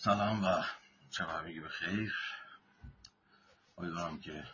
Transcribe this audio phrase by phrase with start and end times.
[0.00, 0.62] سلام و
[1.10, 2.14] شب همگی به خیر.
[3.78, 4.44] امیدوارم که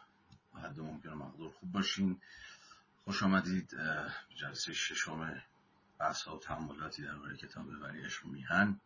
[0.55, 2.21] حد ممکن مقدور خوب باشین.
[3.05, 3.77] خوش آمدید
[4.37, 5.43] جلسه ششم
[5.99, 8.81] بحث و تعملاتی درباره کتاب وریش میهن.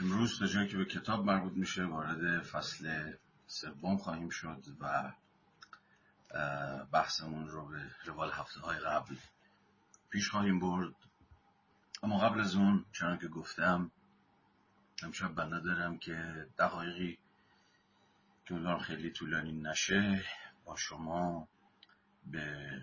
[0.00, 3.12] امروز تا جایی که به کتاب مربوط میشه وارد فصل
[3.46, 5.12] سوم خواهیم شد و
[6.92, 9.16] بحثمون رو به روال هفته های قبل
[10.10, 10.94] پیش خواهیم برد.
[12.04, 13.90] اما قبل از اون چنان که گفتم
[15.02, 17.18] امشب بنده دارم که دقایقی
[18.44, 20.24] که خیلی طولانی نشه
[20.64, 21.48] با شما
[22.26, 22.80] به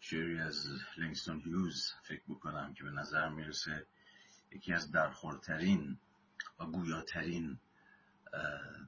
[0.00, 3.86] شعری از لینگستون هیوز فکر بکنم که به نظر می‌رسه
[4.50, 5.98] یکی از درخورترین
[6.60, 7.58] و گویاترین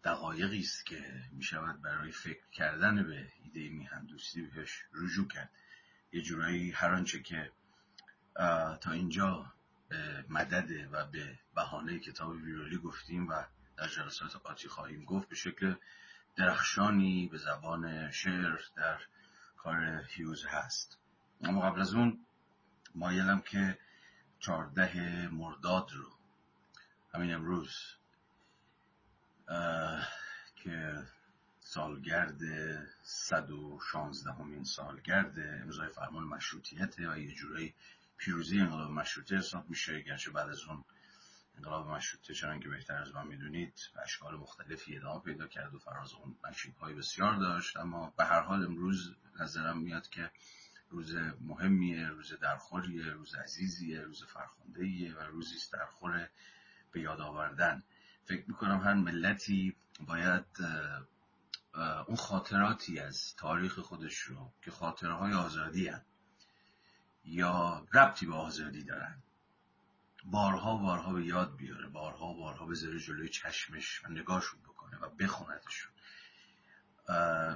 [0.04, 5.51] دقایقی است که می‌شود برای فکر کردن به ایده میهندوستی بهش رجوع کرد.
[6.12, 7.52] یه جورایی هر آنچه که
[8.80, 9.52] تا اینجا
[9.88, 13.43] به مدد و به بهانه کتاب ویرولی گفتیم و
[13.76, 15.74] در جلسات آتی خواهیم گفت به شکل
[16.37, 19.01] درخشانی به زبان شعر در
[19.56, 20.98] کار هیوز هست.
[21.43, 22.26] اما قبل از اون
[22.95, 23.78] مایلم که
[24.38, 26.12] چارده مرداد رو
[27.15, 27.96] همین امروز
[30.56, 31.02] که
[31.60, 32.40] سالگرد
[33.02, 37.74] صد و شانزدهمین سالگرد امضای فرمان مشروطیته و یه جورایی
[38.16, 40.00] پیروزی انقلاب مشروطه حساب میشه.
[40.00, 40.84] گرچه بعد از اون
[41.56, 46.12] انقلاب مشروطه چنان که بهتر از من می‌دونید اشکال مختلفی ادامه پیدا کرد و فراز
[46.12, 46.37] اون
[46.80, 47.76] های بسیار داشت.
[47.76, 50.30] اما به هر حال امروز نظرم میاد که
[50.90, 56.28] روز مهمیه روز درخوریه روز عزیزیه روز فرخندهیه و روزی است درخور
[56.92, 57.82] به یاد آوردن.
[58.24, 60.44] فکر می‌کنم هر ملتی باید
[62.06, 66.04] اون خاطراتی از تاریخ خودش رو که خاطره های آزادی هن
[67.27, 69.22] یا ربطی به آزادی دارن.
[70.25, 75.93] بارها بارها به یاد بیاره بارها بارها بذاره جلوی چشمش و نگاهشون بکنه و بخوندشون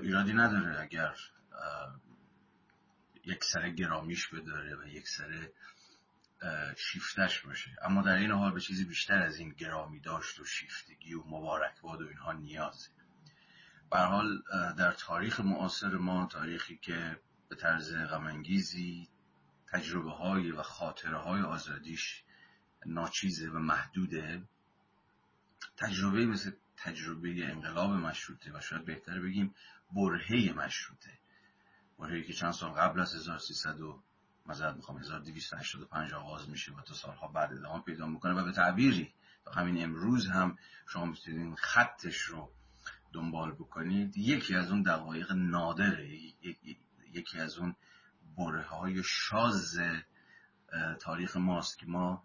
[0.00, 1.15] ایرادی نداره اگر
[3.25, 5.53] یک سره گرامیش بداره و یک سره
[6.77, 7.77] شیفتش باشه.
[7.83, 12.03] اما در این حال به چیزی بیشتر از این گرامی داشت و شیفتگی و مبارکباد
[12.03, 12.89] و اینها نیازه.
[13.91, 14.43] به حال
[14.78, 19.09] در تاریخ معاصر ما تاریخی که به طرز غمانگیزی
[19.72, 22.22] تجربه های و خاطره های آزادیش
[22.86, 24.42] ناچیزه و محدوده.
[25.76, 29.54] تجربه مثل تجربه انقلاب مشروطه و شاید بهتر بگیم
[29.92, 31.19] برهه مشروطه.
[31.98, 34.03] برهه که چند سال قبل از 1300 و
[34.47, 39.14] مزد می‌خوام 1285 آغاز میشه و تا سالها بعد ادامه پیدا می‌کنه و به تعبیری
[39.44, 40.58] تا همین امروز هم
[40.88, 42.52] شما می‌تونید خطش رو
[43.12, 44.16] دنبال بکنید.
[44.16, 46.08] یکی از اون دقایق نادره
[47.12, 47.76] یکی از اون
[48.37, 49.81] بره های شاز
[51.01, 52.25] تاریخ ماست که ما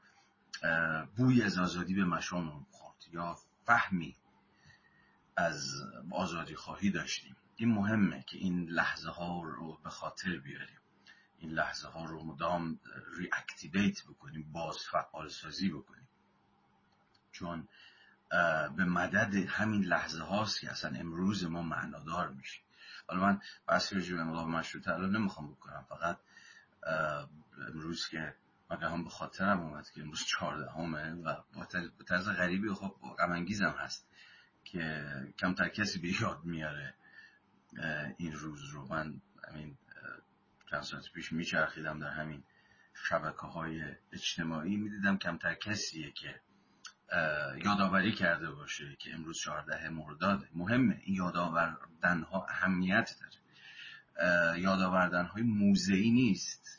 [1.15, 4.17] بوی از آزادی به مشامون خورد یا فهمی
[5.37, 5.65] از
[6.11, 7.35] آزادی خواهی داشتیم.
[7.55, 10.79] این مهمه که این لحظه ها رو به خاطر بیاریم.
[11.37, 12.79] این لحظه ها رو مدام
[13.17, 16.07] ریاکتیویت بکنیم باز فعال سازی بکنیم.
[17.31, 17.67] چون
[18.75, 22.61] به مدد همین لحظه هاست که اصلا امروز ما معنادار میشه
[23.07, 25.85] حالا من بحث رجوع انقلاب مشروطه الان نمی‌خوام بکنم.
[25.89, 26.17] فقط
[27.67, 28.35] امروز که
[28.69, 31.35] من هم به خاطرم اومد که امروز چهاردهمه و
[31.97, 33.45] به طرز غریبی خب غم
[33.79, 34.07] هست
[34.63, 35.05] که
[35.39, 36.93] کمتر کسی به یاد میاره
[38.17, 38.87] این روز رو.
[38.87, 39.77] من همین
[40.71, 42.43] چند ساعت پیش میچرخیدم در همین
[43.09, 44.77] شبکه های اجتماعی.
[44.77, 46.41] می‌دیدم کمتر کسیه که
[47.65, 50.47] یادآوری کرده باشه که امروز 14 مرداد.
[50.53, 54.59] مهمه این یادآوردن ها اهمیت داره.
[54.59, 56.77] یادآوردن های موزهی نیست.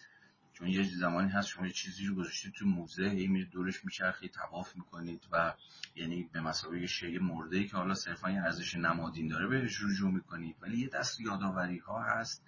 [0.53, 4.31] چون یه زمانی هست شما یه چیزی رو گذاشتید تو موزه هی میرید دورش میچرخید
[4.31, 5.55] تواف می‌کنید و
[5.95, 10.11] یعنی به مسابقه شی مرده ای که حالا صرفا یه ارزش نمادین داره بهش رجوع
[10.11, 10.57] می‌کنید.
[10.61, 12.43] ولی یه دست یادآوری ها هست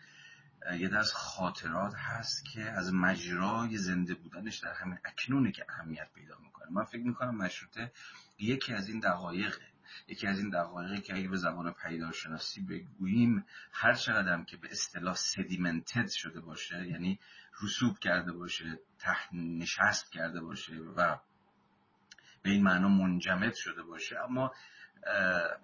[0.78, 6.38] یه دست خاطرات هست که از مجرای زنده بودنش در همین اکنونه که اهمیت پیدا
[6.70, 7.92] من فکر می‌کنم مشروطه
[8.38, 9.68] یکی از این دقایقه.
[10.08, 15.14] یکی از این دقایقی که اگه به زبان پیداشناسی بگوییم هر چقدر که به اصطلاح
[15.14, 17.18] سدیمنتد شده باشه یعنی
[17.62, 21.16] رسوب کرده باشه تحت نشست کرده باشه و
[22.42, 24.52] به این معنا منجمد شده باشه اما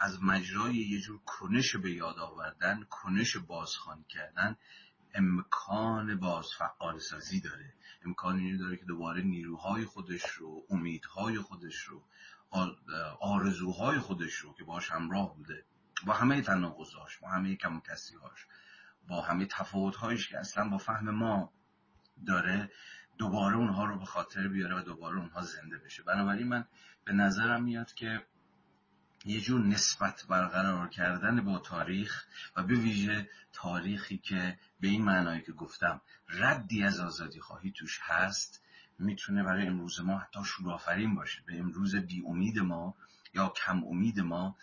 [0.00, 4.56] از مجرای یه جور کنش به یاد آوردن کنش بازخوان کردن
[5.14, 7.74] امکان باز فعال سازی داره.
[8.04, 12.04] امکان اینو داره که دوباره نیروهای خودش رو امیدهای خودش رو
[13.20, 15.64] آرزوهای خودش رو که باش همراه بوده
[16.06, 17.82] با همه تناقضاش با همه کم
[18.22, 18.46] هاش
[19.08, 21.52] با همه تفاوتهایش که اصلا با فهم ما
[22.26, 22.70] داره
[23.18, 26.02] دوباره اونها رو به خاطر بیاره و دوباره اونها زنده بشه.
[26.02, 26.66] بنابراین من
[27.04, 28.26] به نظرم میاد که
[29.24, 32.24] یه جور نسبت برقرار کردن با تاریخ
[32.56, 38.00] و به ویژه تاریخی که به این معنایی که گفتم ردی از آزادی خواهی توش
[38.02, 38.62] هست
[38.98, 41.42] می‌تونه برای امروز ما حتی شورآفرین باشه.
[41.46, 42.94] به امروز بی امید ما
[43.34, 44.56] یا کم امید ما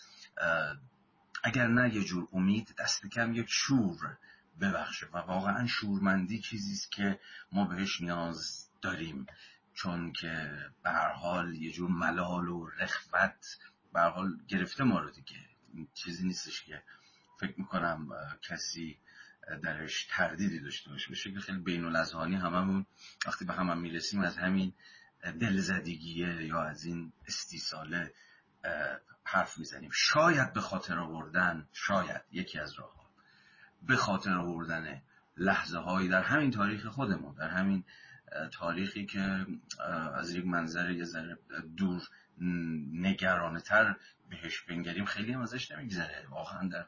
[1.43, 4.17] اگر نه یه جور امید دست کم یک شور
[4.61, 7.19] ببخشه و واقعا شورمندی چیزیست که
[7.51, 9.25] ما بهش نیاز داریم.
[9.73, 10.51] چون که
[10.83, 13.57] به هر حال یه جور ملال و رخوت
[13.93, 15.37] به حال گرفته ما رو دیگه.
[15.93, 16.83] چیزی نیستش که
[17.39, 18.09] فکر می‌کنم
[18.41, 18.97] کسی
[19.63, 21.09] درش تردیدی داشته باشه.
[21.09, 22.85] به شکل خیلی بین الازهانی هممون
[23.27, 24.73] وقتی به هم, می‌رسیم از همین
[25.39, 28.13] دلزدگیه یا از این استیصاله
[29.23, 29.89] حرف می‌زنیم.
[29.93, 33.01] شاید به خاطر آوردن شاید یکی از راه
[33.87, 35.01] به خاطر آوردن
[35.37, 37.83] لحظه هایی در همین تاریخ خودمون در همین
[38.53, 39.45] تاریخی که
[40.15, 41.37] از یک منظر یه ذره
[41.77, 42.09] دور
[42.93, 43.95] نگرانه تر
[44.29, 46.27] بهش بنگریم خیلی هم ازش نمیگذره.
[46.29, 46.85] واقعا در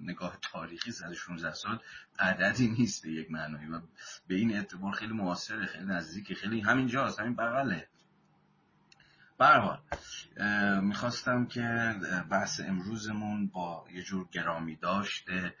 [0.00, 1.80] نگاه تاریخی 116 سال
[2.18, 3.80] عددی نیست به یک معنایی و
[4.28, 7.88] به این اعتبار خیلی موثره خیلی نزدیکی خیلی همین جاست همین بغله
[9.38, 9.80] برحال
[10.80, 11.94] می‌خواستم که
[12.30, 15.54] بحث امروزمون با یه جور گرامی داشته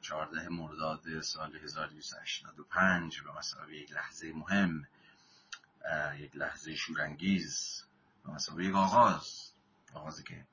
[0.00, 4.86] 14 مرداد سال 1285 به مسابقه یک لحظه مهم
[6.18, 7.84] یک لحظه شورانگیز
[8.24, 9.52] مسابقه یک آغاز.
[9.94, 10.46] آغازی که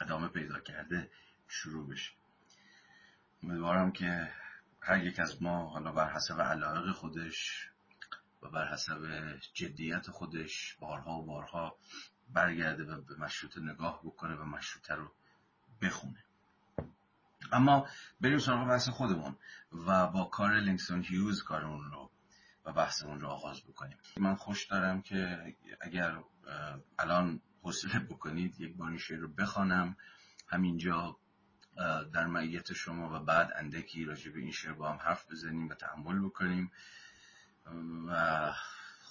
[0.00, 1.10] ادامه پیدا کرده
[1.48, 2.12] شروع بشه.
[3.42, 4.32] امیدوارم که
[4.80, 7.68] هر یک از ما حالا بر حسب علاقه خودش
[8.42, 8.98] و بر حسب
[9.52, 11.76] جدیت خودش بارها و بارها
[12.32, 15.12] برگرده و به مشروط نگاه بکنه و مشروطه رو
[15.80, 16.24] بخونه.
[17.52, 17.88] اما
[18.20, 19.36] بریم سراغ بحث خودمون
[19.86, 22.10] و با کار لینکسون هیوز کارمون رو
[22.64, 23.98] و بحثمون رو آغاز بکنیم.
[24.16, 26.18] من خوش دارم که اگر
[26.98, 29.96] الان حوصله بکنید یک بار این شعر رو بخوانم.
[30.48, 31.16] همینجا
[32.12, 35.74] در معیت شما و بعد اندکی راجع به این شعر با هم حرف بزنیم و
[35.74, 36.70] تحمل بکنیم.
[38.08, 38.52] و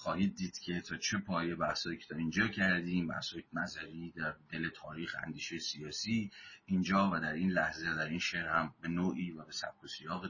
[0.04, 4.68] خواهید دید که تا چه پایه بحثایی که تا اینجا کردیم بحثای نظری در دل
[4.68, 6.30] تاریخ اندیشه سیاسی
[6.66, 9.86] اینجا و در این لحظه در این شعر هم به نوعی و به سبک و
[9.86, 10.24] سیاق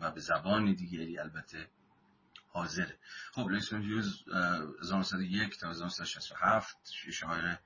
[0.00, 1.70] و به زبان دیگری البته
[2.52, 2.98] حاضره.
[3.32, 4.24] خب لیسون هیوز
[4.82, 6.76] 1901 تا 1967
[7.12, 7.56] شاعر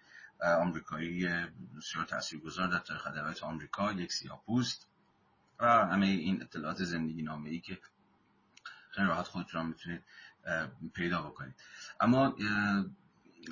[0.40, 1.28] آمریکایی
[1.76, 4.86] بسیار تاثیرگذار در تاریخ ادبیات آمریکا یک سیاپوست
[5.60, 7.78] و همه این اطلاعات زندگی نامه ای که
[8.90, 10.02] خیلی راحت خودتون می‌تونید
[10.94, 11.54] پیدا بکنید.
[12.00, 12.36] اما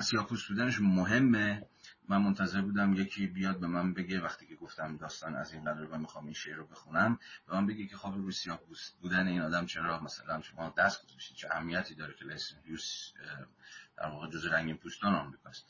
[0.00, 1.66] سیاپوست بودنش مهمه.
[2.08, 5.90] من منتظر بودم یکی بیاد به من بگه وقتی که گفتم داستان از این قرار
[5.90, 9.66] و می‌خوام این شعر رو بخونم به من بگه که روی سیاپوست بودن این آدم
[9.66, 13.12] چرا؟ مثلا شما دست گذاشتید چه اهمیتی داره که لیسن هیوس
[13.96, 15.66] در واقع جز رنگین پوستان آمریکاست.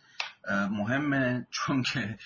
[0.49, 2.19] مهمه چون که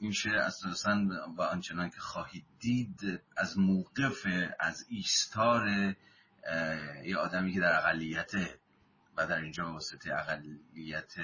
[0.00, 1.04] این شعر اساسا
[1.38, 4.26] و آنچنان که خواهید دید از موقف
[4.60, 5.68] از ایستار
[7.04, 8.58] یه آدمی که در اقلیته
[9.16, 11.14] و در اینجا واسطه اقلیت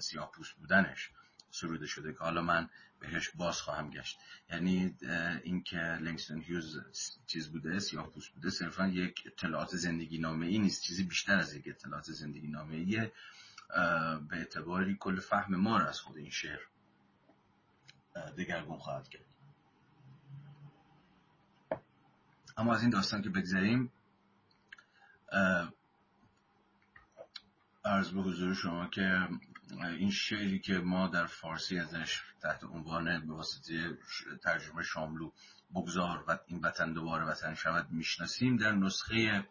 [0.00, 1.10] سیاه پوست بودنش.
[1.50, 2.68] سروده شده که حالا من
[3.00, 4.18] بهش باز خواهم گشت.
[4.50, 4.96] یعنی
[5.42, 6.80] اینکه لنگستون هیوز
[7.26, 10.82] چیز بوده سیاه پوست بوده صرفا یک اطلاعات زندگی نامه ای نیست.
[10.82, 13.12] چیزی بیشتر از یک اطلاعات زندگی نامه ایه
[14.28, 16.60] به اعتباری کل فهم ما را از خود این شعر
[18.38, 19.24] دگرگون خواهد کرد.
[22.56, 23.92] اما از این داستان که بگذاریم
[27.84, 29.28] عرض به حضور شما که
[29.72, 33.44] این شعری که ما در فارسی ازش تحت عنوان به
[34.42, 35.30] ترجمه شاملو
[35.74, 39.48] بگذار و این وطن دوباره وطن شود می‌شناسیم در نسخه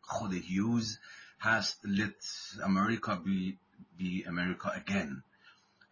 [0.00, 0.98] خود هیوز
[1.40, 2.24] هست Let
[2.60, 3.56] America be,
[3.98, 5.22] be America again.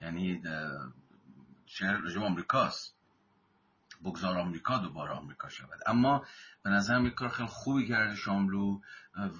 [0.00, 0.42] یعنی
[1.66, 2.99] شعر رجوع آمریکاست.
[4.04, 5.78] بگذار آمریکا دوباره آمریکا شود.
[5.86, 6.26] اما
[6.62, 8.80] به نظر یک کار خیلی خوبی کرده شاملو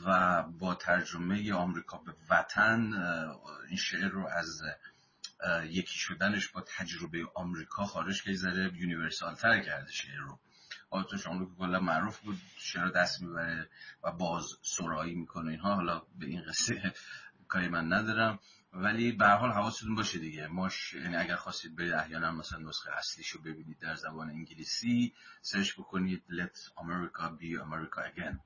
[0.07, 2.93] و با ترجمه آمریکا به وطن
[3.69, 4.63] این شعر رو از
[5.65, 10.39] یکی شدنش با تجربه آمریکا خارج که ذره یونیورسال تر کرده شعر رو.
[10.91, 13.69] آتو شاملو که کلا معروف بود شعر رو دست می‌بره
[14.05, 15.75] و باز سرایی می‌کنه اینها.
[15.75, 16.95] حالا به این قصه
[17.49, 18.39] کاری من ندارم.
[18.73, 20.47] ولی به حال حواستون باشه دیگه.
[20.47, 26.23] ماش یعنی اگر خواستید برید احیانا مثلا نسخه اصلیشو ببینید در زبان انگلیسی سرچ بکنید
[26.29, 28.39] Let America be America again.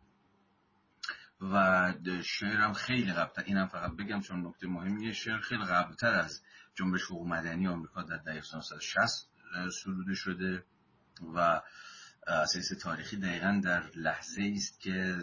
[1.40, 1.93] و
[2.25, 6.43] شعرم خیلی قبلتر اینم فقط بگم چون نکته مهمیه شعر خیلی قبلتر از
[6.75, 9.28] جنبش حقوق مدنی آمریکا در دهه 1960
[9.83, 10.64] سروده شده
[11.35, 11.61] و
[12.26, 15.19] اساس تاریخی دقیقا در لحظه است که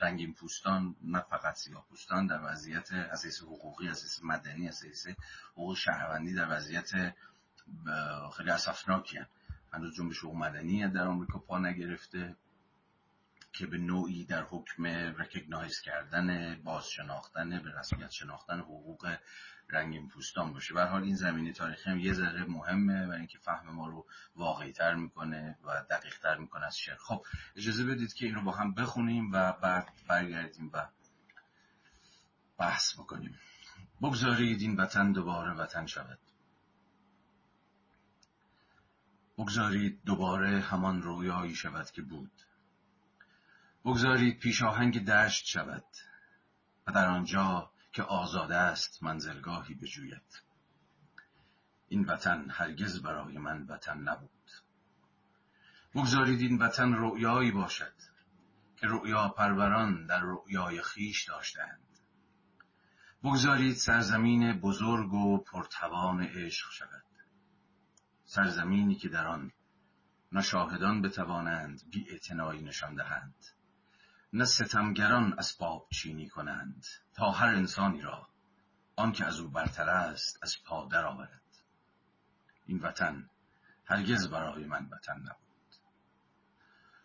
[0.00, 5.06] رنگین پوستان نه فقط سیاه پوستان در وضعیت اساس حقوقی اساس مدنی اساس
[5.52, 6.90] حقوق شهروندی در وضعیت
[8.36, 9.18] خیلی اسفناکی
[9.72, 12.36] هنوز جنبش حقوق مدنی در آمریکا پا نگرفته
[13.52, 19.16] که به نوعی در حکم رکگنایز کردن باز شناختن به رسمیت شناختن حقوق
[19.72, 20.74] رنگین پوستان باشه.
[20.74, 24.72] به حال این زمینه تاریخی هم یه ذره مهمه و اینکه فهم ما رو واقعی
[24.72, 26.96] تر می‌کنه و دقیق تر می‌کنه از شعر.
[26.96, 30.88] خب اجازه بدید که این رو با هم بخونیم و بعد برگردیم و
[32.58, 33.38] بحث بکنیم.
[34.02, 36.18] بگذارید این وطن دوباره وطن شود.
[39.38, 42.32] بگذارید دوباره همان رویایی شود که بود.
[43.84, 45.84] بگذارید پیش آهنگ دشت شود
[46.86, 50.42] و در آنجا که آزاده است منزلگاهی بجوید
[51.88, 54.30] این وطن هرگز برای من وطن نبود.
[55.94, 57.94] بگذارید این وطن رؤیایی باشد
[58.76, 61.80] که رؤیا پروران در رؤیای خیش داشتند
[63.22, 67.04] بگذارید سرزمین بزرگ و پرتوان عشق شود.
[68.24, 69.52] سرزمینی که در آن
[70.32, 72.20] نه شاهدان بتوانند بی
[72.62, 73.34] نشان دهند
[74.32, 76.86] نه ستمگران اسباب چینی کنند.
[77.28, 78.28] هر انسانی را
[78.96, 81.42] آن که از او برتر است از پا آورد.
[82.66, 83.30] این وطن
[83.84, 85.74] هرگز برای من وطن نبود.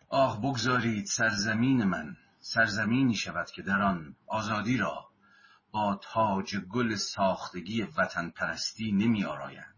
[0.08, 5.08] آه بگذارید سرزمین من سرزمینی شود که در آن آزادی را
[5.70, 9.74] با تاج گل ساختگی وطن پرستی نمی آرایند.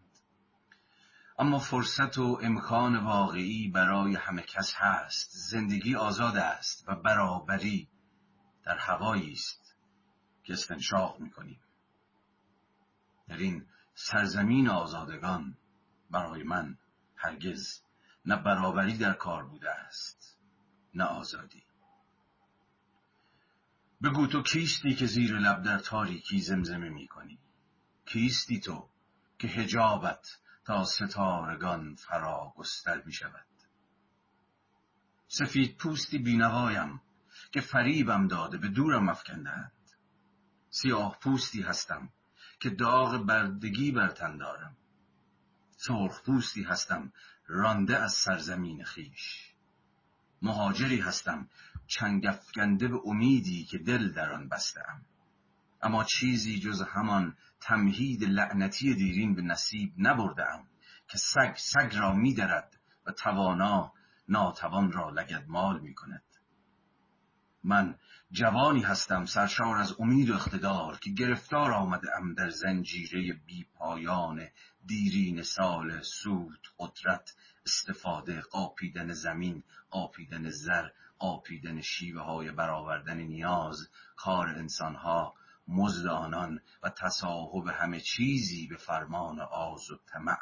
[1.39, 5.29] اما فرصت و امکان واقعی برای همه کس هست.
[5.31, 7.89] زندگی آزاد است و برابری
[8.63, 9.68] در هوایی است.
[10.49, 11.59] که استنشاق می‌کنیم.
[13.27, 15.57] در این سرزمین آزادگان
[16.11, 16.77] برای من
[17.15, 17.81] هرگز
[18.25, 20.37] نه برابری در کار بوده است
[20.93, 21.63] نه آزادی.
[24.03, 27.39] بگو تو کیستی که زیر لب در تاریکی زمزمه می‌کنی؟
[28.05, 28.89] کیستی تو
[29.39, 30.27] که هجابت
[30.65, 33.45] تا ستارگان فرا گستر می شود
[35.27, 37.01] سفید پوستی بینوایم
[37.51, 39.71] که فریبم داده به دورم افکندند
[40.69, 42.09] سیاه پوستی هستم
[42.59, 44.77] که داغ بردگی بر تن دارم.
[45.77, 47.13] سرخ پوستی هستم
[47.47, 49.53] رانده از سرزمین خیش
[50.41, 51.49] مهاجری هستم
[51.87, 55.05] چنگفگنده به امیدی که دل در آن بستم
[55.81, 60.67] اما چیزی جز همان تمهید لعنتی دیرین به نصیب نبردم
[61.07, 63.93] که سگ سگ را میدرد و توانا
[64.27, 66.23] ناتوان را لگد مال می کند
[67.63, 67.95] من
[68.31, 74.47] جوانی هستم سرشار از امید و اقتدار که گرفتار آمده ام در زنجیره بی پایان
[74.85, 77.35] دیرین سال سود قدرت
[77.65, 80.89] استفاده قاپیدن زمین قاپیدن زر
[81.19, 85.33] قاپیدن شیوه های برآوردن نیاز کار انسانها
[85.67, 90.37] مزد آنان و تصاحب همه چیزی به فرمان آز و طمع.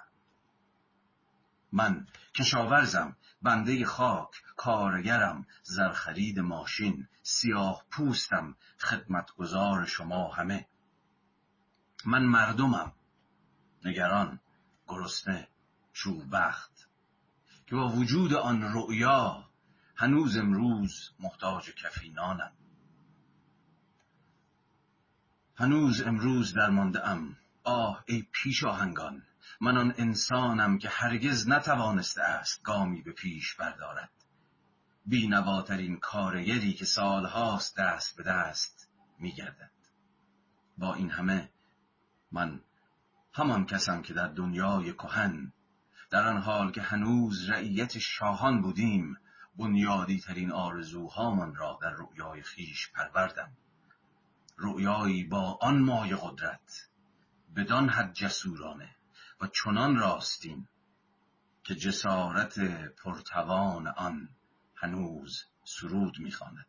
[1.71, 10.67] من کشاورزم بنده خاک کارگرم زرخرید ماشین سیاه پوستم خدمتگزار شما همه.
[12.05, 12.93] من مردمم.
[13.85, 14.39] نگران
[14.87, 15.47] گرسنه
[15.93, 16.89] چوبخت
[17.65, 19.43] که با وجود آن رؤیا
[19.95, 22.51] هنوز امروز محتاج کفینانم.
[25.55, 29.23] هنوز امروز درمانده ام آه ای پیش آهنگان.
[29.61, 34.11] من آن انسانم که هرگز نتوانسته است گامی به پیش بردارد.
[35.05, 38.89] بینواترین کارگری که سالهاست دست به دست
[39.19, 39.71] میگردد.
[40.77, 41.49] با این همه
[42.31, 42.61] من
[43.33, 45.53] همان کسم که در دنیای کهن
[46.09, 49.17] در آن حال که هنوز رعیت شاهان بودیم
[49.57, 53.51] بنیادی ترین آرزوهامان را در رؤیای خیش پروردم.
[54.57, 56.89] رؤیایی با آن مای قدرت
[57.55, 58.96] بدان حد جسورانه
[59.41, 60.67] و چنان راستین
[61.63, 62.59] که جسارت
[63.03, 64.29] پرتوان آن
[64.75, 66.65] هنوز سرود می‌خواند.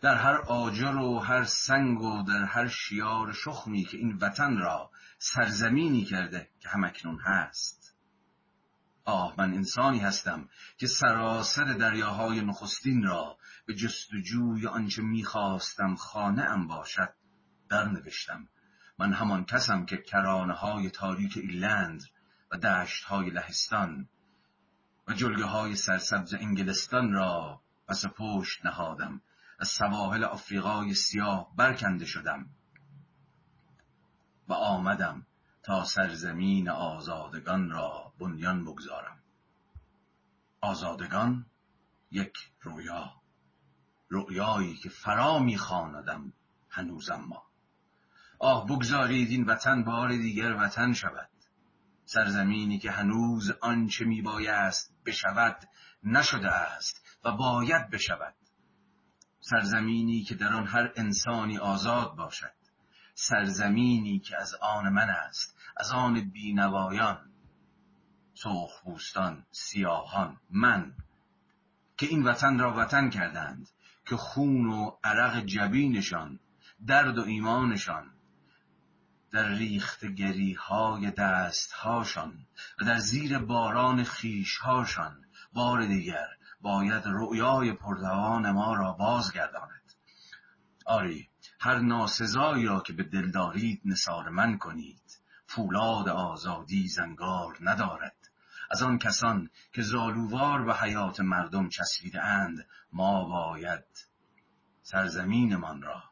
[0.00, 4.90] در هر آجر و هر سنگ و در هر شیار شخمی که این وطن را
[5.18, 7.96] سرزمینی کرده که همکنون هست.
[9.04, 10.48] آه من انسانی هستم
[10.78, 17.14] که سراسر دریاهای نخستین را به جستجوی آنچه می‌خواستم خانه ام باشد
[17.70, 18.48] نوشتم
[18.98, 22.02] من همان کسم که کرانه های تاریک ایلند
[22.50, 24.08] و دشت های لهستان
[25.08, 29.20] و جلگه های سرسبز انگلستان را پس پشت نهادم
[29.58, 32.46] از سواحل آفریقای سیاه برکنده شدم
[34.48, 35.26] و آمدم
[35.62, 39.18] تا سرزمین آزادگان را بنیان بگذارم.
[40.60, 41.46] آزادگان
[42.10, 43.22] یک رویا
[44.10, 46.32] رؤیایی که فرا میخواندم
[46.70, 47.45] هنوزم ما
[48.38, 51.28] آه بگذارید این وطن بار دیگر وطن شود.
[52.04, 55.68] سرزمینی که هنوز آنچه میبایست بشود
[56.04, 58.34] نشده است و باید بشود.
[59.40, 62.52] سرزمینی که در آن هر انسانی آزاد باشد.
[63.14, 67.18] سرزمینی که از آن من است از آن بینوایان.
[68.34, 70.92] سرخپوستان سیاهان من.
[71.96, 73.68] که این وطن را وطن کردند
[74.06, 76.40] که خون و عرق جبینشان
[76.86, 78.15] درد و ایمانشان
[79.32, 82.46] در ریختگری های دستهاشان
[82.80, 86.26] و در زیر باران خیشهاشان بار دیگر
[86.60, 89.92] باید رؤیای پردوان ما را بازگرداند.
[90.86, 91.28] آری
[91.60, 95.20] هر ناسزایی را که به دل دارید نثار من کنید.
[95.46, 98.16] فولاد آزادی زنگار ندارد.
[98.70, 103.84] از آن کسان که زالووار به حیات مردم چسبیده اند ما باید
[104.82, 106.02] سرزمینمان را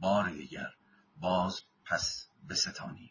[0.00, 0.70] بار دیگر
[1.16, 3.10] باز پس بستانیم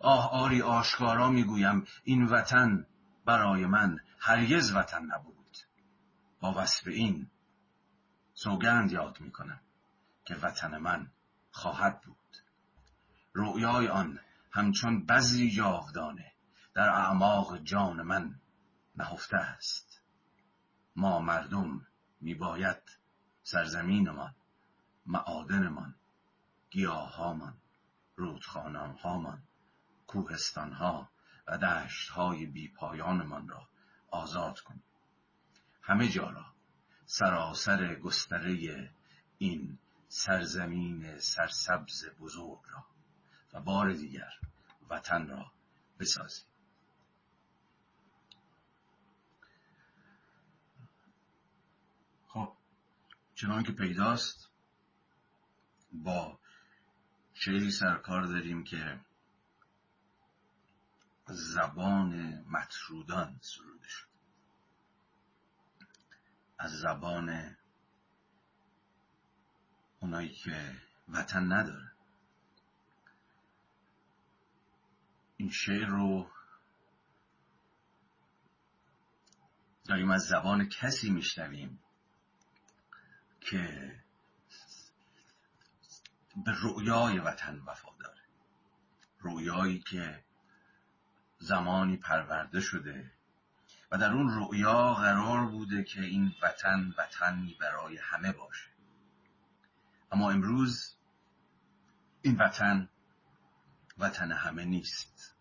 [0.00, 2.86] آه آری آشکارا می‌گویم این وطن
[3.24, 5.56] برای من هرگز وطن نبود.
[6.40, 7.30] با وصف این
[8.34, 9.60] سوگند یاد می‌کنم
[10.24, 11.10] که وطن من
[11.50, 12.36] خواهد بود.
[13.34, 14.20] رؤیای آن
[14.52, 16.32] همچون بذری جاودانه
[16.74, 18.40] در اعماق جان من
[18.96, 20.02] نهفته است.
[20.96, 21.86] ما مردم
[22.20, 22.82] میباید
[23.42, 24.34] سرزمینمان
[25.06, 25.94] معادنمان
[26.70, 27.54] گیاههامان
[28.16, 29.42] رودخانههامان
[30.06, 31.08] کوهستانها
[31.46, 33.68] و دشتهای بیپایانمان را
[34.10, 34.84] آزاد کنیم.
[35.82, 36.54] همه جا را
[37.06, 38.90] سراسر گستره
[39.38, 39.78] این
[40.08, 42.86] سرزمین سرسبز بزرگ را
[43.52, 44.30] و بار دیگر
[44.90, 45.52] وطن را
[45.98, 46.46] بسازیم.
[52.26, 52.52] خب
[53.34, 54.50] چنان که پیداست
[55.92, 56.38] با
[57.34, 59.00] شعری سرکار داریم که
[61.26, 64.08] زبان مطرودان سروده شد.
[66.58, 67.56] از زبان
[70.00, 71.92] اونایی که وطن نداره.
[75.36, 76.30] این شعر رو
[79.88, 81.80] داریم از زبان کسی میشنویم
[83.40, 83.94] که
[86.36, 88.22] به رویای وطن وفاداره
[89.18, 90.24] رویایی که
[91.38, 93.10] زمانی پرورده شده
[93.90, 98.70] و در اون رؤیا قرار بوده که این وطن وطنی برای همه باشه.
[100.12, 100.96] اما امروز
[102.22, 102.88] این وطن
[103.98, 105.34] وطن همه نیست.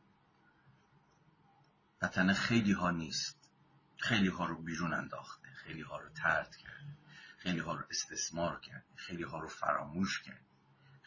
[2.01, 3.49] وطن خیلی ها نیست.
[3.97, 6.97] خیلی ها رو بیرون انداخته خیلی ها رو ترد کرده
[7.37, 10.52] خیلی ها رو استثمار کرده خیلی ها رو فراموش کرده.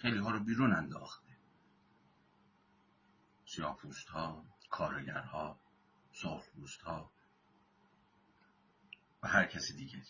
[0.07, 1.37] خیلی ها رو بیرون انداخته.
[3.47, 5.61] سیاپوست ها کارگرها
[6.13, 7.13] سرخپوست ها
[9.23, 10.03] و هر کسی دیگه.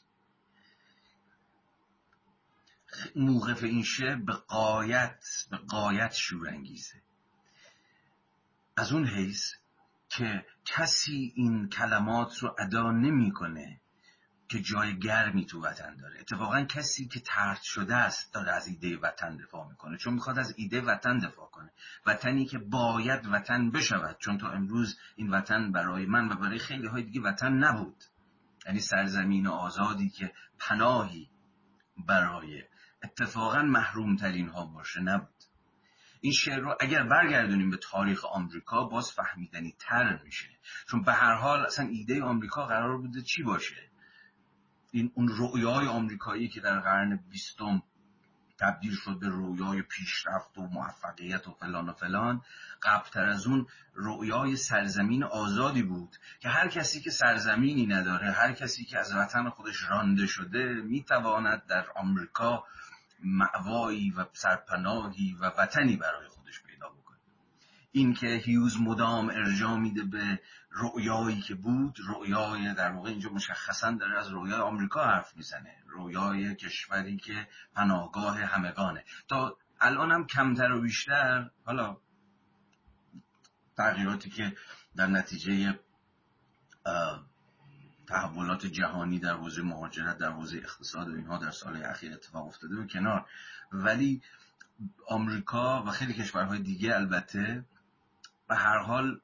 [3.16, 7.02] موقف این شعر به قایت به قایت شورانگیزه
[8.76, 9.52] از اون حیث
[10.08, 13.80] که کسی این کلمات رو ادا نمی‌کنه
[14.48, 16.20] که جای گرمی تو وطن داره.
[16.20, 20.54] اتفاقا کسی که ترد شده است داره از ایده وطن دفاع می‌کنه چون می‌خواد از
[20.56, 21.70] ایده وطن دفاع کنه.
[22.06, 26.86] وطنی که باید وطن بشود چون تا امروز این وطن برای من و برای خیلی
[26.86, 28.04] های دیگه وطن نبود.
[28.66, 31.30] یعنی سرزمین آزادی که پناهی
[32.08, 32.62] برای
[33.04, 35.28] اتفاقا محروم ترین ها باشه نبود.
[36.20, 40.48] این شعر رو اگر برگردونیم به تاریخ آمریکا باز فهمیدنی تر میشه.
[40.88, 43.90] چون به هر حال اصلا ایده آمریکا قرار بوده چی باشه؟
[44.96, 47.82] این اون رویای آمریکایی که در قرن بیستم
[48.60, 52.42] تبدیل شد به رویای پیشرفت و موفقیت و فلان و فلان
[52.82, 58.84] قبلتر از اون رویای سرزمین آزادی بود که هر کسی که سرزمینی نداره هر کسی
[58.84, 62.64] که از وطن خودش رانده شده می‌تواند در آمریکا
[63.24, 66.28] معوایی و سرپناهی و وطنی برای
[67.96, 73.90] این که هیوز مدام ارجا میده به رؤیایی که بود رؤیای در واقع اینجا مشخصا
[73.90, 75.76] داره از رؤیای آمریکا حرف می‌زنه.
[75.86, 79.04] رؤیای کشوری که پناهگاه همگانه.
[79.28, 81.96] تا الان هم کمتر و بیشتر حالا
[83.76, 84.56] تغییراتی که
[84.96, 85.78] در نتیجه
[88.08, 92.76] تحولات جهانی در حوزه مهاجرت در حوزه اقتصاد و اینها در سال اخیر اتفاق افتاده
[92.76, 93.26] و کنار.
[93.72, 94.22] ولی
[95.08, 97.64] آمریکا و خیلی کشورهای دیگه البته
[98.48, 99.20] به هر حال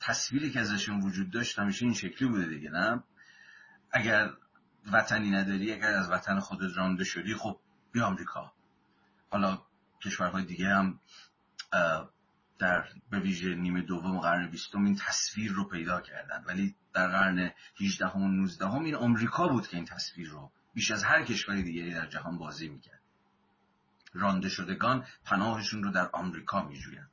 [0.00, 3.02] تصویری که ازشون وجود داشت همیشه این شکلی بوده دیگه نه؟
[3.92, 4.30] اگر
[4.92, 7.60] وطنی نداری اگر از وطن خودت رانده شدی خب
[7.92, 8.52] بیا آمریکا.
[9.30, 9.62] حالا
[10.00, 11.00] کشورهای دیگه هم
[12.58, 16.44] در به ویژه نیمه دوم قرن بیستم این تصویر رو پیدا کردن.
[16.46, 20.90] ولی در قرن 18 و 19 هم این آمریکا بود که این تصویر رو بیش
[20.90, 23.00] از هر کشور دیگری در جهان بازی می‌کرد.
[24.12, 27.10] رانده شدگان پناهشون رو در آمریکا میجویند.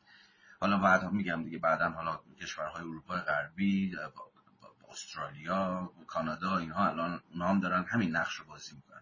[0.59, 3.95] حالا بعد میگم دیگه بعدا حالا کشورهای اروپای غربی
[4.95, 9.01] استرالیا کانادا اینها الان هم دارن همین نقش رو بازی می‌کنن.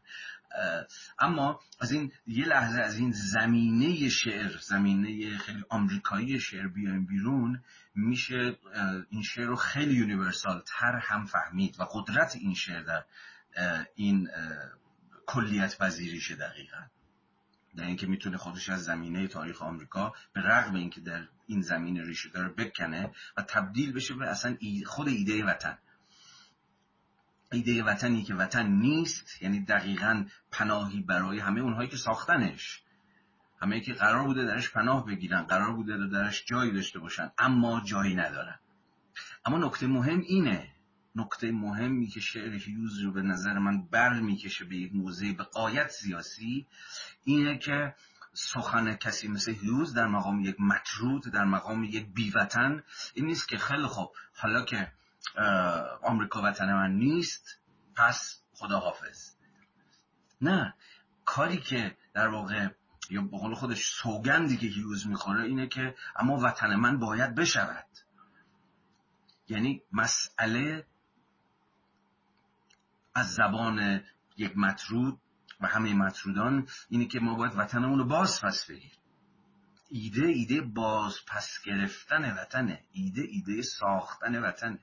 [1.19, 7.63] اما از این یه لحظه از این زمینه شعر زمینه خیلی آمریکایی شعر بیایم بیرون
[7.95, 8.57] میشه
[9.09, 13.05] این شعر رو خیلی یونیورسال تر هم فهمید و قدرت این شعر در
[13.95, 14.29] این
[15.25, 16.81] کلیت پذیریشه دقیقا.
[17.75, 22.29] در اینکه می‌تونه خودش از زمینه تاریخ آمریکا به رغم اینکه در این زمینه ریشه
[22.29, 25.77] داره بکنه و تبدیل بشه به اصلا خود ایده وطن.
[27.51, 32.83] ایده وطنی که وطن نیست یعنی دقیقا پناهی برای همه اونهایی که ساختنش.
[33.62, 38.15] همه که قرار بوده درش پناه بگیرن قرار بوده درش جایی داشته باشن اما جایی
[38.15, 38.59] ندارن.
[39.45, 40.72] اما نکته مهم اینه
[41.15, 45.43] نکته مهمی که شعر هیوز رو به نظر من بر می‌کشه به یک موضع به
[45.43, 46.67] قایت سیاسی
[47.23, 47.95] اینه که
[48.34, 53.58] سخن کسی مثل هیوز در مقام یک مطرود در مقام یک بیوطن این نیست که
[53.58, 54.91] خیلی خوب حالا که
[56.02, 57.60] آمریکا وطن من نیست
[57.95, 59.36] پس خدا حافظ
[60.41, 60.73] نه
[61.26, 62.67] کاری که در واقع
[63.10, 67.86] یا به قول خودش سوگندی که هیوز می‌خوره اینه که اما وطن من باید بشود.
[69.49, 70.86] یعنی مسئله
[73.15, 74.04] از زبان
[74.38, 75.19] یک مطرود
[75.62, 78.91] و همه مطرودان اینه که ما باید وطنمون رو باز پس بگیریم.
[79.89, 82.84] ایده ایده باز پس گرفتن وطنه.
[82.91, 84.80] ایده ایده ساختن وطنه.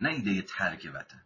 [0.00, 1.22] نه ایده ترک وطن.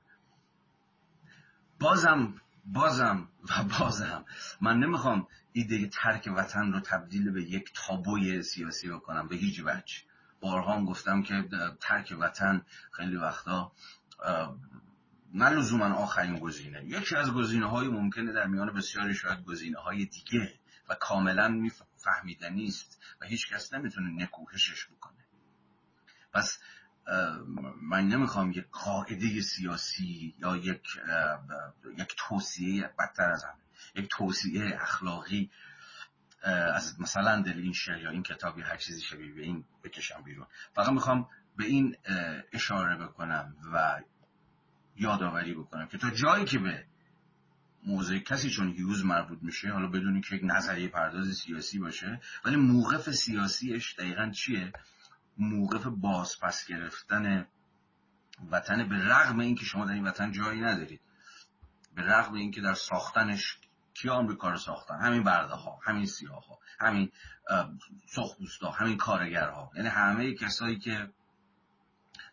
[1.80, 4.24] بازم بازم و بازم
[4.60, 9.94] من نمی‌خوام ایده ترک وطن رو تبدیل به یک تابوی سیاسی بکنم به هیچ وجه.
[10.40, 11.48] بارها هم گفتم که
[11.80, 13.72] ترک وطن خیلی وقتا
[15.34, 16.84] نه لزوما آخرین گزینه.
[16.84, 20.54] یکی از گزینه های ممکنه در میان بسیاری شاید گزینه های دیگه
[20.88, 25.24] و کاملا فهمیدنی است و هیچ کس نمی‌تونه نکوهشش بکنه.
[26.32, 26.58] پس
[27.82, 30.82] من نمی‌خوام یک قاعده سیاسی یا یک
[31.98, 33.60] یک توصیه بدتر از همه
[33.94, 35.50] یک توصیه اخلاقی
[36.42, 40.22] از مثلا دل این شعر یا این کتاب یا هر چیزی شبیه به این بکشم
[40.22, 40.46] بیرون.
[40.74, 41.96] فقط می‌خوام به این
[42.52, 44.00] اشاره بکنم و
[44.96, 46.84] یادآوری بکنم که تا جایی که به
[47.86, 52.56] موضع کسی چون هیوز مربوط میشه حالا بدونی که یک نظریه پرداز سیاسی باشه ولی
[52.56, 54.72] موقف سیاسیش دقیقا چیه؟
[55.38, 57.46] موقف بازپس گرفتن
[58.50, 61.00] وطن به رغم اینکه شما در این وطن جایی ندارید.
[61.94, 63.58] به رغم اینکه در ساختنش
[63.94, 67.12] کی آمریکا رو ساختن؟ همین برده ها همین سیاه ها همین
[68.06, 69.70] سخبوست ها همین کارگرها.
[69.76, 71.10] یعنی همه کسایی که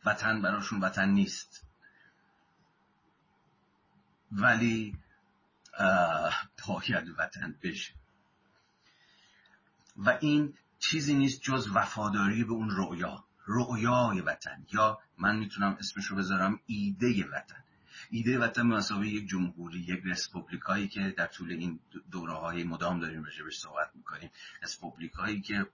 [0.05, 1.66] وطن براشون وطن نیست.
[4.31, 4.97] ولی
[6.67, 7.93] باید وطن بشه.
[9.97, 14.65] و این چیزی نیست جز وفاداری به اون رؤیا رؤیای وطن.
[14.73, 17.63] یا من می‌تونم اسمش رو بذارم ایده وطن.
[18.09, 21.79] ایده وطن مسابقه یک جمهوری یک رسپوبلیکایی که در طول این
[22.11, 24.29] دوره های مدام داریم راجبش صحبت می‌کنیم.
[24.63, 25.65] رسپوبلیکایی که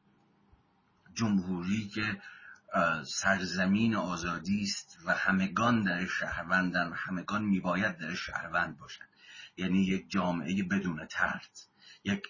[1.13, 2.21] جمهوری که
[3.05, 9.07] سرزمین آزادی است و همگان در شهروندن و همگان میباید در شهروند باشند
[9.57, 11.59] یعنی یک جامعه بدون ترد
[12.03, 12.23] یک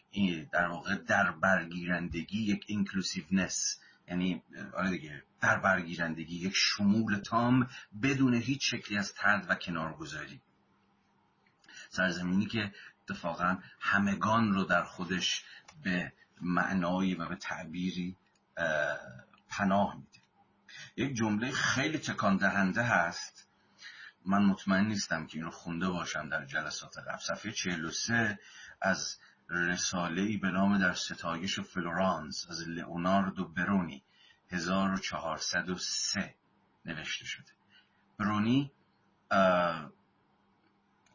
[0.51, 7.69] در واقع در برگیرندگی یک اینکلوسیونس یعنی آره دیگه در برگیرندگی یک شمول تام
[8.03, 10.41] بدون هیچ شکلی از ترد و کنارگذاری.
[11.89, 15.43] سرزمینی که اتفاقا همگان رو در خودش
[15.83, 18.15] به معنایی و به تعبیری
[19.49, 20.22] پناه میده.
[20.95, 23.47] یک جمله خیلی تکان دهنده هست.
[24.25, 27.17] من مطمئن نیستم که اینو خونده باشم در جلسات قبل.
[27.17, 28.39] صفحه 43
[28.81, 29.17] از
[29.49, 34.03] رساله به نام در ستایش فلورانس از لئوناردو برونی
[34.51, 36.35] 1403
[36.85, 37.51] نوشته شده.
[38.19, 38.71] برونی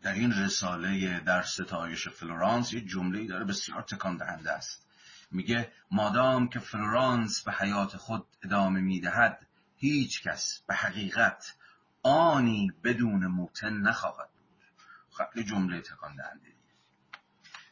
[0.02, 4.88] در این رساله در ستایش فلورانس یه جمله داره بسیار تکان دهنده است.
[5.30, 9.47] میگه مادام که فلورانس به حیات خود ادامه می‌دهد
[9.78, 11.54] هیچ کس به حقیقت
[12.02, 15.26] آنی بدون موطن نخواهد بود.
[15.32, 16.52] خیلی جمله تکان دهنده.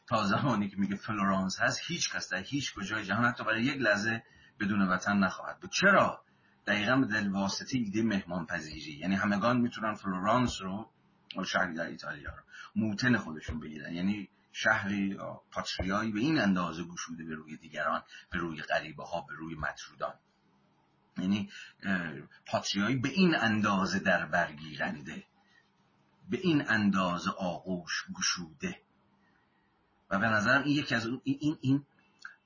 [0.07, 3.81] تا زمانی که میگه فلورانس هست هیچ کس در هیچ کجای جهان حتی برای یک
[3.81, 4.23] لحظه
[4.59, 5.71] بدون وطن نخواهد بود.
[5.71, 6.23] چرا؟
[6.67, 10.91] دقیقا به واسطه ایده مهمان پذیری یعنی همگان می‌تونن فلورانس رو
[11.45, 12.43] شهری در ایتالیا رو
[12.75, 13.93] موطن خودشون بگیرن.
[13.93, 15.17] یعنی شهری
[15.51, 20.13] پاتریایی به این اندازه گشوده به روی دیگران به روی غریبه ها به روی مترودان
[21.17, 21.49] یعنی
[22.45, 25.23] پاتریایی به این اندازه در برگیرنده
[26.29, 28.81] به این اندازه آغوش گشوده.
[30.09, 31.85] و به نظرم این یکی از این, این,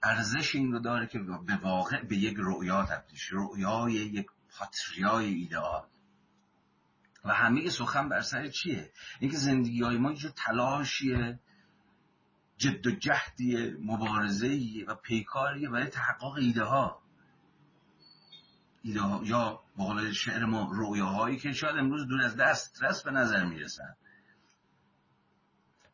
[0.03, 4.25] ارزش این رو داره که به واقع به یک رؤیا تبدیل رؤیای یک
[4.57, 5.87] پاتریای ایدئال
[7.25, 11.39] و همه سخن بر سر چیه؟ اینکه زندگی های ما یه تلاشیه
[12.57, 17.00] جد و جهدی مبارزه و پیکاریه برای تحقق ایده ها
[18.81, 23.45] ایده یا به شعر ما رویاهایی که شاید امروز دور از دست رست به نظر
[23.45, 23.95] می‌رسن.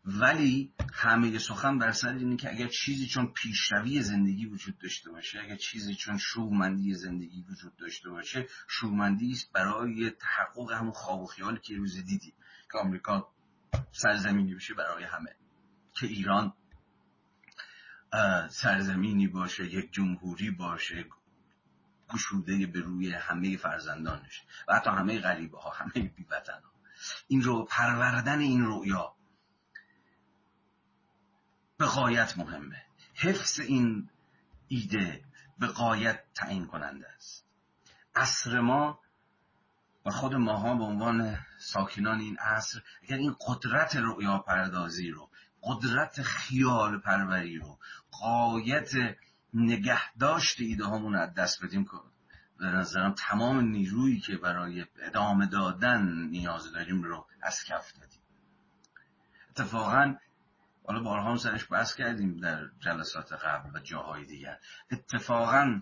[0.06, 5.40] ولی همه سخن بر سر اینه که اگر چیزی چون پیشروی زندگی وجود داشته باشه
[5.40, 11.26] اگر چیزی چون شومندی زندگی وجود داشته باشه شومندی است برای تحقق همون خواب و
[11.26, 12.34] خیالی که روز دیدی
[12.72, 13.28] که آمریکا
[13.92, 15.36] سرزمینی بشه برای همه.
[15.94, 16.54] که ایران
[18.50, 21.06] سرزمینی باشه یک جمهوری باشه
[22.10, 26.72] گشوده به روی همه فرزندانش و حتی همه غریبه ها همه بیوطن ها
[27.28, 29.14] این رو پروردن این رویا
[31.78, 32.84] به قایت مهمه.
[33.14, 34.10] حفظ این
[34.68, 35.24] ایده
[35.60, 37.46] به قایت تعیین کننده است.
[38.16, 39.00] عصر ما
[40.06, 45.30] و خود ماها به عنوان ساکنان این عصر اگر این قدرت رؤیا پردازی رو
[45.64, 47.80] قدرت خیال پروری رو
[48.12, 48.92] قایت
[49.54, 51.92] نگهداشت ایده هامون از دست بدیم که
[52.60, 58.22] به نظرم تمام نیرویی که برای ادامه دادن نیاز داریم رو از کف دادیم.
[59.50, 60.16] اتفاقا
[60.86, 64.60] حالا بارها هم سرش بحث کردیم در جلسات قبل و جاهای دیگر.
[64.92, 65.82] اتفاقا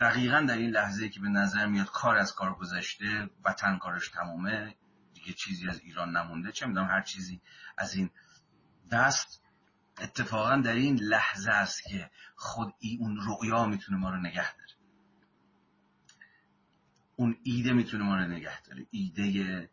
[0.00, 4.74] دقیقا در این لحظه که به نظر میاد کار از کار گذشته وطن کارش تمومه
[5.14, 7.40] دیگه چیزی از ایران نمونده چه می‌دونم هر چیزی
[7.78, 8.10] از این
[8.90, 9.42] دست
[10.00, 14.72] اتفاقا در این لحظه است که خود ای اون رؤیا می‌تونه ما رو نگه داره.
[17.16, 18.86] اون ایده می‌تونه ما رو نگه داره.
[18.90, 19.70] ایده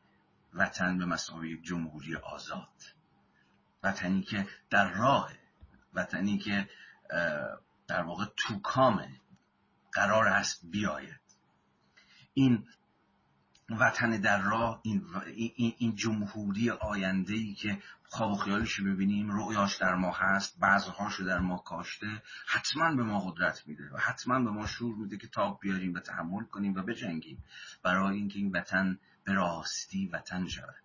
[0.54, 2.84] وطن به مسابقه جمهوری آزاد.
[3.84, 5.32] وطنی که در راه
[5.94, 6.70] وطنی که
[7.88, 9.22] در واقع تو کامه
[9.92, 11.22] قرار هست بیاید.
[12.34, 12.68] این
[13.70, 15.06] وطن در راه این,
[15.78, 21.40] این, جمهوری آینده ای که خواب و خیالش ببینیم رؤیاش در ما هست بعضهاشو در
[21.40, 25.60] ما کاشته حتما به ما قدرت میده و حتما به ما شور میده که تاب
[25.62, 27.44] بیاریم و تحمل کنیم و بجنگیم.
[27.84, 30.85] برای اینکه این وطن به راستی وطن شود.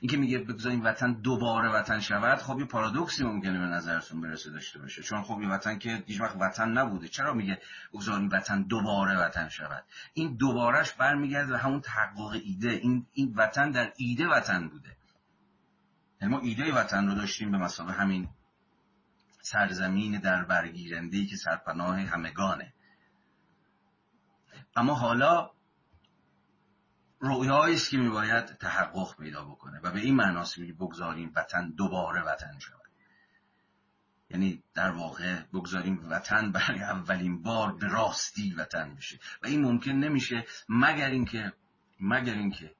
[0.00, 4.78] اینکه میگه بگذاریم وطن دوباره وطن شود خب یه پارادوکسی ممکنه به نظرتون برسه داشته
[4.78, 5.02] باشه.
[5.02, 7.08] چون خب این وطن که هیچ وقت وطن نبوده.
[7.08, 7.60] چرا میگه
[7.92, 12.70] بگذاریم وطن دوباره وطن شود؟ این دوبارهش برمیگرده به همون تحقق ایده.
[12.70, 14.96] این, این وطن در ایده وطن بوده.
[16.22, 18.28] یعنی ما ایده وطن رو داشتیم به مسابقه همین
[19.42, 22.72] سرزمین در برگیرنده که سرپناه همگانه.
[24.76, 25.50] اما حالا
[27.18, 32.22] رویایی است که میباید تحقق پیدا بکنه و به این معناست میگه بگذاریم وطن دوباره
[32.22, 32.80] وطن شود.
[34.30, 39.18] یعنی در واقع بگذاریم وطن برای اولین بار به راستی وطن بشه.
[39.42, 41.52] و این ممکن نمیشه مگر اینکه
[42.00, 42.74] مگر اینکه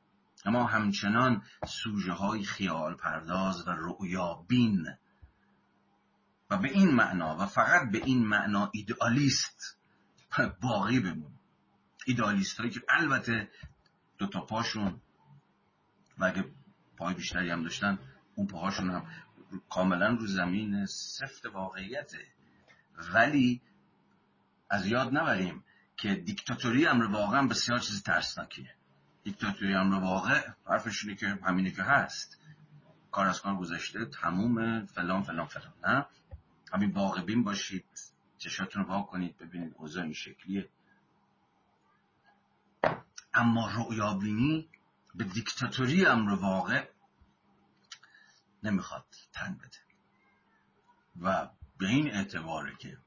[0.45, 4.87] اما همچنان سوژه های خیال پرداز و رؤیا بین
[6.51, 9.79] و به این معنا و فقط به این معنا ایدئالیست
[10.63, 11.33] باقی بمون
[12.07, 13.51] ایدئالیست هایی که البته
[14.19, 15.01] دو تا پاشون
[16.19, 16.45] و اگه
[16.97, 17.99] پای بیشتری هم داشتن
[18.35, 19.07] اون پاهاشون هم
[19.71, 22.27] کاملا رو زمین سفت واقعیته.
[23.15, 23.61] ولی
[24.71, 25.65] از یاد نبریم
[25.97, 28.75] که دیکتاتوری امر واقعا بسیار چیز ترسناکیه.
[29.25, 32.41] دیکتاتوری امر واقع حرفش اینه که همینه که هست.
[33.11, 35.73] کار از کار گذشته تموم فلان فلان فلان.
[35.87, 36.07] نه؟
[36.73, 37.85] همین واقع بین باشید
[38.39, 40.69] چشاتون رو کنید ببینید اوضاع این شکلیه.
[43.37, 44.69] اما رؤیابینی
[45.15, 46.89] به دیکتاتوری امر واقع
[48.63, 49.79] نمی‌خواد تن بده.
[51.21, 52.99] و به این اعتباره که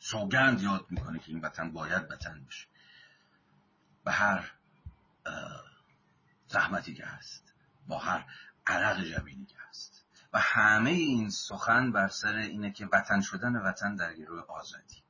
[0.00, 2.66] سوگند یاد می‌کنه که این وطن باید وطن بشه.
[4.04, 4.52] به هر
[6.46, 7.54] زحمتی که هست
[7.88, 8.26] با هر
[8.66, 10.04] عرق جبینی که هست.
[10.32, 15.02] و همه این سخن بر سر اینه که وطن شدن وطن در گروه آزادی.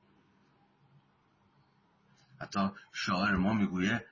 [2.41, 4.07] حتی شاعر ما می‌گویه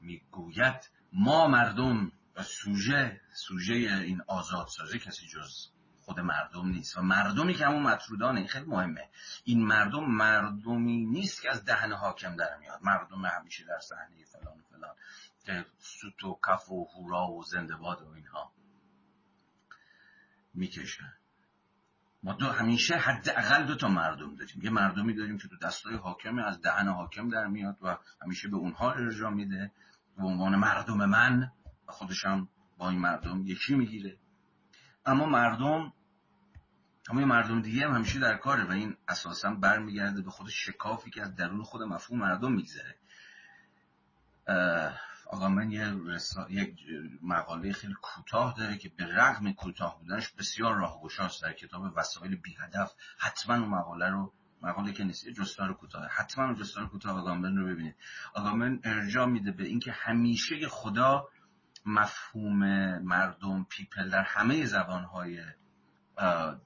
[0.00, 5.68] می‌گوید ما مردم و سوژه سوژه این آزادسازی کسی جز
[6.00, 9.10] خود مردم نیست و مردمی که همون مطرودانه این خیلی مهمه.
[9.44, 12.78] این مردم مردمی نیست که از دهن حاکم در میاد.
[12.82, 14.96] مردم همیشه در صحنه فلان و فلان
[15.78, 18.52] سوت و کف و هورا و زندباد و اینها
[20.54, 21.15] می‌کشن
[22.26, 24.62] ما دو همیشه حداقل دو تا مردم داریم.
[24.62, 28.56] یه مردمی داریم که تو دستای حاکم از دهن حاکم در میاد و همیشه به
[28.56, 29.72] اونها ارجاع میده.
[30.16, 31.52] به عنوان مردم من
[31.88, 34.18] و خودشم با این مردم یکی می‌گیره.
[35.06, 35.92] اما مردم
[37.10, 41.10] اما یه مردم دیگه هم همیشه در کاره و این اساسا برمیگرده به خود شکافی
[41.10, 42.98] که از درون خود مفهوم مردم میگذره.
[45.26, 45.94] آقا من یه
[46.48, 46.76] یک
[47.22, 52.56] مقاله خیلی کوتاه داره که به رغم کوتاه بودنش بسیار راهگشاست در کتاب وسایل بی
[52.60, 57.56] هدف حتما اون مقاله رو مقاله که نیست جستار کوتاه حتما اون جستار کوتاه آگامبن
[57.56, 57.96] رو ببینید.
[58.34, 61.28] آگامبن ارجاع میده به اینکه همیشه خدا
[61.86, 62.58] مفهوم
[62.98, 65.40] مردم پیپل در همه زبانهای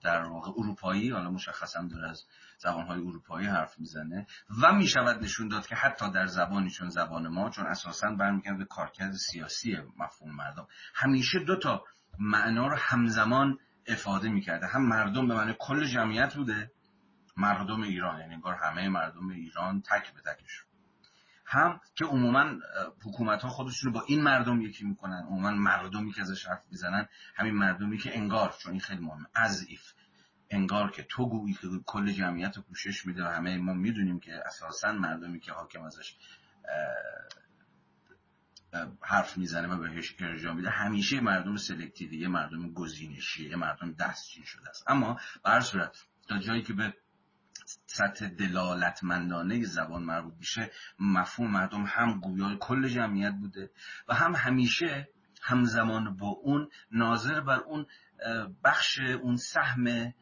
[0.03, 2.25] در واقع اروپایی حالا مشخصا داره از
[2.59, 4.27] زبانهای اروپایی حرف می‌زنه
[4.63, 8.65] و می‌شود نشون داد که حتی در زبانی چون زبان ما چون اساسا برمیگرده به
[8.65, 11.85] کارکرد سیاسی مفهوم مردم همیشه دو تا
[12.19, 14.67] معنا رو همزمان افاده می‌کرده.
[14.67, 16.71] هم مردم به معنی کل جمعیت بوده
[17.37, 20.70] مردم ایران یعنی انگار همه مردم ایران تک به تکشون.
[21.51, 22.45] هم که عموما
[23.05, 25.23] حکومت ها خودشون رو با این مردم یکی می‌کنن.
[25.23, 29.67] عموما مردمی که ازش حرف می‌زنن همین مردمی که انگار چون این خیلی مهمه از
[29.69, 29.93] ایف.
[30.51, 34.43] انگار که تو گویی که کل جمعیت رو پوشش میده و همه ما می‌دونیم که
[34.47, 36.17] اساسا مردمی که حاکم ازش
[39.01, 44.85] حرف می‌زنه و بهش ارجاع میده همیشه مردم سلکتیویه مردم گزینشیه مردم دستچین شده است.
[44.91, 46.95] اما به صورت تا جایی که به
[47.87, 50.71] سطح دلالتمندانه زبان مربوط میشه.
[50.99, 53.71] مفهوم مردم هم گویای کل جمعیت بوده
[54.09, 55.09] و هم همیشه
[55.43, 57.87] همزمان با اون ناظر بر اون
[58.65, 60.15] بخش اون سهم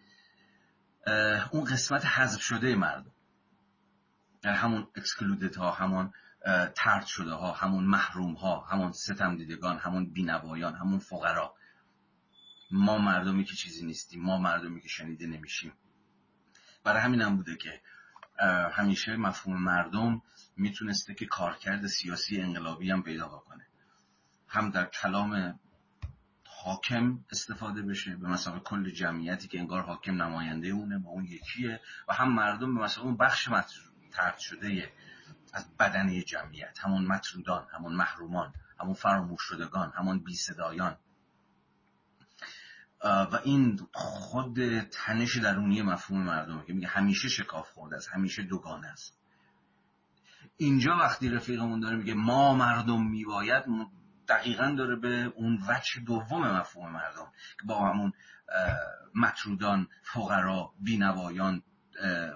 [1.50, 3.12] اون قسمت حذف شده مردم.
[4.42, 6.12] در همون اکسکلودت ها همون
[6.74, 11.54] ترد شده ها همون محروم ها همون ستم دیدگان همون بینوایان همون فقرا.
[12.70, 15.72] ما مردمی که چیزی نیستیم ما مردمی که شنیده نمیشیم.
[16.84, 17.80] برای همین هم بوده که
[18.72, 20.22] همیشه مفهوم مردم
[20.56, 23.66] می‌تونسته که کارکرد سیاسی انقلابی هم پیدا بکنه.
[24.48, 25.58] هم در کلام
[26.64, 31.80] حاکم استفاده بشه به مثلا کل جمعیتی که انگار حاکم نماینده اونه با اون یکیه
[32.08, 33.48] و هم مردم به مثلا اون بخش
[34.12, 34.92] ترد شده
[35.52, 40.96] از بدنه جمعیت همون مطرودان همون محرومان همون فراموش شدگان همون بی صدایان
[43.04, 48.86] و این خود تنش درونی مفهوم مردمه که میگه همیشه شکاف خورده است همیشه دوگانه
[48.86, 49.18] است.
[50.56, 53.64] اینجا وقتی رفیقمون داره میگه ما مردم میباید
[54.28, 58.12] دقیقا داره به اون وجه دوم مفهوم مردم که با همون
[59.14, 61.62] مطرودان فقرا بینوایان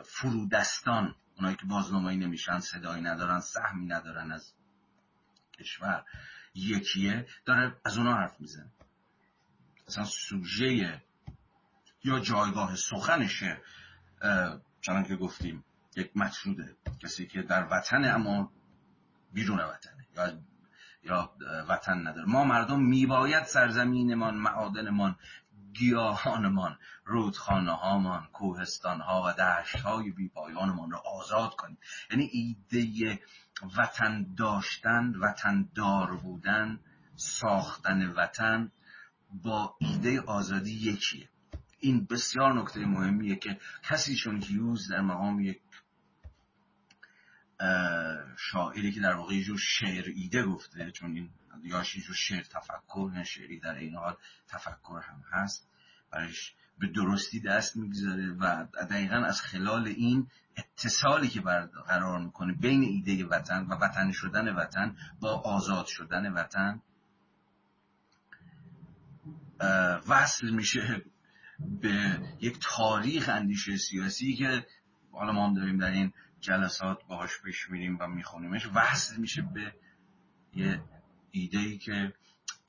[0.05, 4.55] فرودستان اونایی که بازنمایی نمیشن صدایی ندارن سهمی ندارن از
[5.59, 6.05] کشور
[6.55, 8.71] یکیه داره از اونا حرف می‌زنه.
[9.89, 11.03] مثلا سوژه
[12.05, 13.63] یا جایگاه سخنشه
[14.81, 15.65] چنان که گفتیم
[15.97, 18.53] یک مطروده کسی که در وطن اما
[19.33, 20.39] بیرون وطنه یا
[21.05, 21.33] یا
[21.69, 22.27] وطن نداره.
[22.27, 25.17] ما مردم میباید سرزمینمان معادنمان
[25.73, 30.13] گیاهانمان رودخانه هامان کوهستان ها و دشت های
[30.91, 31.79] را آزاد کنیم.
[32.11, 33.21] یعنی ایده
[33.79, 36.81] وطن داشتن وطن دار بودن
[37.17, 38.73] ساختن وطن
[39.33, 41.29] با ایده آزادی یکیه.
[41.79, 45.61] این بسیار نکته مهمیه که کسی چون هیوز در مقام یک
[48.37, 51.31] شاعری که در واقع جور شعر ایده گفته چون این
[51.63, 54.17] یاش جور شعر تفکر نه شعری در این حال
[54.49, 55.69] تفکر هم هست
[56.11, 62.83] برایش به درستی دست می‌گذاره و دقیقا از خلال این اتصالی که برقرار می‌کنه بین
[62.83, 66.83] ایده وطن و وطن شدن وطن با آزاد شدن وطن
[70.09, 71.03] وصل میشه
[71.81, 74.67] به یک تاریخ اندیشه سیاسی که
[75.13, 78.69] حالا ما هم داریم در این جلسات باهاش پیش میریم و میخونیمش.
[78.75, 79.75] وصل میشه به
[80.55, 80.83] یه
[81.31, 82.13] ایده ای که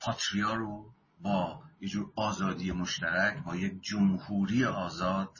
[0.00, 5.38] پاتریا رو با یه جور آزادی مشترک با یک جمهوری آزاد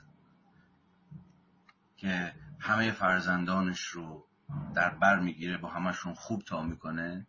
[1.96, 4.26] که همه فرزندانش رو
[4.74, 7.26] در بر می‌گیره با همشون خوب تا می‌کنه.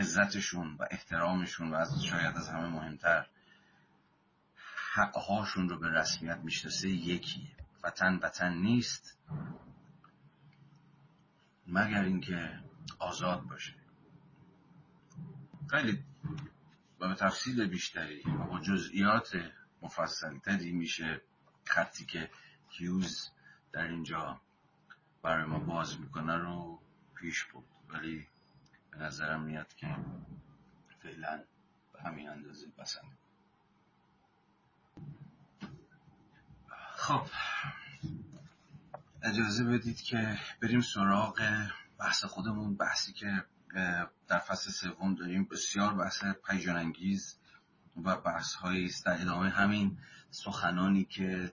[0.00, 3.26] عزتشون و احترامشون و از شاید از همه مهمتر
[4.92, 7.56] حقهاشون رو به رسمیت می‌شناسه یکیه.
[7.82, 9.18] وطن وطن نیست.
[11.66, 12.60] مگر اینکه
[12.98, 13.74] آزاد باشه.
[15.70, 16.04] خیلی
[17.00, 21.22] و به تفصیل بیشتری و با جزئیات مفصلتری میشه
[21.64, 22.30] خطی که
[22.68, 23.30] هیوز
[23.72, 24.40] در اینجا
[25.22, 26.82] برای ما باز می‌کنه رو
[27.14, 28.26] پیش بود ولی
[28.90, 29.96] به نظرم میاد که
[31.02, 31.44] فعلا
[31.92, 33.16] به همین اندازه بسنده.
[36.96, 37.26] خب
[39.22, 41.68] اجازه بدید که بریم سراغ
[41.98, 43.44] بحث خودمون بحثی که
[44.28, 45.44] در فصل سوم داریم.
[45.44, 47.38] بسیار بحث پیجان انگیز
[48.04, 49.98] و بحث هایی در ادامه همین
[50.30, 51.52] سخنانی که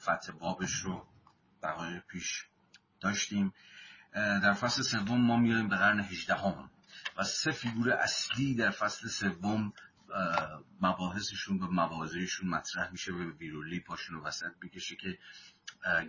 [0.00, 1.06] فتح بابش رو
[1.62, 2.46] دقایق پیش
[3.00, 3.54] داشتیم.
[4.14, 6.70] در فصل سوم ما میایم به قرن هجدهم.
[7.16, 9.72] و سه فیگور اصلی در فصل سوم
[10.80, 15.18] مباحثشون و مواضعشون مطرح میشه و ویرولی پاشون رو وسط بکشه که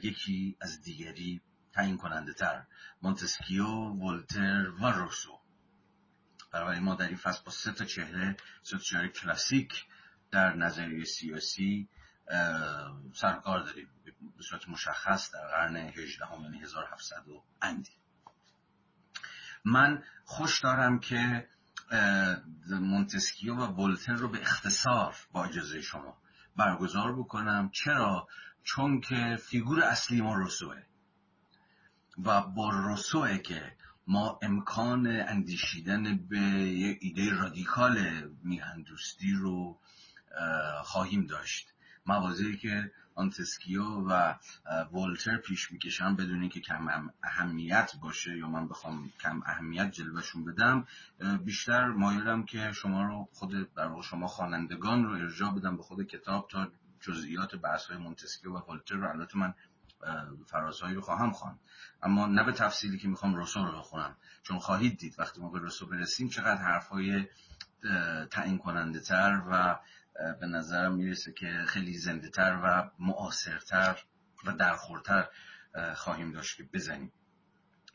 [0.03, 1.41] یکی از دیگری
[1.73, 2.65] تعیین کننده تر
[3.01, 5.39] مونتسکیو، ولتر و روسو.
[6.51, 9.85] برای ما در این فصل با سه تا چهره سه کلاسیک
[10.31, 11.89] در نظریه سیاسی
[13.13, 13.89] سروکار داریم.
[14.37, 18.02] به صورت مشخص در قرن 18 هم یعنی 1700 و اندی.
[19.65, 21.47] من خوش دارم که
[22.69, 26.17] مونتسکیو و ولتر رو به اختصار با اجازه شما
[26.55, 27.69] برگزار بکنم.
[27.73, 28.27] چرا؟
[28.63, 30.81] چون که فیگور اصلی ما روسوه
[32.25, 39.79] و با روسوه که ما امکان اندیشیدن به یه ایده رادیکال میهندوستی رو
[40.83, 41.73] خواهیم داشت.
[42.05, 44.33] مواضعی که مونتسکیو و
[44.93, 50.87] ولتر پیش می‌کشن بدون اینکه کم اهمیت باشه یا من بخوام کم اهمیت جلوه‌شون بدم
[51.43, 56.47] بیشتر مایلم که شما رو خود در شما خوانندگان رو ارجاع بدم به خود کتاب
[56.51, 59.09] تا جزئیات بحث های مونتسکیو و ولتر رو.
[59.09, 59.53] البته من
[60.45, 61.59] فرازهایی رو خواهم خواند.
[62.03, 64.15] اما نه به تفصیلی که می‌خوام روسو رو بخونم.
[64.43, 67.27] چون خواهید دید وقتی ما به روسو برسیم چقدر حرفهای
[68.31, 69.79] تعیین کننده تر و
[70.39, 74.03] به نظرم می‌رسه که خیلی زنده تر و معاصرتر
[74.45, 75.27] و درخورتر
[75.95, 77.11] خواهیم داشت که بزنیم.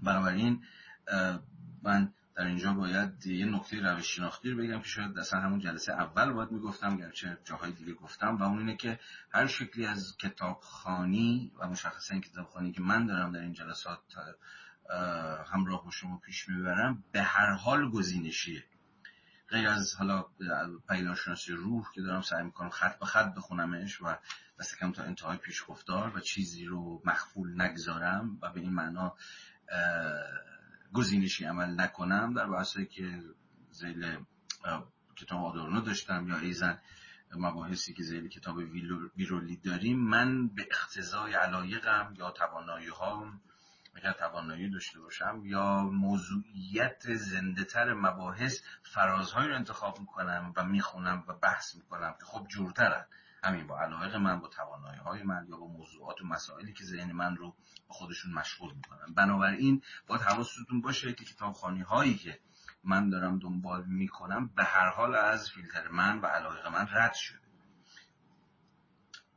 [0.01, 0.65] بنابراین
[1.83, 5.93] من در اینجا باید یه نکته روش شناختی رو بگم که شاید اصلا همون جلسه
[5.93, 9.01] اول باید می‌گفتم گرچه جاهای دیگه گفتم و اون اینه که
[9.33, 13.99] هر شکلی از کتابخانی و مشخصا این کتابخانی که من دارم در این جلسات
[15.53, 18.65] همراه با شما پیش می‌برم به هر حال گزینشیه.
[19.49, 20.27] غیر از حالا
[20.89, 24.17] پیداشناسی روح که دارم سعی می‌کنم خط به خط بخونمش و
[24.61, 29.17] دست کم تا انتهای پیش گفتار و چیزی رو مخفول نگذارم و به این معنا
[30.93, 33.23] گزینشی عمل نکنم در بحثی که
[33.71, 34.25] زیل
[35.17, 36.79] کتاب آدورنو داشتم یا ایزن
[37.37, 38.57] مباحثی که زیل کتاب
[39.17, 43.41] ویرولی داریم من به اختزای علایقم یا توانایی هام
[43.95, 51.25] اگر توانایی داشته باشم یا موضوعیت زنده تر مباحث فرازهایی رو انتخاب می‌کنم و می‌خونم
[51.29, 53.07] و بحث می‌کنم که خب جورترن.
[53.45, 57.13] همین با علایق من با توانایی های من یا با موضوعات و مسائلی که ذهن
[57.13, 57.57] من رو
[57.89, 59.15] با خودشون مشغول می‌کنن.
[59.15, 62.41] بنابراین باید حواستون باشه که کتابخانی هایی که
[62.85, 67.48] من دارم دنبال می‌کنم به هر حال از فیلتر من و علایق من رد شده.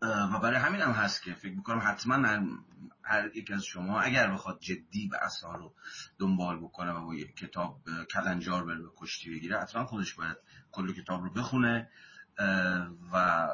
[0.01, 2.39] و برای همین هم هست که فکر می‌کنم حتما
[3.03, 5.75] هر یک از شما اگر بخواد جدی به اصلا رو
[6.19, 7.81] دنبال بکنه و با یک کتاب
[8.13, 10.37] کلنجار بره به کشتی بگیره حتما خودش باید
[10.71, 11.89] کل کتاب رو بخونه
[13.13, 13.47] و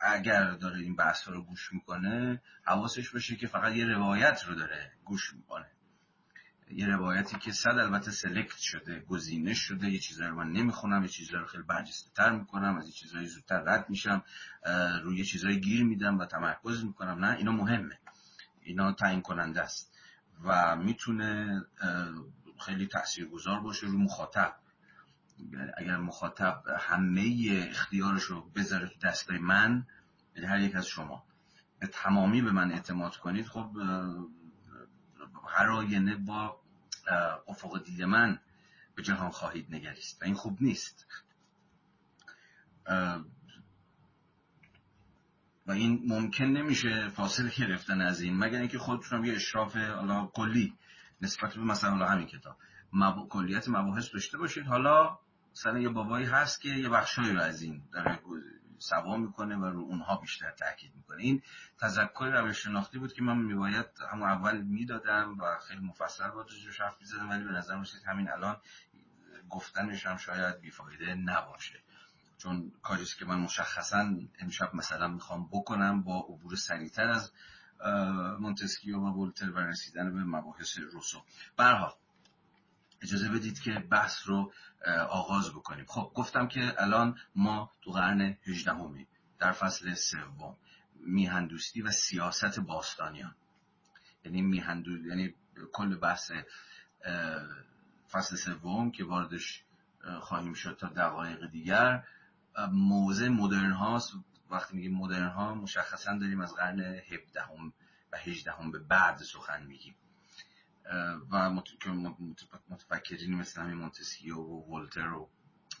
[0.00, 4.92] اگر داره این بحث رو گوش می‌کنه حواسش باشه که فقط یه روایت رو داره
[5.04, 5.71] گوش می‌کنه.
[6.74, 11.08] یه روایتی که صد البته سلکت شده گزینش شده یه چیزایی رو من نمی‌خونم یه
[11.08, 14.24] چیزایی رو خیلی برجسته تر می‌کنم از یه چیزایی زودتر رد میشم
[15.02, 17.24] روی یه چیزایی گیر میدم و تمرکز می‌کنم.
[17.24, 17.98] نه اینا مهمه.
[18.60, 19.92] اینا تعیین کننده است
[20.44, 21.62] و می‌تونه
[22.60, 24.56] خیلی تاثیرگذار باشه رو مخاطب.
[25.76, 29.86] اگر مخاطب همه اختیارش رو بذاره تو دستای من
[30.36, 31.24] یعنی هر یک از شما
[31.78, 33.70] به تمامی به من اعتماد کنید خب
[35.48, 36.61] هر آینه با
[37.48, 38.38] افق دید من
[38.94, 41.06] به جهان خواهید نگریست و این خوب نیست.
[45.66, 49.76] و این ممکن نمیشه فاصله گرفتن از این مگر اینکه خودتون یه اشراف
[50.34, 50.74] کلی
[51.20, 52.56] نسبت به مثلا همین کتاب.
[52.92, 53.28] مب...
[53.28, 54.66] کلیت مباحث داشته باشید.
[54.66, 55.18] حالا
[55.52, 58.20] مثلا یه بابایی هست که یه بخشایی رو از این داره
[58.82, 61.42] سوا می‌کنه و رو اونها بیشتر تاکید می‌کنه این
[61.80, 66.84] تذکر روش شناختی بود که من میباید همون اول می‌دادم و خیلی مفصل با توجه
[66.84, 68.56] حرف می‌زدم ولی به نظر رسید همین الان
[69.50, 71.80] گفتنش هم شاید بیفایده نباشه.
[72.38, 77.32] چون کاریست که من مشخصا امشب مثلا می‌خوام بکنم با عبور سریعتر از
[78.38, 81.24] مونتسکیو و ولتر و رسیدن به مباحث روسو.
[81.56, 81.98] برها
[83.02, 84.52] اجازه بدید که بحث رو
[85.08, 85.84] آغاز بکنیم.
[85.88, 89.06] خب گفتم که الان ما تو قرن هجدهمی
[89.38, 90.56] در فصل سوم
[90.94, 93.34] میهندوستی و سیاست باستانیان.
[94.24, 95.34] یعنی میهندو یعنی
[95.72, 96.32] کل بحث
[98.10, 99.64] فصل سوم که واردش
[100.20, 102.04] خواهیم شد تا دقایق دیگر
[102.72, 104.12] موضع مدرن هاست.
[104.50, 107.40] وقتی میگیم مدرن ها مشخصا داریم از قرن 17
[108.12, 109.94] و 18 به بعد سخن میگیم.
[111.30, 111.50] و
[112.68, 115.28] متفکرین مثل همین مونتسکیو و ولتر و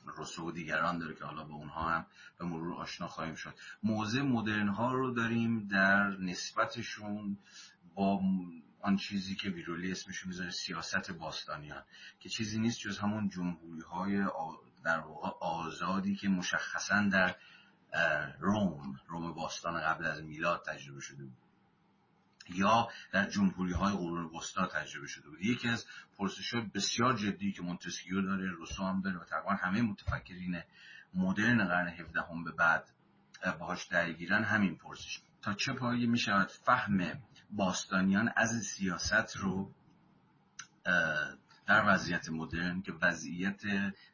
[0.06, 2.06] روسو و دیگران داره که حالا به اونها هم
[2.38, 3.54] به مرور آشنا خواهیم شد.
[3.82, 7.38] موضع مدرن ها رو داریم در نسبتشون
[7.94, 8.20] با
[8.80, 11.82] آن چیزی که ویرولی اسمشو می‌ذاره سیاست باستانیان
[12.20, 14.24] که چیزی نیست جز همون جمهوری های
[14.84, 17.36] در واقع آزادی که مشخصا در
[18.40, 21.41] روم روم باستان قبل از میلاد تجربه شده بود.
[22.48, 25.40] یا در جمهوری های قرون وسطا تجربه شده بود.
[25.40, 25.86] یکی از
[26.18, 30.62] پرسش بسیار جدی که مونتسکیو داره روسو هم داره و تقریبا همه متفکرین
[31.14, 32.90] مدرن قرن 17 هم به بعد
[33.58, 35.20] باهاش درگیرن همین پرسش.
[35.42, 39.72] تا چه پایی می شود فهم باستانیان از سیاست رو
[41.66, 43.62] در وضعیت مدرن که وضعیت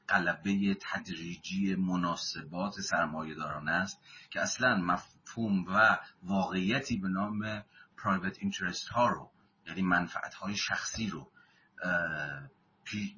[0.09, 4.01] قلبه تدریجی مناسبات سرمایه داران است
[4.31, 7.65] که اصلا مفهوم و واقعیتی به نام
[8.03, 9.31] پرایوت اینترست ها رو
[9.67, 11.31] یعنی منفعت های شخصی رو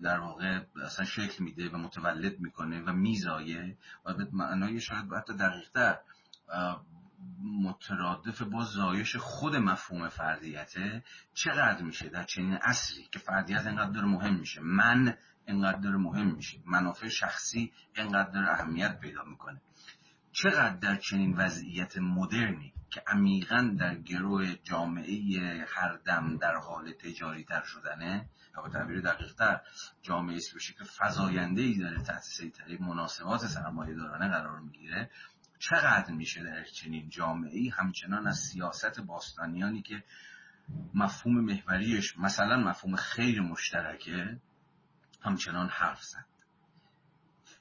[0.02, 5.34] در واقع اصلا شکل میده و متولد می‌کنه و میزایه و به معنای شاید حتی
[5.34, 5.98] دقیقتر
[7.62, 11.04] مترادف با زایش خود مفهوم فردیته
[11.34, 15.16] چقدر میشه در چنین اصلی که فردیت انقدر مهم میشه من
[15.46, 19.60] انقدر مهم میشه منافع شخصی انقدر اهمیت پیدا می‌کنه.
[20.32, 27.44] چقدر در چنین وضعیت مدرنی که عمیقا در گروه جامعه هر دم در حال تجاری
[27.44, 29.60] تر شدنه؟ یا به تعبیر دقیق تر
[30.02, 35.10] جامعه است به شکل فضاینده ای داره تحت سیطره مناسبات سرمایه دارانه قرار می‌گیره.
[35.58, 40.04] چقدر میشه در چنین جامعه ای همچنان از سیاست باستانیانی که
[40.94, 44.40] مفهوم محوریش مثلا مفهوم خیر مشترکه
[45.22, 46.29] همچنان حرف زد.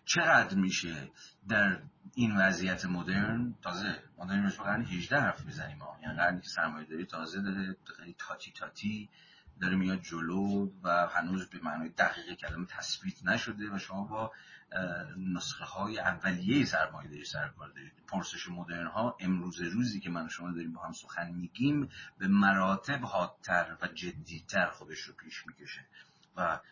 [0.09, 1.11] چقدر میشه
[1.49, 1.81] در
[2.15, 7.05] این وضعیت مدرن؟ تازه ما داریم رجوع قرن 18 حرف می‌زنیم یعنی قرنی سرمایه داری
[7.05, 9.09] تازه داره خیلی تاتی تاتی
[9.61, 14.31] داره میاد جلو و هنوز به معنای دقیق کلمه تثبیت نشده و شما با
[15.17, 17.93] نسخه های اولیه سرمایه داری سرکار دارید.
[18.07, 22.27] پرسش مدرن ها امروز روزی که من و شما داریم با هم سخن میگیم به
[22.27, 25.85] مراتب حادتر و جدیتر خودش رو پیش می‌کشه.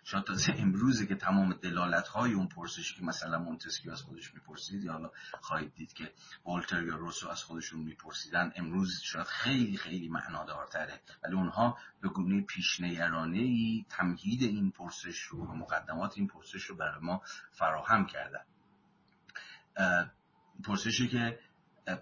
[0.03, 4.84] شاید تازه امروزه که تمام دلالت های اون پرسشی که مثلا مونتسکیو از خودش می‌پرسید
[4.84, 5.09] یا حالا
[5.41, 6.13] خواهید دید که
[6.45, 11.01] والتر یا روسو از خودشون میپرسیدن امروز شاید خیلی خیلی معنادارتره.
[11.24, 16.76] ولی اونها به گونه پیشنیرانه ای تمهید این پرسش رو و مقدمات این پرسش رو
[16.76, 18.43] برای ما فراهم کردن.
[20.63, 21.39] پرسشی که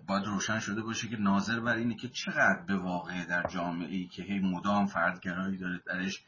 [0.07, 4.07] باید روشن شده باشه که ناظر بر اینه که چقدر به واقع در جامعه ای
[4.07, 6.23] که هی مدام فردگرایی داره درش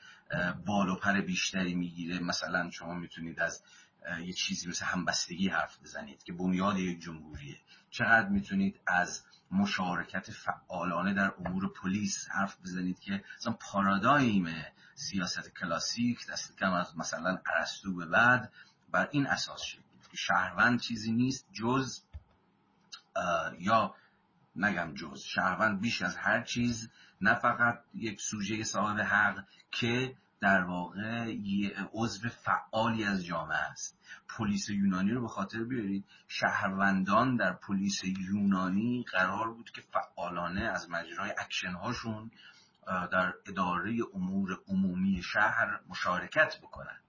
[0.66, 2.20] بال و پر بیشتری می‌گیره.
[2.20, 3.64] مثلا شما می‌تونید از
[4.26, 7.58] یه چیزی مثل همبستگی حرف بزنید که بنیاد یک جمهوریه.
[7.90, 14.48] چقدر می‌تونید از مشارکت فعالانه در امور پلیس حرف بزنید که مثلا پارادایم
[14.96, 18.52] سیاست کلاسیک دست کم از مثلا ارسطو به بعد
[18.92, 22.02] بر این اساس شد که شهروند چیزی نیست جز
[23.60, 23.96] یا
[24.56, 26.90] نگم جز شهروند بیش از هر چیز
[27.22, 33.98] نه فقط یک سوژه صاحب حق که در واقع یه عضو فعالی از جامعه است.
[34.38, 40.90] پولیس یونانی رو به خاطر بیارید شهروندان در پولیس یونانی قرار بود که فعالانه از
[40.90, 42.32] مجرای اکشن هاشون
[43.12, 47.00] در اداره امور عمومی شهر مشارکت بکنن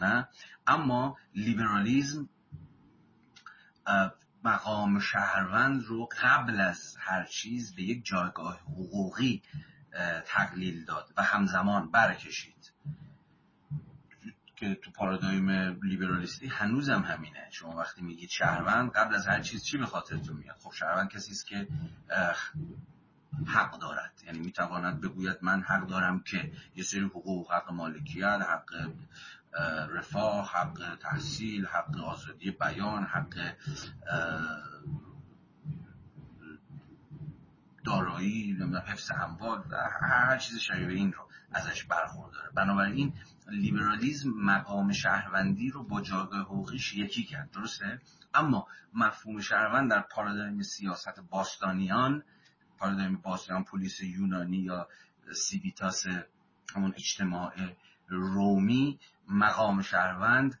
[0.00, 0.28] نه؟
[0.66, 2.28] اما لیبرالیزم
[4.46, 9.42] مقام شهروند رو قبل از هر چیز به یک جایگاه حقوقی
[10.26, 12.72] تقلیل داد و همزمان برکشید.
[14.56, 15.50] که تو پارادایم
[15.82, 17.48] لیبرالیستی هنوزم همینه.
[17.50, 21.32] شما وقتی میگید شهروند قبل از هر چیز چی به خاطرتون میاد؟ خب شهروند کسی
[21.32, 21.68] است که
[23.46, 24.22] حق دارد.
[24.26, 28.90] یعنی می‌تواند بگوید من حق دارم که یه سری حقوق حق مالکیت حق
[29.90, 33.54] رفاه حق تحصیل حق آزادی بیان حق
[37.84, 42.50] دارایی حفظ اموال و هر چیز شبیه این رو ازش برخورداره.
[42.54, 43.12] بنابراین
[43.48, 47.50] لیبرالیزم مقام شهروندی رو با جایگاه حقوقیش یکی کرد.
[47.50, 48.00] درسته؟
[48.34, 52.22] اما مفهوم شهروند در پارادایم سیاست باستانیان
[52.78, 54.88] پارادایم باستانیان پولیس یونانی یا
[55.34, 56.06] سیویتاس
[56.74, 57.52] همون اجتماع
[58.08, 58.98] رومی
[59.28, 60.60] مقام شهروند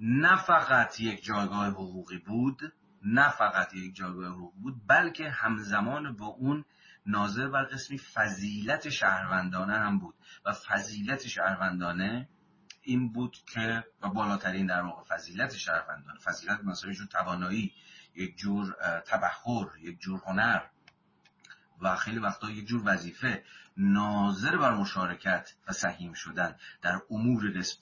[0.00, 2.72] نه فقط یک جایگاه حقوقی بود
[3.04, 6.64] نه فقط یک جایگاه حقوقی بود بلکه همزمان با اون
[7.06, 10.14] ناظر بر قسمی فضیلت شهروندانه هم بود.
[10.46, 12.28] و فضیلت شهروندانه
[12.82, 17.72] این بود که و بالاترین در واقع فضیلت شهروندان فضیلت مثلا توانایی
[18.14, 20.60] یک جور تبخور یک جور هنر
[21.82, 23.44] و خیلی وقتا یک جور وظیفه
[23.76, 27.78] ناظر بر مشارکت و سهیم شدن در امور رس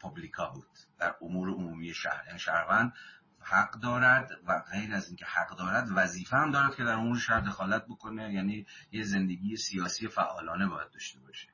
[0.00, 0.68] پابلیکا بود.
[0.98, 2.24] در امور عمومی شهر.
[2.26, 2.92] یعنی شهروند
[3.40, 7.40] حق دارد و غیر از اینکه حق دارد وظیفه هم دارد که در امور شهر
[7.40, 8.32] دخالت بکنه.
[8.32, 11.48] یعنی یه زندگی سیاسی فعالانه باید داشته باشه.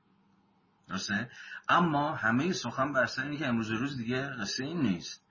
[0.89, 1.31] درسته؟
[1.69, 5.22] اما همه سخن بر سر اینه که امروز روز دیگه قصه این نیست.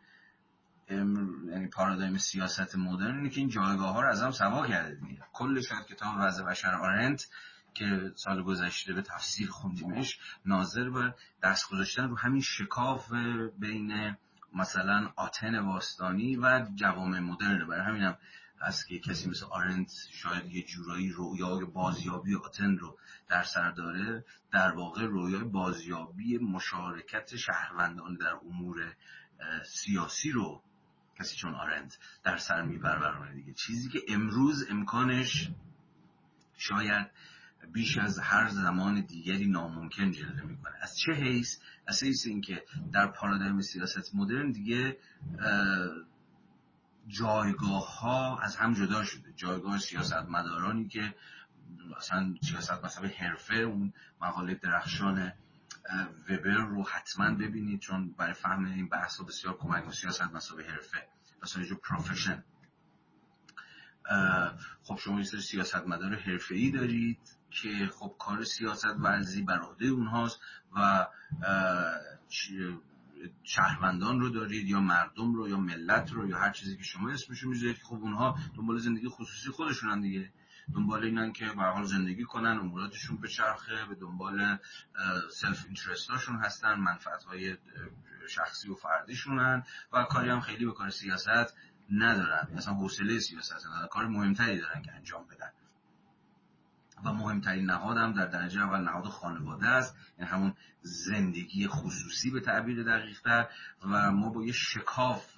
[0.91, 5.23] یعنی پارادایم سیاست مدرن اینه که این جایگاه ها رو از هم سوا کرده دیگه.
[5.33, 7.27] کل شاید کتاب وضع بشر آرنت
[7.73, 13.11] که سال گذشته به تفسیر خوندیمش ناظر به دست گذاشتن رو همین شکاف
[13.59, 14.17] بین
[14.53, 17.67] مثلا آتن باستانی و جوامع مدرن.
[17.67, 18.17] برای همینم
[18.61, 22.97] هست که کسی مثل آرنت شاید یه جورایی رویای بازیابی آتن رو
[23.29, 24.25] در سر داره.
[24.51, 28.95] در واقع رویای بازیابی مشارکت شهروندان در امور
[29.65, 30.63] سیاسی رو
[31.21, 33.53] کسی چون آرنت در سر میبر دیگه.
[33.53, 35.49] چیزی که امروز امکانش
[36.57, 37.07] شاید
[37.73, 40.75] بیش از هر زمان دیگری ناممکن جلوه می‌کنه.
[40.81, 41.57] از چه حیث؟
[41.87, 44.97] از حیث اینکه در پارادایم سیاست مدرن دیگه
[47.07, 49.33] جایگاه ها از هم جدا شده.
[49.35, 51.15] جایگاه سیاست مدارانی که
[51.97, 55.33] مثلا سیاست مثلا حرفه اون مقاله درخشان
[56.29, 61.10] وبر رو حتما ببینید چون برای فهم این بحث بسیار کمک سیاست مثلا حرفه.
[61.43, 62.43] مثلا جو پروفشن
[64.83, 67.19] خب شما یه سری سیاست مدار حرفه ای دارید
[67.49, 70.39] که خب کار سیاست ورزی بر عهده اونهاست
[70.75, 71.07] و
[73.43, 77.49] شهروندان رو دارید یا مردم رو یا ملت رو یا هر چیزی که شما اسمشو
[77.49, 80.31] می‌ذارید خب اونها دنبال زندگی خصوصی خودشونن دیگه.
[80.73, 84.57] دنبال اینن که به حال زندگی کنن اموراتشون به چرخه به دنبال
[85.31, 87.57] سلف اینترستاشون هستن منفعت های
[88.27, 91.55] شخصی و فردیشونن و کاری هم خیلی به کار سیاست
[91.91, 92.47] ندارن.
[92.53, 93.87] مثلا حوصله سیاست ندارن.
[93.87, 95.51] کار مهمتری دارن که انجام بدن.
[97.05, 99.95] و مهمترین نهاد هم در درجه اول نهاد خانواده است.
[100.17, 103.47] یعنی همون زندگی خصوصی به تعبیر دقیقتر.
[103.85, 105.33] و ما با یه شکاف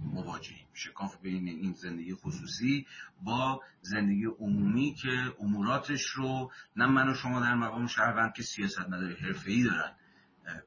[0.00, 2.86] مواجهیم شکاف بین این زندگی خصوصی
[3.22, 8.80] با زندگی عمومی که اموراتش رو نه من و شما در مقام شهروند که سیاست
[8.80, 9.94] نداره ای دارن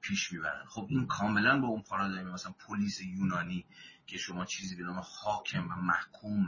[0.02, 0.66] پیش می‌برن.
[0.68, 3.66] خب این کاملا با اون پارادایم مثلا پلیس یونانی
[4.08, 6.48] که شما چیزی به نام حاکم و محکوم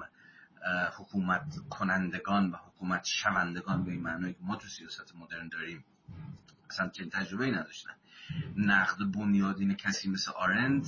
[0.98, 5.86] حکومت کنندگان و حکومت شوندگان به این معنی که ما تو سیاست مدرن داریم
[6.70, 7.92] اصلا چنین تجربه ای نداشتن.
[8.58, 10.88] نقد بنیادین کسی مثل آرند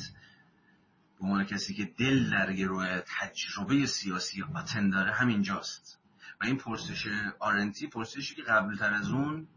[1.19, 5.99] به عنوان کسی که دل در گروه تجربه سیاسی آتن داره همینجاست
[6.41, 7.07] و این پرسش
[7.39, 9.47] آرنتی پرسشی که قبلتر از اون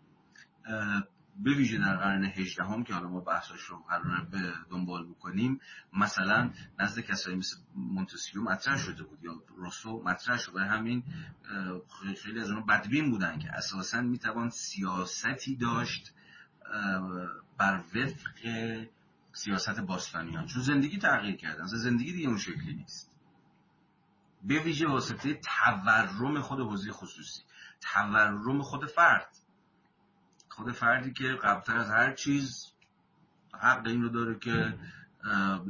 [1.37, 5.61] به ویژه در قرن هجدهم که حالا ما بحثاش رو قرار به دنبال بکنیم
[5.93, 11.03] مثلا نزد کسایی مثل مونتسکیو مطرح شده بود یا روسو مطرح شده برای همین
[12.23, 16.13] خیلی از اونها بدبین بودن که اساسا می‌توان سیاستی داشت
[17.59, 18.29] بر وفق
[19.33, 20.47] سیاست باستانیان.
[20.47, 21.67] چون زندگی تغییر کردن.
[21.67, 23.11] زندگی دیگه اون شکلی نیست.
[24.45, 27.43] به ویژه واسطه تورم خود حوزه خصوصی.
[27.81, 29.37] تورم خود فرد.
[30.49, 32.73] خود فردی که قبلتر از هر چیز
[33.61, 34.79] حق این رو داره که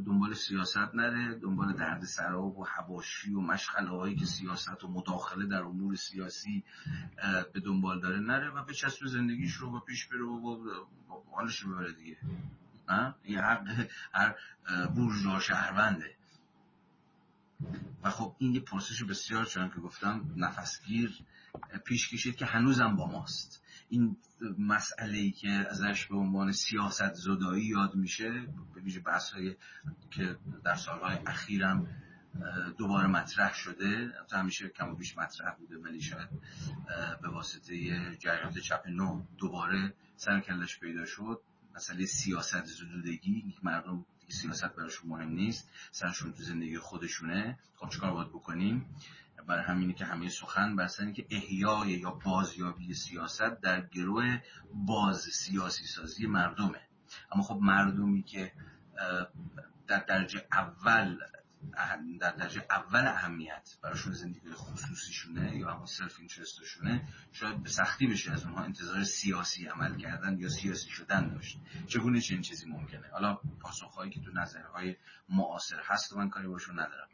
[0.05, 5.45] دنبال سیاست نره دنبال درد سراب و حباشی و مشغله هایی که سیاست و مداخله
[5.45, 6.63] در امور سیاسی
[7.53, 10.57] به دنبال داره نره و به چسب زندگیش رو و پیش بره و
[11.31, 12.17] حالش رو ببره دیگه.
[13.23, 14.35] این حق هر
[14.95, 16.15] بورژوا شهرونده.
[18.03, 21.19] و خب این یه پرسش بسیار چون که گفتم نفسگیر
[21.85, 23.63] پیش کشید که هنوزم با ماست.
[23.89, 24.17] این
[24.59, 28.29] مسئله ای که ازش به عنوان سیاست زدایی یاد میشه
[28.75, 29.33] به ویژه بحث
[30.11, 31.87] که در سالهای اخیرم
[32.77, 36.29] دوباره مطرح شده همیشه کم و بیش مطرح بوده ولی شاید
[37.21, 37.75] به واسطه
[38.15, 41.41] جریانات چپ نو دوباره سر کلش پیدا شد.
[41.75, 47.59] مسئله سیاست زدودگی مردم سیاست براشون مهم نیست سرشون تو زندگی خودشونه.
[47.75, 48.85] خب چیکار باید بکنیم؟
[49.47, 54.37] برای همینه که همه سخن بر که احیای یا بازیابی سیاست در گروه
[54.73, 56.81] باز سیاسی سازی مردمه.
[57.31, 58.51] اما خب مردمی که
[59.87, 61.17] در درجه اول
[62.19, 68.31] در درجه اول اهمیت براشون زندگی خصوصیشونه یا همون سلف اینترستشونه شاید به سختی بشه
[68.31, 71.57] از اونها انتظار سیاسی عمل کردن یا سیاسی شدن داشت.
[71.87, 74.95] چگونه چنین چیزی ممکنه؟ حالا پاسخهایی که تو نظرهای
[75.29, 77.07] معاصر هست و من کاری باشون ندارم.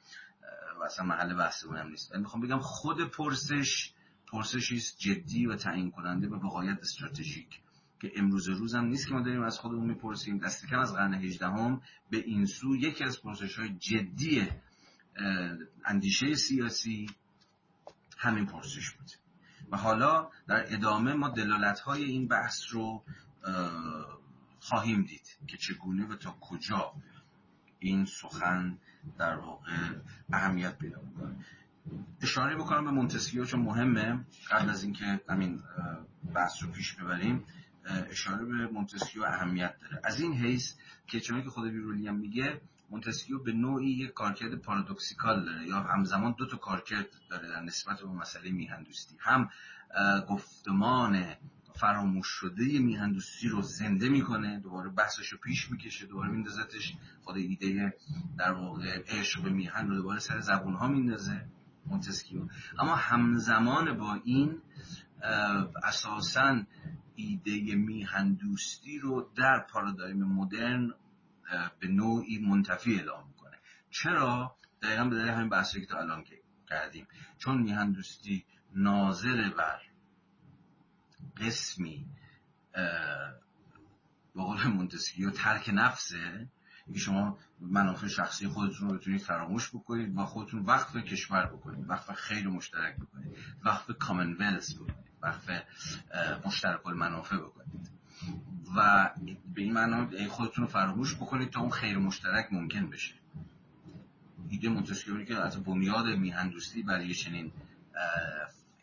[0.80, 2.16] و اصلا محل بحث هم نیست.
[2.16, 3.94] می‌خوام بگم خود پرسش
[4.28, 7.62] پرسشی جدی و تعیین کننده و بقایت استراتژیک.
[8.02, 10.38] که امروز روز هم نیست که ما داریم از خودمون می‌پرسیم.
[10.38, 14.48] دست کم از قرن هجدهم به این سو یکی از پرسش های جدی
[15.86, 17.10] اندیشه سیاسی
[18.18, 19.08] همین پرسش بود.
[19.72, 23.04] و حالا در ادامه ما دلالت های این بحث رو
[24.60, 26.94] خواهیم دید که چگونه و تا کجا
[27.80, 28.78] این سخن
[29.18, 29.72] در واقع
[30.34, 31.36] اهمیت پیدا می‌کنه.
[32.22, 34.26] اشاره بکنم به مونتسکیو چون مهمه.
[34.52, 35.64] قبل از اینکه همین
[36.36, 37.44] بحث رو پیش ببریم
[38.10, 40.02] اشاره به مونتسکیو اهمیت داره.
[40.04, 40.74] از این حیث
[41.08, 45.80] که چون که خود ویرولی هم میگه مونتسکیو به نوعی یک کارکرد پارادوکسیکال داره یا
[45.80, 49.16] همزمان دو تا کارکرد داره در نسبت به مسئله میهندوستی.
[49.20, 49.50] هم
[50.30, 51.26] گفتمان
[51.76, 57.94] فراموش شده میهندوستی رو زنده می‌کنه دوباره بحثش رو پیش می‌کشه دوباره میندازتش خود ایده
[58.38, 61.46] در واقع عشق به میهن رو دوباره سر زبون ها میندازه
[61.86, 62.48] مونتسکیو.
[62.80, 64.62] اما همزمان با این
[65.84, 66.64] اساسا
[67.18, 70.94] ایده میهندوستی رو در پارادایم مدرن
[71.80, 73.58] به نوعی منتفی اعلام می‌کنه.
[73.90, 76.24] چرا؟ دقیقا به دلیل همین بحثی که تا الان
[76.70, 77.08] کردیم.
[77.38, 78.46] چون میهندوستی
[78.76, 79.82] ناظر بر
[81.38, 82.06] قسمی
[84.36, 86.50] به قول مونتسکیو ترک نفسه
[86.94, 92.12] که شما منافع شخصی خودتون رو بتونید فراموش بکنید و خودتون وقف کشور بکنید وقف
[92.12, 95.07] خیر مشترک بکنید وقف کامنولز بکنید.
[95.22, 95.50] وقف
[96.46, 97.90] مشترک المنافع بکنید.
[98.76, 99.10] و
[99.56, 103.14] به این معنا خودتون رو فراموش بکنید تا اون خیر مشترک ممکن بشه.
[104.50, 107.52] ایده مونتسکیو که از بنیاد میهندوستی برای چنین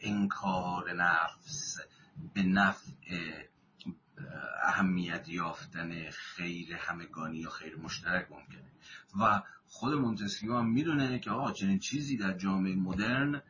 [0.00, 1.78] انکار نفس
[2.34, 2.90] به نفع
[4.62, 8.64] اهمیت یافتن خیر همگانی یا خیر مشترک ممکنه.
[9.20, 13.42] و خود مونتسکیو هم می‌دونه که آقا چنین چیزی در جامعه مدرن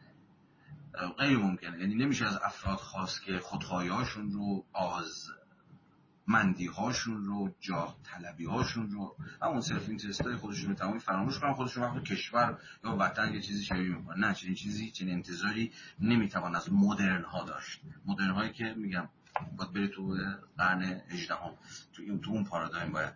[1.19, 1.79] غیر ممکنه.
[1.81, 9.17] یعنی نمیشه از افراد خواست که خودخواهیاشون رو آزمندی هاشون رو جاه طلبی هاشون رو
[9.43, 13.65] همون self-interest های خودشون رو تمامی فراموش کنن خودشون وقف کشور یا وطن یه چیزی
[13.65, 17.81] شبیه می‌کنن نه چنین چیزی چنین انتظاری نمی‌توان از مدرن ها داشت.
[18.07, 19.09] مدرن هایی که میگم
[19.57, 20.17] باید بری تو
[20.59, 21.55] قرن 18 هم
[21.93, 23.15] تو این تو اون پارادایم باید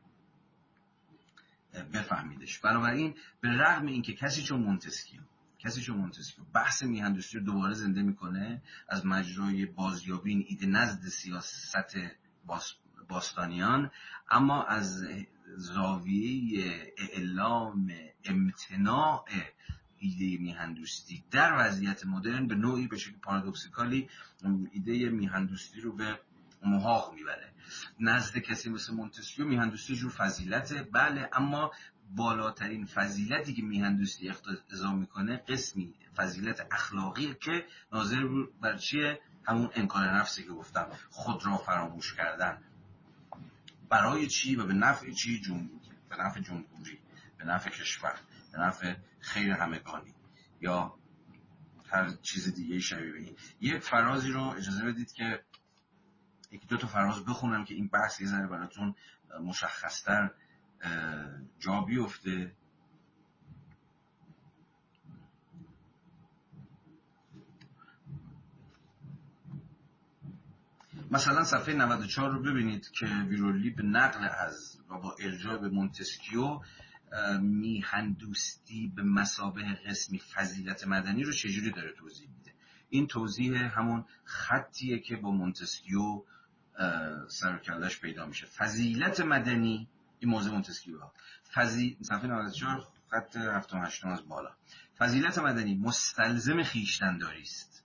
[1.93, 2.59] بفهمیدش.
[2.59, 5.21] بنابراین به رغم اینکه کسی چون مونتسکیو
[5.59, 8.63] کسی چون مونتسکیو بحث میهندوستی رو دوباره زنده می‌کنه.
[8.89, 11.87] از مجرای بازیابی این ایده نزد سیاست
[13.09, 13.91] باستانیان.
[14.31, 15.05] اما از
[15.57, 17.93] زاویه اعلام
[18.25, 19.25] امتناع
[19.99, 24.09] ایده میهندوستی در وضعیت مدرن به نوعی به شکل پارادوکسیکالی
[24.73, 26.21] ایده میهندوستی رو به
[26.63, 27.53] محاق می‌بره.
[28.01, 30.83] نزد کسی مثل مونتسکیو میهندوستی جور فضیلته.
[30.83, 31.73] بله اما
[32.17, 38.29] بالاترین فضیلتی که میهندوستی اقتضا می‌کنه قسمی فضیلت اخلاقی که ناظر
[38.61, 42.63] بر چیه؟ همون انکار نفسی که گفتم خود را فراموش کردن.
[43.89, 46.99] برای چی و به نفع چی جمهوری به نفع جمهوری
[47.39, 48.15] به نفع کشور
[48.53, 50.15] به نفع خیر همگانی.
[50.61, 50.95] یا
[51.91, 55.43] هر چیز دیگه شبیه به یه فرازی رو اجازه بدید که
[56.53, 58.95] یکی دو تا فراز بخونم که این بحث یه ذره براتون
[59.41, 60.31] مشخصتر
[61.59, 62.53] جا بیفته.
[71.11, 76.61] مثلا صفحه 94 رو ببینید که ویرولی به نقل از و با ارجاع به مونتسکیو
[77.41, 82.53] میهندوستی به مثابه قسمی فضیلت مدنی رو چجوری داره توضیح میده؟
[82.89, 86.23] این توضیح همون خطیه که با مونتسکیو
[87.29, 88.47] سروکلش پیدا میشه.
[88.47, 89.89] فضیلت مدنی
[90.21, 90.99] این موضوع مونتسکیو
[91.55, 91.97] فضی...
[92.03, 94.51] صفحه 94 خط 78 از بالا.
[94.99, 97.78] فضیلت مدنی مستلزم خویشتنداری است.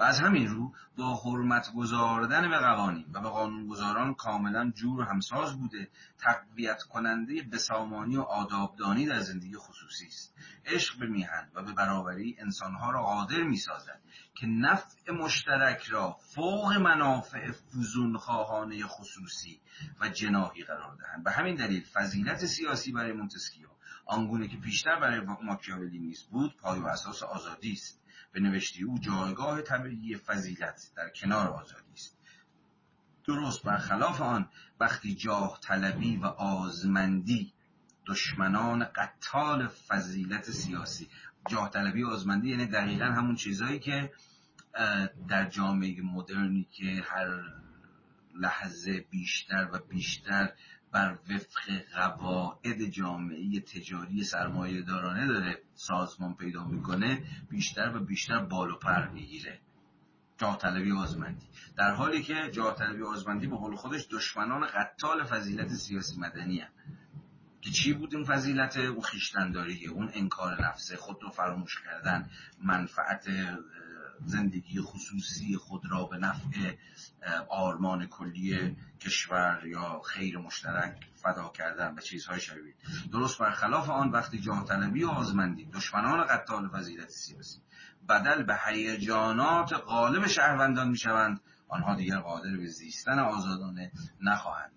[0.00, 5.04] و از همین رو با حرمت گذاردن به قوانین و به قانونگذاران کاملا جور و
[5.04, 5.88] همساز بوده
[6.18, 10.34] تقویت کننده بسامانی و آدابدانی در زندگی خصوصی است.
[10.66, 14.00] عشق به میهن و به برابری انسانها را قادر می‌سازد
[14.34, 19.60] که نفع مشترک را فوق منافع فوزون خواهانه خصوصی
[20.00, 21.24] و جناهی قرار دهند.
[21.24, 23.68] به همین دلیل فضیلت سیاسی برای مونتسکیو
[24.06, 27.99] آنگونه که پیشتر برای ماکیاولی نیست بود پای و اساس آزادی است.
[28.32, 32.16] به نوشتی او جایگاه طبیعی فضیلت در کنار آزادی است.
[33.24, 34.48] درست برخلاف آن
[34.80, 37.52] وقتی جاه طلبی و آزمندی
[38.06, 41.08] دشمنان قتال فضیلت سیاسی.
[41.48, 44.12] جاه طلبی و آزمندی یعنی دقیقا همون چیزهایی که
[45.28, 47.42] در جامعه مدرنی که هر
[48.34, 50.52] لحظه بیشتر و بیشتر
[50.92, 58.70] بر وفق قواعد جامعه تجاری سرمایه دارانه داره سازمان پیدا می‌کنه بیشتر و بیشتر بال
[58.70, 59.60] و پر می‌گیره.
[60.38, 61.46] جاه طلبی آزمندی.
[61.76, 66.62] در حالی که جاه طلبی آزمندی به قول خودش دشمنان قتال فضیلت سیاسی مدنی
[67.60, 72.30] که چی بود این فضیلت؟ اون خیشتنداری اون انکار نفسه خود رو فراموش کردن
[72.64, 73.26] منفعت
[74.26, 76.76] زندگی خصوصی خود را به نفع
[77.48, 82.74] آرمان کلی کشور یا خیر مشترک فدا کردن و چیزهای شبیه.
[83.12, 87.60] درست برخلاف آن وقتی جاه طلبی و آزمندی دشمنان قتال فضیلت سیاسی
[88.08, 94.72] بدل به هیجانات غالب شهروندان می‌شوند آنها دیگر قادر به زیستن آزادانه نخواهند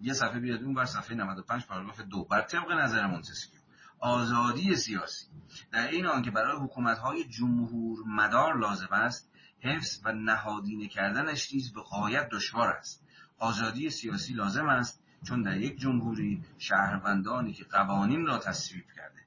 [0.00, 2.24] یه صفحه بیاد اون بر صفحه 95 پاراگراف دو.
[2.24, 3.59] بر طبق نظر مونتسکیو
[4.00, 5.26] آزادی سیاسی.
[5.72, 9.30] در این آنکه برای حکومت های جمهور مدار لازم است
[9.60, 13.04] حفظ و نهادینه کردنش نیز به قایت دشوار است.
[13.38, 19.19] آزادی سیاسی لازم است چون در یک جمهوری شهروندانی که قوانین را تصویب کرده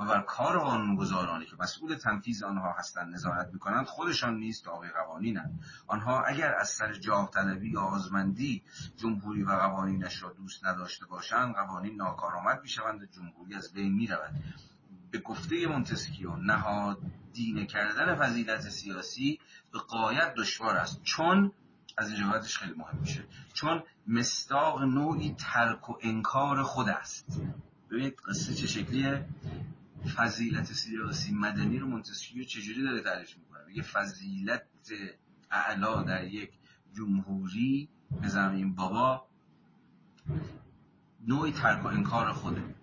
[0.00, 5.60] و بر کار قانونگذارانی که مسئول تنفیذ آنها هستند نظارت می‌کنند خودشان نیست تابع قوانینند
[5.86, 8.62] آنها اگر از سر جاه طلبی یا آزمندی
[8.96, 14.30] جمهوری و قوانینش را دوست نداشته باشند قوانین ناکارآمد می‌شوند و جمهوری از بین می‌رود.
[15.10, 19.40] به گفته مونتسکیو نهادینه کردن فضیلت سیاسی
[19.72, 21.02] به قایت دشوار است.
[21.02, 21.52] چون
[21.98, 23.24] از این خیلی مهم میشه.
[23.52, 27.40] چون مستاق نوعی ترک و انکار خود است.
[27.90, 29.24] ببینید قصه چه شکلیه.
[30.08, 34.62] فضیلت سیاسی مدنی رو منتسکیو چجوری داره تعریف می‌کنه؟ میگه فضیلت
[35.50, 36.50] اعلا در یک
[36.96, 37.88] جمهوری
[38.20, 39.26] به زمین بابا
[41.26, 42.74] نوعی ترک و انکار خوده.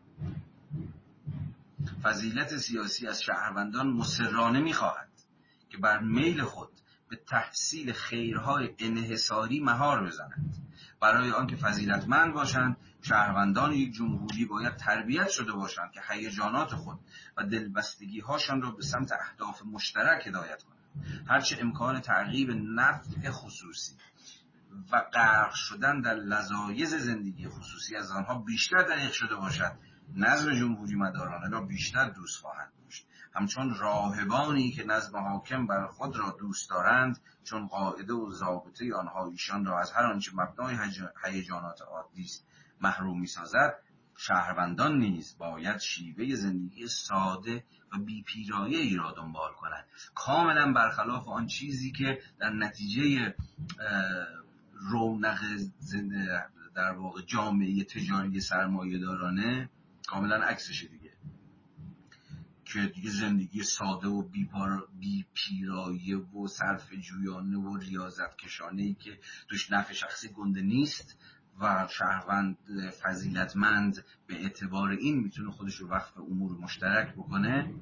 [2.04, 5.10] فضیلت سیاسی از شهروندان مسررانه می‌خواهد
[5.70, 6.70] که بر میل خود
[7.10, 10.56] به تحصیل خیرهای انحصاری مهار بزنند
[11.00, 17.00] برای آنکه فضیلتمند باشند شهروندان یک جمهوری باید تربیت شده باشند که هیجانات خود
[17.38, 20.78] و دلبستگی هاشان را به سمت اهداف مشترک هدایت کنند.
[21.28, 23.96] هرچه امکان تعقیب نفع خصوصی
[24.92, 29.72] و غرق شدن در لذایز زندگی خصوصی از آنها بیشتر دریق شده باشد
[30.16, 33.08] نظم جمهوری مدارانه را بیشتر دوست خواهند داشت.
[33.34, 39.28] همچون راهبانی که نظم حاکم بر خود را دوست دارند چون قاعده و ضابطه آنها
[39.28, 40.78] ایشان را از هر آنچه مبنای
[41.26, 42.48] هیجانات عادی است
[42.82, 43.80] محروم می‌سازد
[44.18, 47.64] شهروندان نیز باید شیوه زندگی ساده
[47.94, 49.86] و بیپیرایه ای را دنبال کنند.
[50.16, 53.36] کاملا برخلاف آن چیزی که در نتیجه
[54.74, 55.40] رونق
[56.76, 59.70] در واقع جامعه تجاری سرمایه دارانه
[60.08, 61.12] کاملا عکسشه دیگه.
[62.66, 64.22] که دیگه زندگی ساده و
[65.00, 69.20] بی پیرایه و صرف جویانه و ریاضت کشانه ای که
[69.50, 71.18] توش نفع شخصی گنده نیست
[71.62, 72.58] و شهروند
[73.04, 77.74] فضیلتمند به اعتبار این می‌تونه خودش رو وقف امور مشترک بکنه.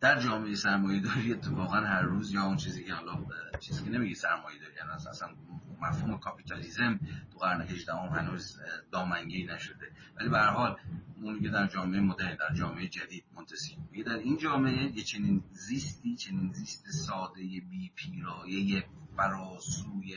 [0.00, 3.26] در جامعه سرمایه داری اتفاقا هر روز یا اون چیزی که حالا
[3.60, 5.28] چیزی که نمیگه سرمایه داری یعنی اصلا
[5.80, 7.00] مفهوم کاپیتالیزم
[7.32, 8.60] تو قرن 18 هم هنوز
[8.92, 9.92] دامنگی نشده.
[10.16, 10.76] ولی به هر حال
[11.22, 15.44] اون میگه در جامعه مدرن در جامعه جدید منتسی میگه در این جامعه یه چنین
[15.52, 18.84] زیستی چنین زیست ساده بی پیرایه
[19.16, 20.16] فراسوی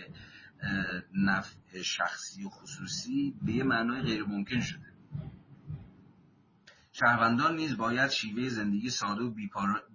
[1.13, 4.93] نفع شخصی و خصوصی به یه معنای غیر ممکن شده.
[6.91, 9.33] شهروندان نیز باید شیوه زندگی ساده و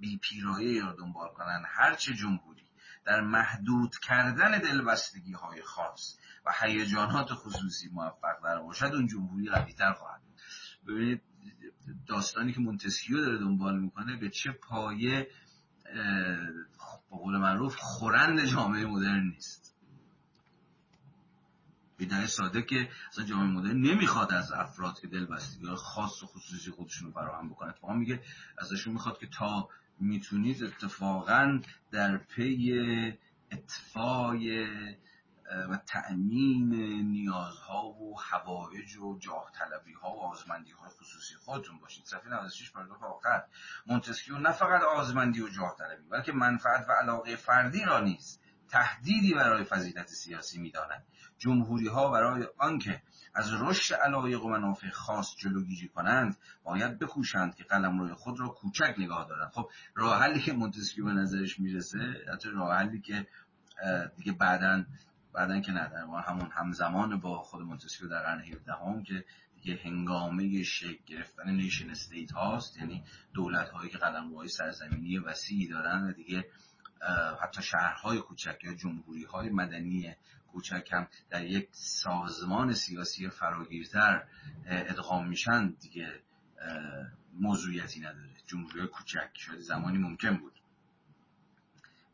[0.01, 1.65] بیپیرایه را دنبال کنند.
[1.69, 2.63] هرچه جمهوری
[3.05, 9.93] در محدود کردن دلبستگی های خاص و هیجانات خصوصی موفق در باشد اون جمهوری قویتر
[9.93, 10.21] خواهد
[10.87, 11.23] ببینید
[12.07, 15.29] داستانی که مونتسکیو داره دنبال می‌کنه به چه پایه
[17.11, 19.68] به قول معروف خورند جامعه مدرن نیست.
[21.99, 27.09] به ساده که اصلا جامعه مدرن نمی‌خواد از افراد که دلبستگی خاص و خصوصی خودشون
[27.09, 27.69] رو فراهم بکنه.
[27.69, 28.23] اتفاقا میگه
[28.59, 29.69] ازشون می‌خواد که تا
[30.01, 32.73] می‌تونید اتفاقا در پی
[33.53, 34.67] اتفای
[35.71, 36.75] و تأمین
[37.11, 42.05] نیازها و حوائج و جاه طلبی ها و آزمندی های خصوصی خودتون باشید.
[42.05, 43.45] صفحه 96 پاراگراف آخر
[43.87, 49.35] مونتسکیو نه فقط آزمندی و جاه طلبی بلکه منفعت و علاقه فردی را نیست تهدیدی
[49.35, 51.05] برای فضیلت سیاسی می‌دانند.
[51.39, 53.03] جمهوری ها برای آنکه
[53.35, 58.95] از رشد علایق و منافع خاص جلوگیری کنند باید بکوشند که قلمرو خود را کوچک
[58.99, 59.51] نگاه دارند.
[59.51, 61.99] خب راه حلی که مونتسکیو به نظرش می‌رسه
[62.33, 63.27] حتی راه حلی که
[64.17, 64.85] دیگه بعدا
[65.33, 69.81] بعدا که نه ما همون همزمان با خود مونتسکیو در قرن 17 هم که دیگه
[69.85, 73.05] هنگامه شکل گرفتن nation-state هاست یعنی
[73.35, 76.45] دولت هایی که قلمروهای سرزمینی وسیعی دارن و دیگه
[77.43, 80.15] حتی شهرهای کوچک یا جمهوری های مدنی
[80.53, 84.25] کوچک هم در یک سازمان سیاسی فراگیرتر
[84.67, 86.21] ادغام میشن دیگه
[87.33, 88.31] موضوعیتی نداره.
[88.47, 90.53] جمهوری کوچک شاید زمانی ممکن بود.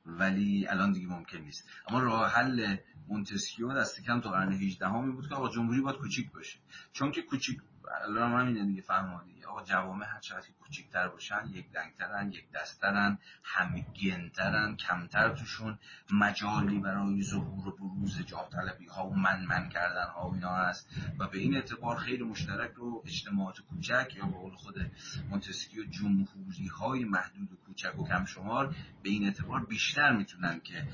[0.07, 1.68] ولی الان دیگه ممکن نیست.
[1.89, 2.76] اما راه حل
[3.09, 6.59] مونتسکیو دست کم تا قرن 18 همی بود که آقا جمهوری باید کوچیک باشه.
[6.93, 7.61] چون که کوچیک
[8.05, 13.18] الان هم همینه دیگه فهمادی آقا جوامع هر چقدر کوچیک‌تر باشن یک دنگترن یک دسترن
[13.43, 15.78] همگنترن کمتر توشون
[16.12, 20.55] مجالی برای ظهور و بروز جاه طلبی ها و من من کردن ها و اینا
[20.55, 20.89] هست.
[21.18, 24.91] و به این اعتبار خیلی مشترک رو اجتماعات کوچک یا به قول خود
[25.30, 30.87] مونتسکیو جمهوری های محدود و کوچک و کم شمار به این اعتبار بیشتر می‌تونن که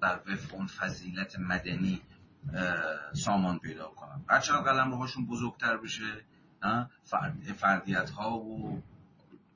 [0.00, 2.02] بر وفق اون فضیلت مدنی
[3.12, 6.24] سامان پیدا کنن هرچقدر قلم هاشون بزرگتر بشه
[7.56, 8.82] فردیت ها و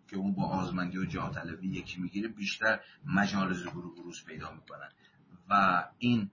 [0.08, 4.50] که اون با آزمندی و جاه طلبی یکی می‌گیره بیشتر مجال ظهور و بروز پیدا
[4.50, 4.88] می‌کنن.
[5.48, 6.30] و این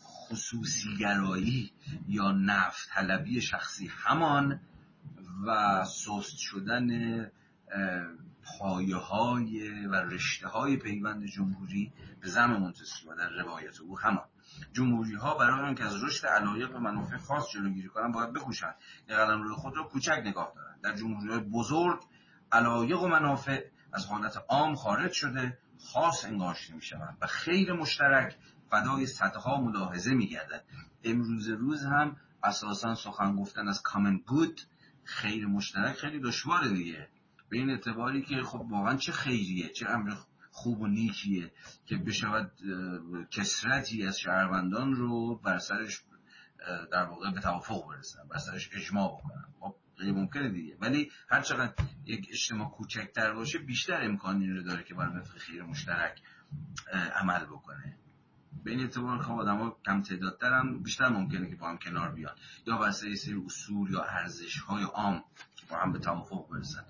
[0.00, 1.72] خصوصیگرایی
[2.08, 4.60] یا نفت طلبی شخصی همان
[5.46, 6.90] و سست شدن
[8.42, 14.24] پایه های و رشته های پیوند جمهوری به زم منتسکیو در روایت او همان.
[14.72, 18.74] جمهوری ها برای اینکه از رشد علایق و منافع خاص جلوگیری کنن باید بکوشن.
[19.08, 20.80] یا قلم روی خود را کوچک نگاه دارن.
[20.82, 22.00] در جمهوری های بزرگ
[22.52, 25.58] علایق و منافع از حالت عام خارج شده
[25.92, 28.36] خاص انگاشته می شوند و خیر مشترک
[28.70, 30.64] فدای صدها ملاحظه می گردد
[31.04, 34.60] امروز روز هم اساسا سخن گفتن از کامن گود
[35.04, 37.08] خیر مشترک خیلی دشواره دیگه.
[37.48, 40.14] به این اعتباری که خب واقعا چه خیریه چه امر
[40.56, 41.52] خوب و نیکیه
[41.86, 42.52] که بشود
[43.30, 46.02] کسرتی از شهروندان رو بر سرش
[46.92, 49.44] در واقع به توافق برسن بر سرش اجماع بکنن.
[49.60, 50.76] خب غیر ممکنه دیگه.
[50.80, 51.72] ولی هر چقدر
[52.04, 56.22] یک اجتماع کوچکتر باشه بیشتر امکانی رو داره که بر وفق خیر مشترک
[57.14, 57.98] عمل بکنه.
[58.64, 62.34] به این اعتبار که آدم ها کم تعدادترن بیشتر ممکنه که با هم کنار بیان.
[62.66, 65.24] یا بر سری اصول یا ارزش های عام
[65.56, 66.84] که با هم به توافق برسن.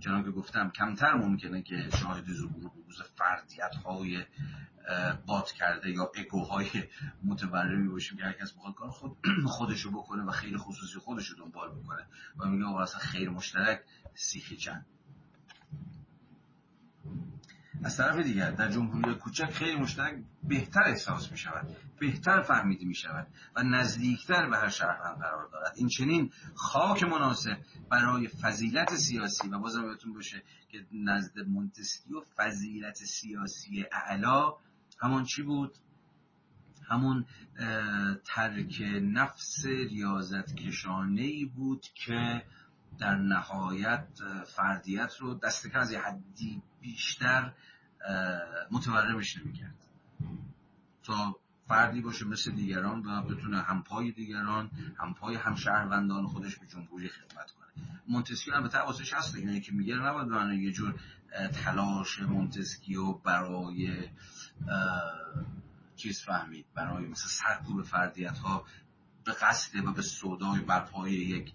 [0.00, 4.24] چنان که گفتم کمتر ممکنه که شاهد ظهور بروز فردیت های
[5.26, 6.68] بات کرده یا اگوهای
[7.24, 9.16] متورمی باشیم که هرکس بخواد کار خود
[9.56, 12.06] خودشو بکنه و خیر خصوصی خودشو دنبال بکنه
[12.38, 13.80] و میگه آقا اصلا خیر مشترک
[14.14, 14.86] سیخی چند
[17.84, 22.94] از طرف دیگر در جمهوری کوچک خیلی مشترک بهتر احساس می شود بهتر فهمیده می
[22.94, 23.26] شود
[23.56, 25.72] و نزدیکتر به هر شهروند قرار دارد.
[25.76, 27.56] این چنین خاک مناسب
[27.90, 34.52] برای فضیلت سیاسی و بازم بهتون باشه که نزد مونتسکیو فضیلت سیاسی اعلا
[35.00, 35.78] همون چی بود؟
[36.88, 37.24] همون
[38.24, 42.42] ترک نفس ریاضت کشانه ای بود که
[42.98, 44.08] در نهایت
[44.56, 47.52] فردیت رو دست از یه حدی بیشتر
[48.70, 49.74] متورمش نمی‌کرد.
[51.02, 51.36] تا
[51.68, 57.68] فردی باشه مثل دیگران و بتونه همپای دیگران همپای همشهروندان خودش به جمهوری خدمت کنه.
[58.08, 60.94] مونتسکیو هم به واسه هست اینه که میگه نباید به یه جور
[61.64, 64.08] تلاش مونتسکیو برای
[65.96, 68.64] چیز فهمید برای مثل سرکوب فردیت ها
[69.28, 71.52] به قصد و به صدای برپای یک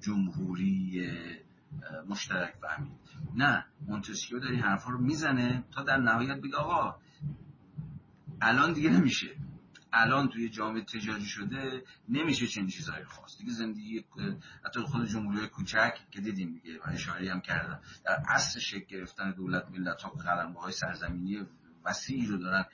[0.00, 1.02] جمهوری
[2.08, 2.92] مشترک فهمید.
[3.34, 6.96] نه مونتسکیو این حرفا رو می‌زنه تا در نهایت بگه آقا
[8.40, 9.36] الان دیگه نمیشه.
[9.92, 13.38] الان توی جامعه تجاری شده نمیشه چنین چیزایی خواست.
[13.38, 14.04] دیگه زندگی
[14.64, 19.30] حتی خود جمهوری کوچک که دیدیم دیگه و اشاره هم کردم در اصل شکل گرفتن
[19.30, 21.46] دولت ملت ها قلمه های سرزمینی
[21.84, 22.64] وسیعی رو دارن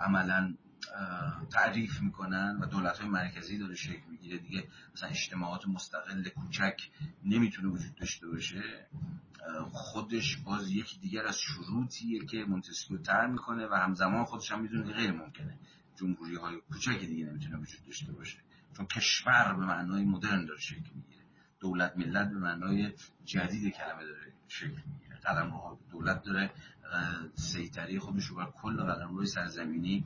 [0.00, 0.54] عملا
[1.52, 4.38] تعریف می‌کنن و دولت های مرکزی داره شکل می‌گیره.
[4.38, 6.90] دیگه مثلا اجتماعات مستقل کوچک
[7.24, 8.86] نمی‌تونه وجود داشته باشه.
[9.70, 14.92] خودش باز یکی دیگر از شروطیه که مونتسکیو تر می‌کنه و همزمان خودش هم می‌دونه
[14.92, 15.58] غیر ممکنه.
[15.96, 18.38] جمهوری های کوچک دیگه نمی‌تونه وجود داشته باشه.
[18.76, 21.24] چون کشور به معنای مدرن داره شکل می‌گیره.
[21.60, 22.92] دولت ملت به معنای
[23.24, 25.20] جدید کلمه داره شکل می‌گیره.
[25.26, 26.50] قدم دولت داره
[27.34, 30.04] سیطری خودش رو بر کل قدم روی سرزمینی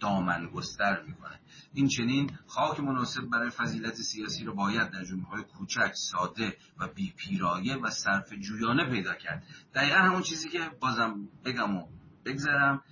[0.00, 1.40] دامن گستر می‌کنه.
[1.74, 7.12] این چنین خاک مناسب برای فضیلت سیاسی رو باید در جمهورهای کوچک ساده و بی
[7.16, 9.42] پیرایه و صرف جویانه پیدا کرد.
[9.74, 11.88] دقیقا همون چیزی که بازم بگم و
[12.24, 12.82] بگذارم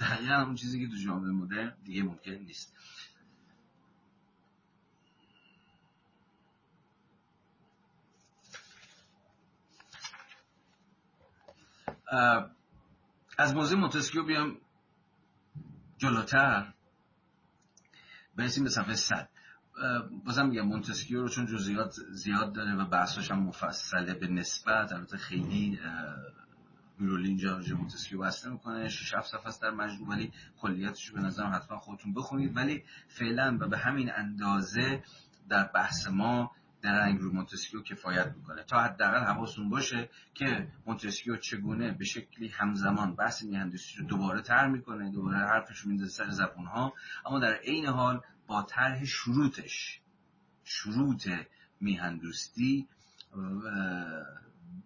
[0.00, 2.74] دقیقا همون چیزی که تو جامعه مدرن دیگه ممکن نیست.
[13.38, 14.56] از موضوع مونتسکیو بیام
[15.98, 16.72] جلوتر.
[18.36, 19.28] برسیم به صفحه 100
[20.24, 25.16] بازم میگم مونتسکیو رو چون جزئیات زیاد داره و بحثاش هم مفصله به نسبت البته
[25.16, 25.78] خیلی
[26.98, 31.54] ویرولی اینجا مونتسکیو بسط می‌ده 6 7 صفحه است در مجموع ولی کلیتش به نظرم
[31.54, 32.56] حتما خودتون بخونید.
[32.56, 35.02] ولی فعلا و به همین اندازه
[35.48, 36.50] در بحث ما
[36.82, 38.62] درنگ رو مونتسکیو کفایت می‌کنه.
[38.62, 44.68] تا حداقل حواستون باشه که مونتسکیو چگونه به شکلی همزمان بحث میهندوستی رو دوباره طرح
[44.68, 46.92] می‌کنه دوباره حرفش میندازه سر زبون ها
[47.26, 50.00] اما در عین حال با طرح شروطش
[50.64, 51.28] شروط
[51.80, 52.88] میهندوستی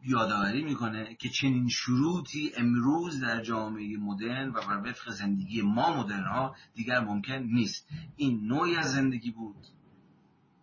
[0.05, 6.25] یادآوری می‌کنه که چنین شروطی امروز در جامعه مدرن و بر وفق زندگی ما مدرن
[6.25, 7.89] ها دیگر ممکن نیست.
[8.17, 9.67] این نوعی از زندگی بود.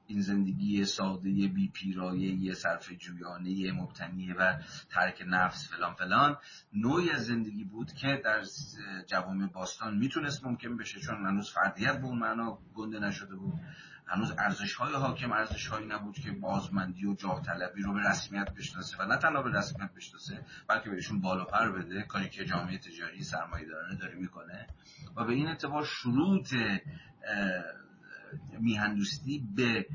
[0.10, 4.57] این زندگی ساده بی پیرایه صرف جویانه مبتنی و
[4.89, 6.38] ترک نفس فلان فلان
[6.74, 8.41] نوعی از زندگی بود که در
[9.07, 13.53] جوامع باستان می‌تونست ممکن بشه چون هنوز فردیت به اون معنا گنده نشده بود.
[14.07, 18.53] هنوز ارزش های حاکم ارزش هایی نبود که بازمندی و جاه طلبی رو به رسمیت
[18.57, 22.01] بشناسه و نه تنها به رسمیت بشناسه بلکه بهشون بالا پر بده.
[22.03, 24.68] کاری که جامعه تجاری سرمایه دارانه داره می‌کنه.
[25.16, 26.53] و به این اعتبار شروط
[28.60, 29.86] میهندوستی به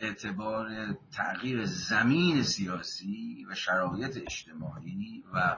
[0.00, 5.56] اعتبار تغییر زمین سیاسی و شرایط اجتماعی و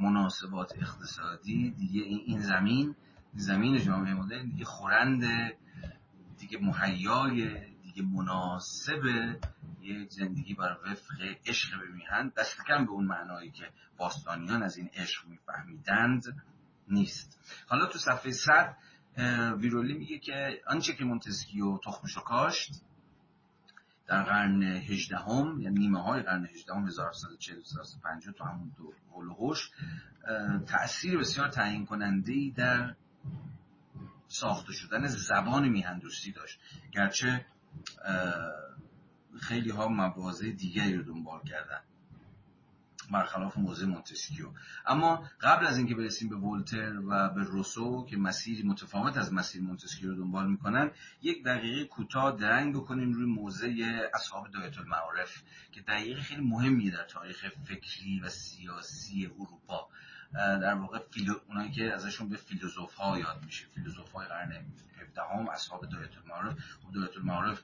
[0.00, 2.94] مناسبات اقتصادی دیگه این زمین
[3.34, 5.24] زمین جامعه مدرن دیگه خورند
[6.38, 9.02] دیگه مهیای دیگه مناسب
[9.82, 12.32] یک زندگی بر وفق عشق به میهن.
[12.36, 13.64] دست کم به اون معنایی که
[13.96, 16.22] باستانیان از این عشق میفهمیدند
[16.88, 17.40] نیست.
[17.66, 18.76] حالا تو صفحه صد
[19.58, 22.82] ویرولی میگه که آنچه که مونتسکیو تخمشو کاشت
[24.06, 27.62] در قرن هجدهم یعنی نیمه های قرن هجدهم 1740
[28.38, 29.70] تو همون دو حول‌وحوش
[30.66, 32.94] تأثیر بسیار تعیین کننده ای در
[34.28, 36.60] ساخته شدن زبان میهندوستی داشت.
[36.92, 37.46] گرچه
[39.40, 41.80] خیلی ها مواضع دیگری رو دنبال کردن.
[43.10, 44.50] برخلاف موضع مونتسکیو
[44.86, 49.62] اما قبل از اینکه برسیم به ولتر و به روسو که مسیری متفاوت از مسیر
[49.62, 50.90] مونتسکیو رو دنبال می‌کنن
[51.22, 55.42] یک دقیقه کوتاه درنگ بکنیم روی موضع اصحاب دایرت المعارف
[55.72, 59.88] که دقیقه خیلی مهمی در تاریخ فکری و سیاسی اروپا.
[60.32, 61.34] در واقع فیلو...
[61.48, 63.66] اونایی که ازشون به فیلوزوف ها یاد میشه.
[63.74, 64.52] فیلوزوف قرن
[65.00, 66.56] 17 هم اصحاب دایت المعارف.
[66.84, 67.62] و دایت المعارف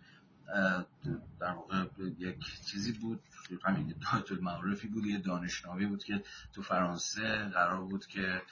[1.41, 1.87] در واقع
[2.19, 3.21] یک چیزی بود
[3.65, 6.23] همین دایت المعارفی بود یه دانشنامه بود که
[6.53, 8.43] تو فرانسه قرار بود که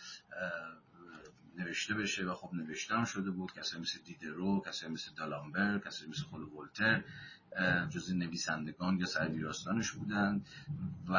[1.58, 6.10] نوشته بشه و خب نوشته هم شده بود کسایی مثل دیدرو کسایی مثل دالامبر کسایی
[6.10, 7.04] مثل خود ولتر
[7.90, 10.46] جز نویسندگان یا سرویراستانش بودند
[11.08, 11.16] و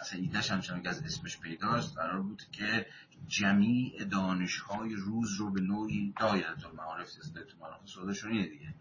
[0.00, 2.86] اصلا ایدهش هم که از اسمش پیداست قرار بود که
[3.28, 8.74] جمیع دانشهای روز رو به نوعی دایره المعارف دایره المعارف سودشون دیگه.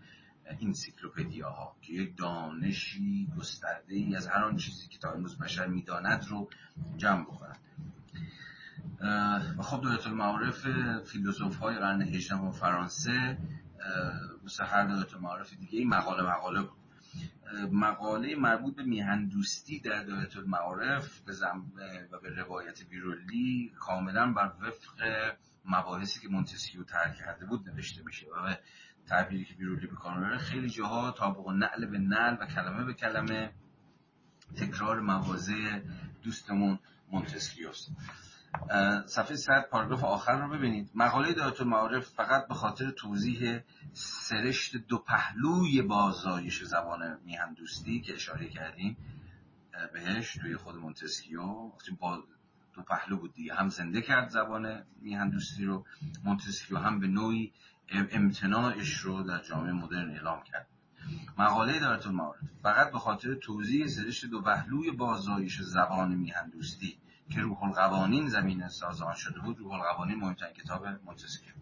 [0.62, 5.68] انسیکلوپدیا ها که یک دانشی گسترده ای از هر آن چیزی که تا امروز بشر
[5.68, 6.50] می‌داند رو
[6.98, 7.60] جمع بکنند
[9.58, 10.68] و خب دولت المعارف
[11.06, 13.38] فیلوسوف های قرن هجدهم و فرانسه
[14.44, 16.84] مثل هر دولت المعارف دیگه این مقاله مقاله بود.
[17.72, 21.34] مقاله مربوط به میهندوستی در دولت المعارف به
[22.12, 25.34] و به روایت بیرولی کاملا بر وفق
[25.66, 28.28] مباحثی که مونتسکیو ترک کرده بود نوشته میشه.
[28.28, 28.56] و
[29.10, 33.52] تعبیری که بیرولی به خیلی جاها تابق نعل به نعل و کلمه به کلمه
[34.56, 35.84] تکرار موازه
[36.24, 36.80] دوستمون
[37.12, 37.92] مونتسکیوست
[39.06, 40.92] صفحه 100 پاراگراف آخر رو ببینید.
[40.96, 43.60] مقاله دایت المعارف فقط به خاطر توضیح
[43.94, 48.98] سرشت دو پهلوی باززایش زبان میهندوستی که اشاره کردیم
[49.94, 52.24] بهش توی خود مونتسکیو با
[52.74, 53.54] دو پهلو بود دیگه.
[53.54, 55.86] هم زنده کرد زبان میهندوستی رو.
[56.24, 57.54] مونتسکیو هم به نوعی
[58.12, 60.68] امتناعش رو در جامعه مدرن اعلام کرد.
[61.38, 66.98] مقاله دایرت المعارف فقط به خاطر توضیح سرشت دو پهلوی باززایش زبان میهندوستی
[67.30, 69.60] که روح القوانین زمینه ساز آن شده بود.
[69.60, 71.54] روح القوانین مهمترین کتاب مونتسکیو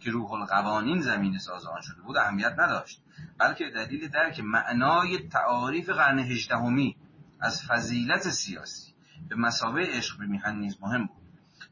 [0.00, 3.02] که روح القوانین زمین ساز آن شده بود اهمیت نداشت.
[3.38, 6.96] بلکه دلیل درک معنای تعاریف قرن هجدهمی
[7.40, 8.94] از فضیلت سیاسی
[9.28, 11.19] به مسابه عشق به میهن نیز مهم بود.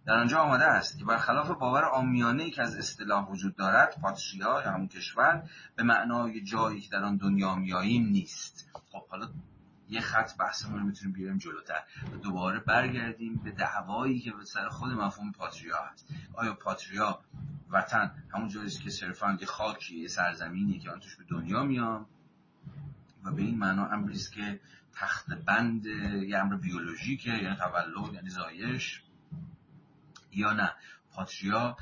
[0.09, 4.73] در آنجا آمده است که برخلاف باور آمیانه که از اصطلاح وجود دارد پاتریا یا
[4.73, 8.71] همون کشور به معنای جایی که در آن دنیا میاییم نیست.
[8.73, 9.29] خب حالا
[9.89, 11.83] یه خط بحثمون رو می‌تونیم بیاریم جلوتر.
[12.23, 16.09] دوباره برگردیم به دعوایی که به سر خود مفهوم پاتریا هست.
[16.35, 17.21] آیا پاتریا
[17.71, 22.07] وطن همون جایی که صرفا یه خاکی یه سرزمینی که آن توش به دنیا میام؟
[23.25, 24.61] و به این معنا امری است که
[24.93, 29.03] تخت بند یه امر بیولوژیکه یعنی تولد یعنی زایش.
[30.33, 30.75] یا نه.
[31.13, 31.77] پاتریا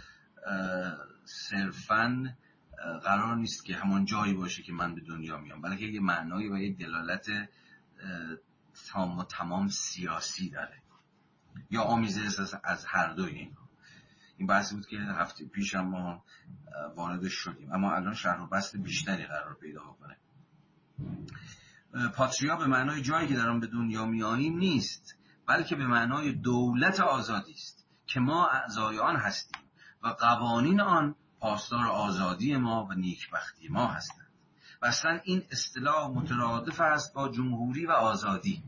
[1.24, 2.34] صرفا
[3.04, 5.60] قرار نیست که همان جایی باشه که من به دنیا میام.
[5.62, 7.26] بلکه یه معنایی و یک دلالت
[8.92, 10.82] تمام و تمام سیاسی داره.
[11.70, 13.56] یا آمیزه از هر دوی این.
[14.36, 16.24] این بحثی بود که هفته پیش هم ما
[16.96, 17.72] وارد شدیم.
[17.72, 20.16] اما الان شرح و بست بیشتری قرار پیدا کنه.
[22.08, 27.00] پاتریا به معنای جایی که در آن به دنیا میاییم نیست بلکه به معنای دولت
[27.00, 27.75] آزادی است.
[28.06, 29.62] که ما اعضای آن هستیم
[30.02, 34.26] و قوانین آن پاسدار آزادی ما و نیکبختی ما هستند.
[34.82, 38.62] و اصلا این اصطلاح مترادف است با جمهوری و آزادی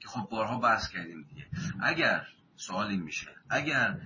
[0.00, 1.46] که خب بارها بحث کردیم دیگه.
[1.82, 2.26] اگر
[2.56, 4.00] سوالی میشه اگر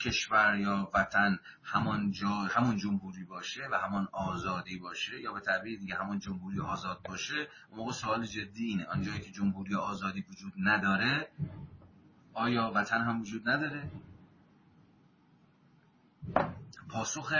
[0.00, 5.78] کشور یا وطن همان جا همون جمهوری باشه و همان آزادی باشه یا به تعبیر
[5.78, 8.84] دیگه همون جمهوری آزاد باشه موقع سوال جدی اینه.
[8.84, 11.28] آنجایی که جمهوری آزادی وجود نداره
[12.34, 13.90] آیا وطن هم وجود نداره؟
[16.88, 17.32] پاسخ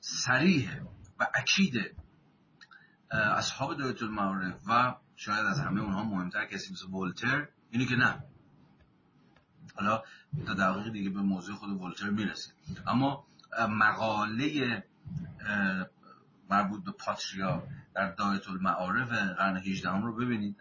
[0.00, 0.80] سریح
[1.18, 1.74] و اکید
[3.10, 8.22] اصحاب دایت المعارف و شاید از همه اونها مهمتر کسی مثل ولتر اینه که نه.
[9.76, 10.02] حالا
[10.46, 12.52] تا دقیقی دیگه به موضوع خود ولتر می‌رسه.
[12.86, 13.26] اما
[13.68, 14.84] مقاله
[16.50, 17.62] مربوط به پاتریا
[17.94, 20.56] در دایت المعارف قرن 18 هم رو ببینید.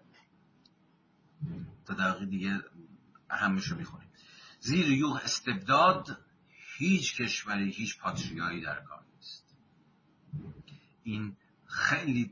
[1.85, 2.59] تا دقیقی دیگه
[3.33, 4.07] اهمش رو می‌خونیم
[4.59, 6.17] زیر یوغ استبداد
[6.77, 9.55] هیچ کشوری هیچ پاتریایی در کار نیست.
[11.03, 11.35] این
[11.65, 12.31] خیلی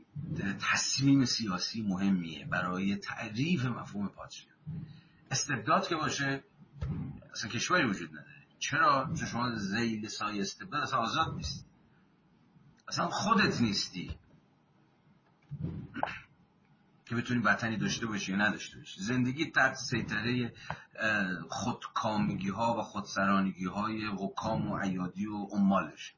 [0.72, 4.52] تصمیم سیاسی مهمیه برای تعریف مفهوم پاتریا
[5.30, 6.44] استبداد که باشه
[7.32, 8.46] اصلا کشوری وجود نداره.
[8.58, 11.64] چرا؟ چون شما زیل سای استبداد اصلا آزاد نیستی
[12.88, 14.10] اصلا خودت نیستی.
[17.12, 19.00] که بتونی وطنی داشته باشی یا نداشته باشی.
[19.00, 20.52] زندگی تحت سیطره
[21.48, 26.14] خودکامگی ها و خودسرانگی های حکام و عیادی و عمالش.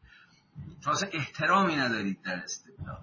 [0.81, 3.03] چون اصلا احترامی ندارید در استبداد.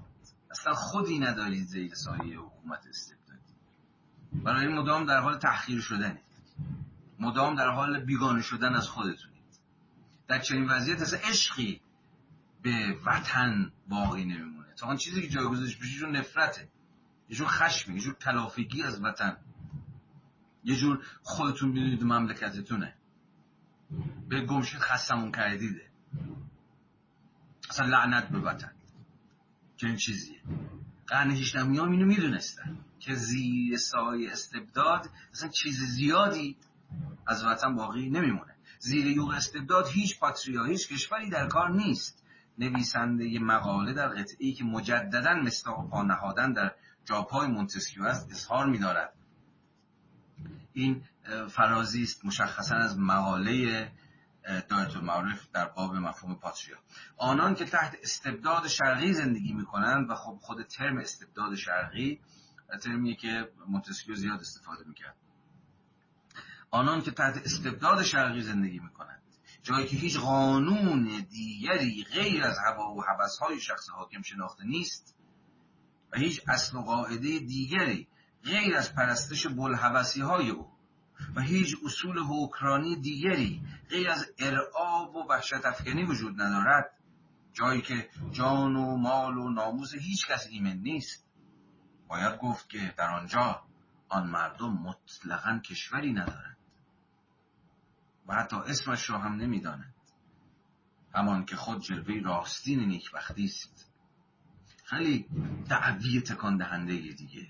[0.52, 3.54] اصلا خودی ندارید زیر سایه حکومت استبدادی.
[4.34, 6.32] برای مدام در حال تحقیر شدنید
[7.20, 9.42] مدام در حال بیگانه شدن از خودتونید.
[10.28, 11.82] در چنین وضعیت اصلا عشقی
[12.62, 14.74] به وطن باقی نمیمونه.
[14.78, 16.70] تا آن چیزی که جایگزینش بشه نفرته.
[17.32, 19.38] یه جور خشمی یه جور تلافگی از وطن.
[20.64, 22.94] یه جور خودتون می‌دونید مملکتتونه.
[24.30, 25.92] به گمشید خستمون کردیده.
[27.70, 28.72] اصلا لعنت به وطن.
[29.78, 30.42] چنین چیزیه.
[31.08, 36.58] قرن هیچدهمی هم اینو می‌دونستن که زیر سایه استبداد اصلا چیز زیادی
[37.28, 38.56] از وطن باقی نمیمونه.
[38.80, 42.24] زیر یوغ استبداد هیچ پاتریا هیچ کشوری در کار نیست.
[42.58, 46.76] نویسنده مقاله در قطعی که مجددا مستاق پا نهادن در
[47.06, 49.14] جاپای مونتسکیو است اظهار می‌دارد.
[50.74, 51.04] این
[51.50, 53.92] فرازی است مشخصا از مقاله
[54.70, 56.78] دایت المعارف در باب مفهوم پاتریا
[57.18, 62.20] آنان که تحت استبداد شرقی زندگی می‌کنند و خب خود ترم استبداد شرقی
[62.84, 65.16] ترمیه که مونتسکیو زیاد استفاده می‌کرد.
[66.72, 69.22] آنان که تحت استبداد شرقی زندگی می‌کنند
[69.64, 73.04] جایی که هیچ قانون دیگری غیر از هوا و
[73.42, 75.16] های شخص حاکم شناخته نیست
[76.12, 78.08] و هیچ اصل و قاعده دیگری
[78.44, 80.72] غیر از پرستش بلحوثی های او
[81.36, 86.92] و هیچ اصول حکرانی دیگری غیر از ارعاب و وحشت افکنی وجود ندارد
[87.54, 91.26] جایی که جان و مال و ناموس هیچ کس ایمن نیست.
[92.08, 93.62] باید گفت که در آنجا
[94.10, 96.58] آن مردم مطلقا کشوری ندارند
[98.28, 99.96] و حتی اسمش را هم نمی‌دانند
[101.16, 103.91] همان که خود جلوه راستین نیکبختی است.
[104.92, 105.26] خیلی
[105.70, 107.48] دعوی تکان دهنده دیگه.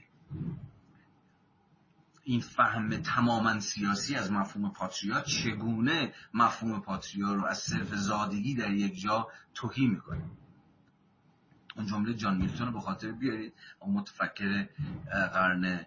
[2.23, 8.71] این فهم تماما سیاسی از مفهوم پاتریا چگونه مفهوم پاتریا رو از صرف زادگی در
[8.71, 10.23] یک جا توهی می‌کنه؟
[11.75, 13.53] اون جمله جان میلتون رو به خاطر بیارید.
[13.79, 14.69] اون متفکر
[15.33, 15.85] قرن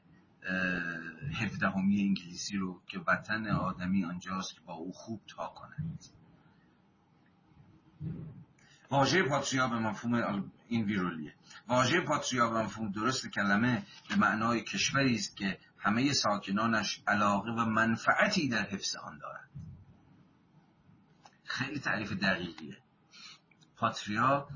[1.40, 6.04] هفدهمی انگلیسی رو که وطن آدمی آنجاست که با او خوب تا کنند.
[8.94, 11.34] واژه پاتریا به مفهوم این ویرولیه
[11.68, 17.64] واژه پاتریا به مفهوم درست کلمه به معنای کشوری است که همه ساکنانش علاقه و
[17.64, 19.50] منفعتی در حفظ آن دارند.
[21.44, 22.78] خیلی تعریف دقیقیه.
[23.76, 24.48] پاتریا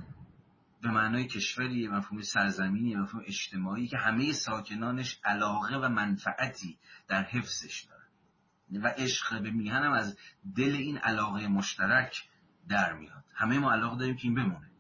[0.83, 6.79] به معنای کشوری مفهوم سرزمینی مفهوم اجتماعی که همه ساکنانش علاقه و منفعتی
[7.09, 8.85] در حفظش دارند.
[8.85, 10.17] و عشق به میهنم از
[10.57, 12.29] دل این علاقه مشترک
[12.69, 13.25] در میاد.
[13.35, 14.71] همه ما علاقه داریم که این بمونه.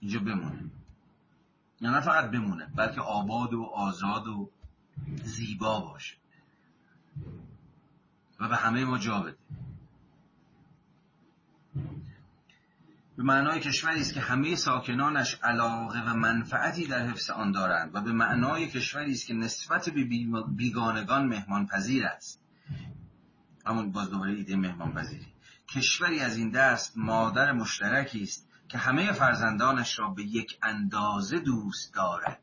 [0.00, 0.70] اینجا بمونه.
[1.80, 4.50] یا نه فقط بمونه بلکه آباد و آزاد و
[5.22, 6.16] زیبا باشه.
[8.40, 9.36] و به همه ما جا بده.
[13.16, 18.00] به معنای کشوری است که همه ساکنانش علاقه و منفعتی در حفظ آن دارند و
[18.00, 20.04] به معنای کشوری است که نسبت به
[20.48, 22.40] بیگانگان مهمان پذیر است.
[23.66, 25.33] همون باز دوباره ایده مهمان پذیری
[25.74, 31.94] کشوری از این دست مادر مشترکی است که همه فرزندانش را به یک اندازه دوست
[31.94, 32.40] دارد.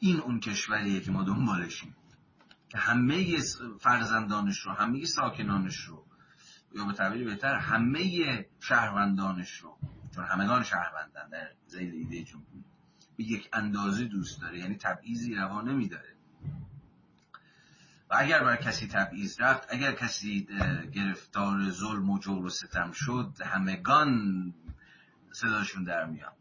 [0.00, 1.96] این اون کشوریه که ما دنبالشیم.
[2.68, 3.38] که همه
[3.80, 6.04] فرزندانش رو همه ساکنانش رو
[6.74, 9.78] یا به تعبیر بهتر همه شهروندانش رو
[10.14, 12.64] چون همگان شهروندن در زیر ایده جمهوری
[13.16, 14.58] به یک اندازه دوست داره.
[14.58, 16.17] یعنی تبعیضی روا نمیداره.
[18.10, 20.48] و اگر بر کسی تبعیض رفت اگر کسی
[20.92, 24.54] گرفتار ظلم و جور و ستم شد همگان
[25.32, 26.36] صداشون در میاد.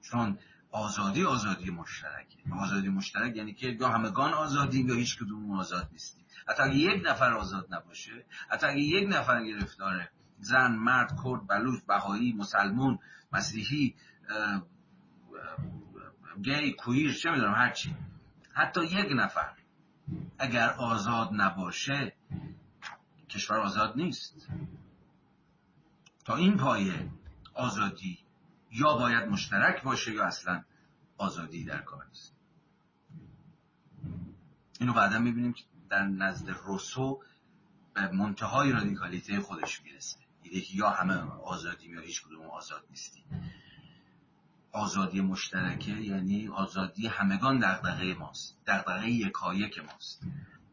[0.00, 0.38] چون
[0.70, 2.38] آزادی آزادی مشترکه.
[2.62, 6.24] آزادی مشترک یعنی که یا همگان آزادی یا هیچ کدوم آزاد نیستیم.
[6.48, 11.82] حتی اگه یک نفر آزاد نباشه حتی اگه یک نفر گرفتاره زن مرد کرد بلوچ
[11.84, 12.98] بهایی مسلمون
[13.32, 13.94] مسیحی
[16.42, 17.96] گی کویر چه می‌دونم هرچی.
[18.52, 19.52] حتی یک نفر.
[20.38, 22.12] اگر آزاد نباشه
[23.28, 24.48] کشور آزاد نیست.
[26.24, 27.10] تا این پایه
[27.54, 28.18] آزادی
[28.70, 30.64] یا باید مشترک باشه یا اصلا
[31.18, 32.34] آزادی در کار نیست.
[34.80, 37.22] اینو بعدا می‌بینیم که در نزد روسو
[37.94, 40.18] به منتهای رادیکالیته خودش می‌رسه.
[40.42, 41.14] ایده که یا همه
[41.44, 43.24] آزادی یا هیچ کدوم آزاد نیستی
[44.72, 50.22] آزادی مشترکه یعنی آزادی همگان دغدغه ماست دغدغه یکایک ماست.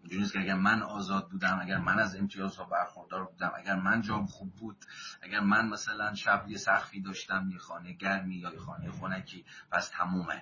[0.02, 4.26] اینجوری که اگر من آزاد بودم اگر من از امتیازها برخوردار بودم اگر من جام
[4.26, 4.78] خوب بود
[5.22, 9.90] اگر من مثلا شب یه سخفی داشتم یه خانه گرمی یا یه خانه خونکی پس
[9.90, 10.42] تمومه.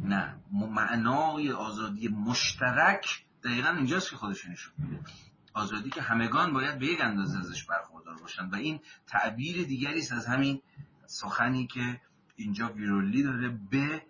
[0.00, 0.36] نه.
[0.52, 5.00] معنای آزادی مشترک دقیقا اینجاست که خودش نشون میده.
[5.54, 8.48] آزادی که همگان باید به یک اندازه ازش برخوردار باشن.
[8.48, 10.62] و این تعبیر دیگری است از همین
[11.06, 12.00] سخنی که
[12.38, 14.02] اینجا ویرولی داره به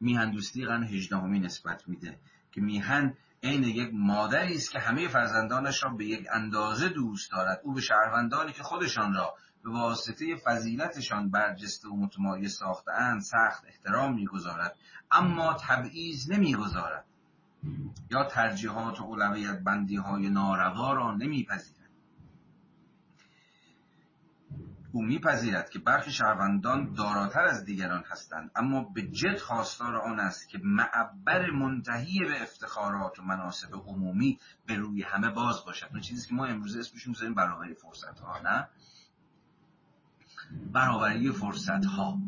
[0.00, 2.18] میهن دوستی قرن هجدهمی نسبت میده
[2.52, 7.60] که میهن عین یک مادری است که همه فرزندانش را به یک اندازه دوست دارد.
[7.64, 14.14] او به شهروندانی که خودشان را به واسطه فضیلتشان برجسته و متمایز ساختهاند سخت احترام
[14.14, 14.76] می‌گذارد
[15.10, 17.04] اما تبعیض نمی‌گذارد
[18.10, 21.77] یا ترجیحات و اولویت بندی های ناروا را نمیپذیرد.
[24.92, 30.48] او میپذیرد که برخی شهروندان داراتر از دیگران هستند اما به جد خواستار آن است
[30.48, 35.88] که معبر منتهی به افتخارات و مناسب عمومی به روی همه باز باشد.
[35.90, 38.68] اون چیزی که ما امروز اسمش می‌ذاریم برابری فرصت ها نه؟
[40.72, 42.18] برابری فرصت ها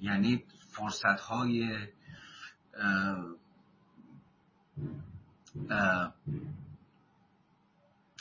[0.00, 1.86] یعنی فرصت های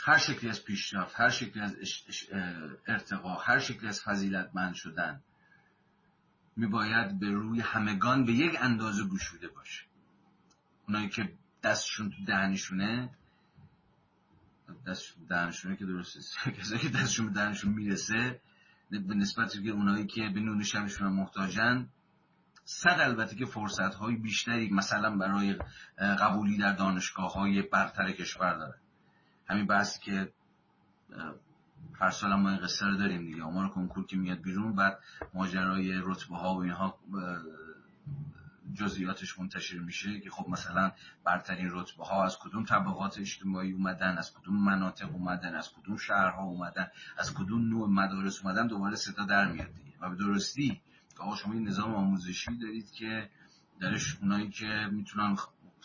[0.05, 1.75] هر شکلی از پیشرفت هر شکلی از
[2.87, 5.21] ارتقا هر شکلی از فضیلتمند شدن
[6.55, 9.83] میباید به روی همگان به یک اندازه گشوده باشه.
[10.87, 13.09] اونایی که دستشون تو دهنشونه
[14.87, 18.41] دست دهنشونه که درسته کسایی که دستشون به دهنشون می‌رسه
[18.89, 21.89] به نسبت که اونایی که به نون شمشون محتاجن
[22.65, 25.59] صد البته که فرصت های بیشتری مثلا برای
[25.97, 28.82] قبولی در دانشگاه های برتر کشور داره
[29.47, 30.33] همین بحثی که
[31.93, 33.43] هر سال ما این قصه رو داریم دیگه.
[33.43, 34.99] آمار کنکور که میاد بیرون بعد
[35.33, 36.99] ماجرای رتبه ها و اینها
[38.73, 40.91] جزئیاتش منتشر میشه که خب مثلا
[41.23, 46.43] برترین رتبه ها از کدوم طبقات اجتماعی اومدن از کدوم مناطق اومدن از کدوم شهرها
[46.43, 46.87] اومدن
[47.17, 49.97] از کدوم نوع مدارس اومدن دوباره صدا در میاد دیگه.
[50.01, 50.81] و به درستی
[51.17, 53.29] که شما این نظام آموزشی دارید که
[53.79, 55.35] درش اونایی که می‌تونن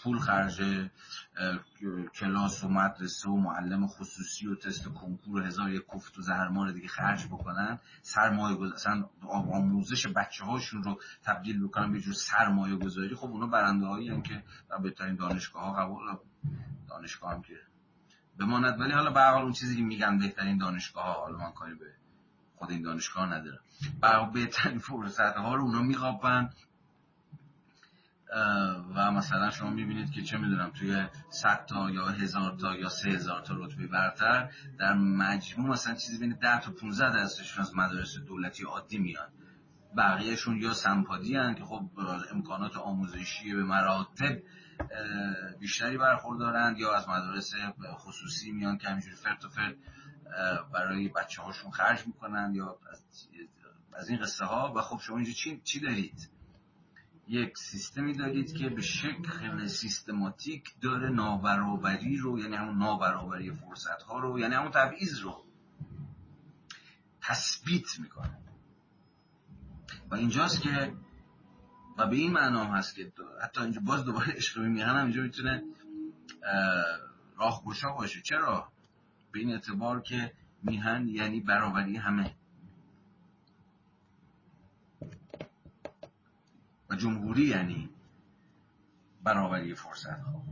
[0.02, 0.88] پول خرج
[2.14, 6.72] کلاس و مدرسه و معلم خصوصی و تست کنکور و هزار یک کفت و زهرمار
[6.72, 7.78] دیگه خرج بکنن.
[8.02, 13.14] سرمایه گذاری آموزش بچه هاشون رو تبدیل بکنن به جور سرمایه گذاری.
[13.14, 16.16] خب اونا برنده هایی که در بهترین دانشگاه ها قبول
[16.88, 17.54] دانشگاه هم که
[18.38, 18.80] بماند.
[18.80, 21.86] ولی حالا به اون چیزی که میگن بهترین دانشگاه ها حالا من کاری به
[22.56, 23.60] خود این دانشگاه ندارم.
[24.34, 26.50] بهترین فرصت ها رو اونا میخوابن.
[28.94, 33.10] و مثلا شما می‌بینید که چه می‌دونم توی 100 تا یا هزار تا یا سه
[33.10, 38.18] هزار تا رتبه برتر در مجموع مثلا چیزی بین 10 تا 15 درصدشون از مدارس
[38.18, 39.28] دولتی عادی میان.
[39.96, 41.90] بقیهشون یا سمپادی هن که خب
[42.32, 44.38] امکانات آموزشی به مراتب
[45.60, 47.54] بیشتری برخوردارند یا از مدارس
[47.96, 49.76] خصوصی میان که همینجوری فرد و فرد
[50.72, 52.78] برای بچه هاشون خرج می‌کنن یا
[53.92, 56.37] از این قصه ها و خب شما اینجا چی, چی دارید؟
[57.28, 64.18] یک سیستمی دارید که به شکل سیستماتیک داره نابرابری رو یعنی همون نابرابری فرصت ها
[64.18, 65.44] رو یعنی همون تبعیض رو
[67.20, 68.38] تثبیت می‌کنه.
[70.10, 70.92] و اینجاست که
[71.98, 75.62] و به این معنا هست که حتی اینجا باز دوباره عشق میهن هم اینجا می‌تونه
[77.36, 78.20] راه گشا باشه.
[78.20, 78.72] چرا؟
[79.32, 80.32] به این اعتبار که
[80.62, 82.34] میهن یعنی برابری همه.
[86.90, 87.90] و جمهوری یعنی
[89.22, 90.06] برابری فرصت.
[90.06, 90.42] ها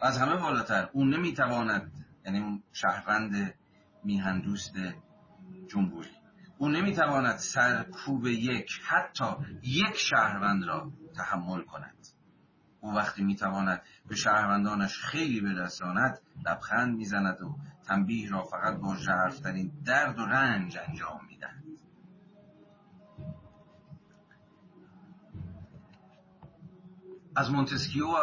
[0.00, 1.92] و از همه بالاتر اون نمی‌تواند
[2.24, 3.54] یعنی اون شهروند
[4.04, 4.74] میهن دوست
[5.68, 6.10] جمهوری
[6.58, 9.24] او نمی‌تواند سرکوب یک حتی
[9.62, 11.96] یک شهروند را تحمل کند.
[12.80, 17.56] او وقتی می‌تواند به شهروندانش خیلی برساند لبخند می‌زند و
[17.86, 21.64] تنبیه را فقط با ژرفترین درد و رنج انجام می‌دهد.
[27.36, 28.16] از مونتسکیو و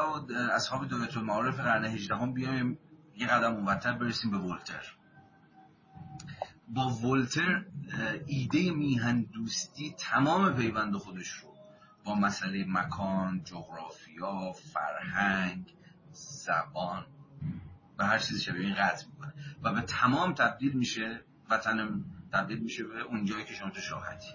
[0.52, 2.80] اصحاب دولت المعارف قرن هجدهم بیایم
[3.16, 4.96] یه قدم اونورتر برسیم به ولتر.
[6.68, 7.66] با ولتر
[8.28, 11.56] ایده میهن دوستی تمام پیوند خودش رو
[12.04, 15.74] با مسئله مکان، جغرافیا، فرهنگ،
[16.12, 17.06] زبان
[18.02, 19.34] و هر چیزی شبیه این قطع می‌کنه.
[19.61, 22.03] و به تمام تبدیل میشه وطن
[22.34, 24.28] تبدیل میشه به اون جایی که شما تو شاهدی.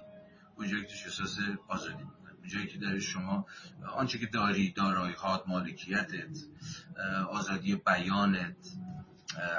[0.57, 1.39] اون جایی که تو احساس
[1.69, 3.47] آزادی می‌کنه اون جایی که داره شما
[3.95, 6.39] آنچه که داری دارایی هات مالکیتت
[7.31, 8.57] آزادی بیانت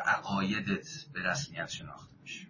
[0.05, 2.47] عقایدت به رسمیت شناخته میشه.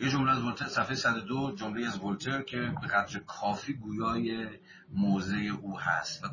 [0.00, 4.48] یه جمله از ولتر صفحه 102 جمله از ولتر که به قدر کافی گویای
[4.92, 6.26] موضع او هست و,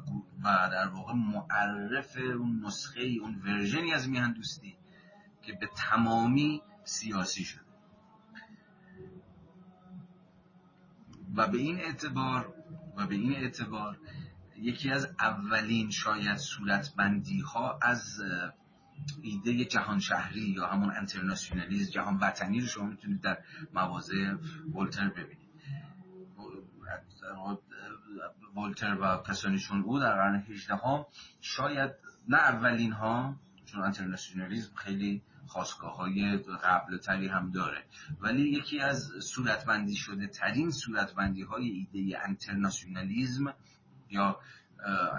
[0.43, 4.77] و در واقع معرف اون نسخه اون ورژنی از میهن دوستی
[5.41, 7.61] که به تمامی سیاسی شده.
[11.35, 12.53] و به این اعتبار
[12.97, 13.97] و به این اعتبار
[14.57, 18.21] یکی از اولین شاید صورتبندی ها از
[19.21, 23.37] ایده جهان شهری یا همون انترناسیونالیزم جهان وطنی رو شما می‌تونید در
[23.73, 24.33] مواضع
[24.73, 25.49] ولتر ببینید.
[28.55, 31.07] ولتر و کسانیشون او در قرن 18 ها
[31.41, 31.91] شاید
[32.27, 37.83] نه اولین ها چون انترناسیونالیزم خیلی خواستگاه های قبل تری هم داره.
[38.21, 43.53] ولی یکی از صورتبندی شده ترین صورتبندی های ایده انترناسیونالیزم
[44.09, 44.39] یا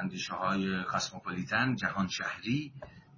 [0.01, 2.73] اندیشه های کاسموپولیتن جهان شهری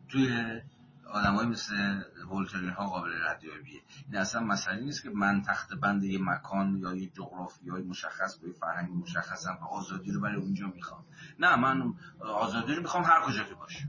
[0.09, 0.61] توی
[1.07, 3.83] های مثل ولترین ها قابل ردیابیه.
[4.07, 8.39] این اصلا مسئله نیست که من تخت بند یه مکان یا یه جغرافی های مشخص
[8.39, 11.05] با یه فرهنگ مشخصم و آزادی رو برای اونجا می‌خوام.
[11.39, 13.89] نه من آزادی رو می‌خوام هر کجا که باشه.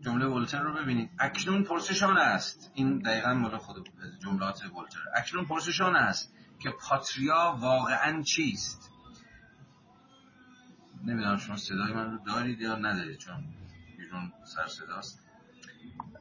[0.00, 1.10] جمله ولتر رو ببینید.
[1.18, 2.70] اکنون پرسشان است.
[2.74, 3.88] این دقیقا مال خود
[4.22, 8.90] جملات ولتر اکنون پرسشان است که پاتریا واقعا چیست؟
[11.04, 13.44] نمی‌دونم شما صدای من رو دارید یا ندارید چون
[14.10, 15.26] بیرون سر صداست.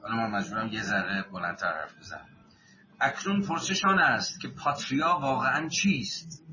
[0.03, 2.25] حالا من مجبورم یه ذره بلندتر حرف بزنم.
[3.01, 6.43] اکنون پرسشان است که پاتریا واقعا چیست؟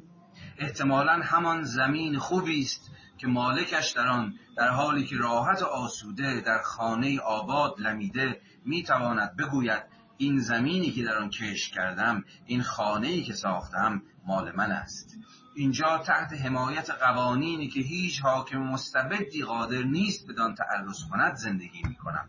[0.59, 6.63] احتمالا همان زمین خوبی است که مالکش در آن در حالی که راحت آسوده در
[6.63, 9.83] خانه آباد لمیده می‌تواند بگوید
[10.19, 15.17] این زمینی که در آن کش کردم این خانه ای که ساختم مال من است.
[15.55, 21.95] اینجا تحت حمایت قوانینی که هیچ حاکم مستبدی قادر نیست بدان تعرض کند زندگی می
[21.95, 22.29] کنم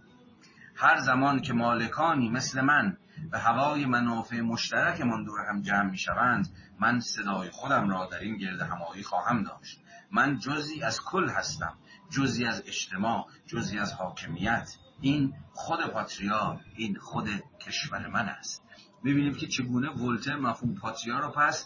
[0.75, 2.97] هر زمان که مالکانی مثل من
[3.31, 6.49] به هوای منافع مشترکمان دور هم جمع می شوند
[6.79, 9.81] من صدای خودم را در این گرد همایی خواهم داشت.
[10.11, 11.73] من جزی از کل هستم
[12.09, 14.75] جزی از اجتماع جزی از حاکمیت.
[15.01, 17.29] این خود پاتریا این خود
[17.59, 18.63] کشور من است.
[19.05, 21.65] ببینیم که چگونه ولتر مفهوم پاتریا رو پس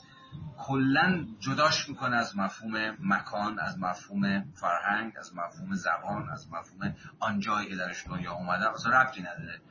[0.58, 7.40] کلا جداش می‌کنه از مفهوم مکان از مفهوم فرهنگ از مفهوم زبان از مفهوم آن
[7.40, 9.62] جایی که درش دنیا اومده اصلا ربطی نداره.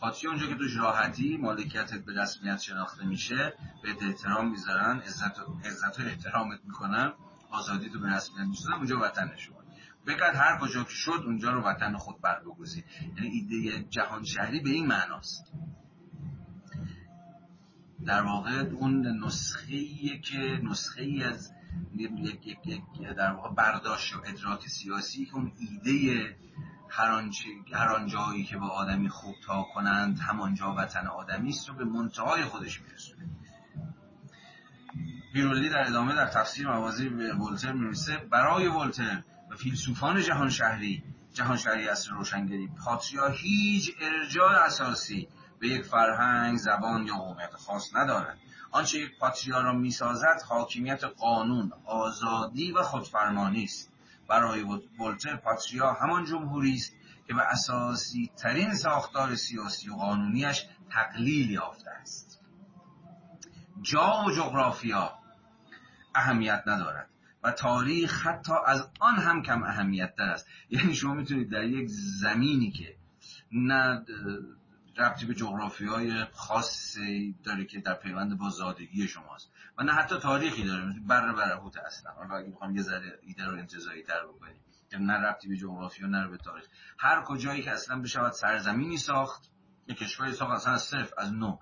[0.00, 5.58] پاتریا اونجا که توش راحتی مالکیتت به رسمیت شناخته میشه به احترام می‌ذارن عزت و,
[5.64, 7.12] عزت احترامت می‌کنن
[7.50, 9.63] آزادی تو به رسمیت میشنن اونجا وطن شما
[10.06, 12.84] بگرد هر کجا که شد اونجا رو وطن خود بر بگذی
[13.16, 15.52] یعنی ایده جهان شهری به این معناست.
[18.06, 21.52] در واقع اون نسخه که نسخه ای از
[21.94, 22.10] یک
[22.46, 22.82] یک یک
[23.16, 26.36] در واقع برداشت و ادراک سیاسی که اون ایده
[26.88, 27.30] هر
[27.72, 32.44] هر جایی که با آدمی خوب تا کنند همانجا وطن آدمی است رو به منتهای
[32.44, 33.28] خودش میرسونه.
[35.32, 39.22] پیرولی در ادامه در تفسیر موازی به ولتر می‌رسه برای ولتر
[39.58, 45.28] فیلسوفان جهان شهری جهان شهری اصر روشنگری پاتریا هیچ ارجاع اساسی
[45.58, 48.38] به یک فرهنگ زبان یا قومیت خاص ندارد.
[48.70, 53.92] آنچه یک پاتریا را می‌سازد حاکمیت قانون آزادی و خودفرمانی است.
[54.28, 54.62] برای
[55.00, 56.92] ولتر پاتریا همان جمهوری است
[57.26, 62.40] که به اساسی ترین ساختار سیاسی و قانونیش تقلیل یافته است.
[63.82, 65.12] جا و جغرافیا
[66.14, 67.13] اهمیت ندارد.
[67.44, 70.48] و تاریخ حتی از آن هم کم اهمیت در است.
[70.70, 71.88] یعنی شما می‌تونید در یک
[72.20, 72.96] زمینی که
[73.52, 74.04] نه
[74.96, 80.18] ربطی به جغرافی های خاصی داره که در پیوند با زادگی شماست و نه حتی
[80.18, 80.94] تاریخی داره.
[81.06, 84.60] بر برهوت اصلا حالا اگه بخوام یه ذره ایده رو انتظایی تر بکنیم
[84.90, 86.64] که نه ربطی به جغرافی و نه به تاریخ.
[86.98, 89.50] هر کجایی که اصلا بشود سرزمینی ساخت
[89.88, 91.58] یه کشوری ساخت اصلا صرف از نو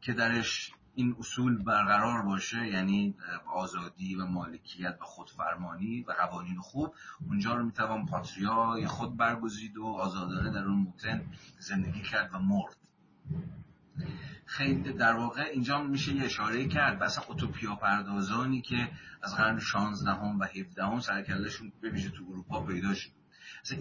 [0.00, 3.14] که درش این اصول برقرار باشه یعنی
[3.54, 6.94] آزادی و مالکیت و خودفرمانی و قوانین خوب
[7.26, 11.26] اونجا رو می‌توان پاتریای خود برگزید و آزادانه در اون موتن
[11.58, 12.76] زندگی کرد و مرد.
[14.46, 18.90] خیلی در واقع اینجا میشه یه اشاره کرد بس اوتوپیا پردازانی که
[19.22, 23.10] از قرن 16 هم و 17 هم سرکلشون ببیشه تو اروپا پیدا شد.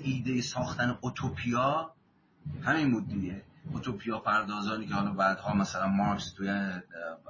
[0.04, 1.97] ایده ساختن اوتوپیا
[2.64, 3.44] همین بود دیگه.
[3.74, 6.50] اوتوپیا پردازانی که حالا بعدها مثلا مارکس توی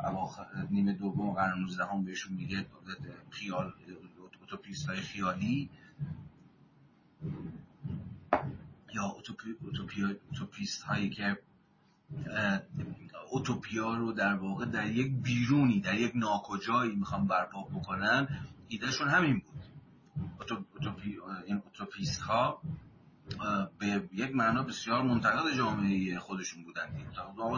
[0.03, 2.65] اواخر نیمه دوم قرن 19 هم بهشون میگه
[3.29, 3.73] خیال
[4.41, 5.69] اوتوپیست های خیالی.
[8.93, 9.55] یا اوتوپی
[10.31, 11.37] اوتوپیست هایی که
[13.31, 18.27] اوتوپیا رو در واقع در یک بیرونی در یک ناکجایی می‌خوام برپا بکنن
[18.67, 19.63] ایدهشون همین بود.
[20.73, 22.61] اوتوپی این اوتوپیست ها
[23.79, 26.95] به یک معنا بسیار منتقد جامعه خودشون بودن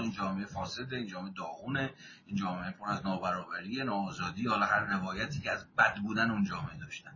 [0.01, 1.93] این جامعه فاسده این جامعه داغونه
[2.25, 4.47] این جامعه پر از نابرابری ناآزادی.
[4.47, 7.11] حالا هر روایتی که از بد بودن اون جامعه داشتن.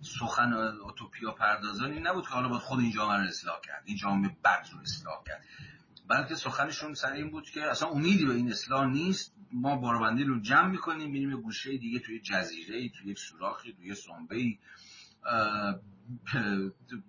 [0.00, 4.36] سخن اوتوپیا پردازانی نبود که حالا باید خود این جامعه رو اصلاح کرد این جامعه
[4.44, 5.44] بد رو اصلاح کرد.
[6.08, 9.34] بلکه سخنشون سر این بود که اصلا امیدی به این اصلاح نیست.
[9.52, 14.58] ما باربندی رو جمع می‌کنیم میریم گوشه دیگه توی جزیره توی یک سوراخی توی سنبه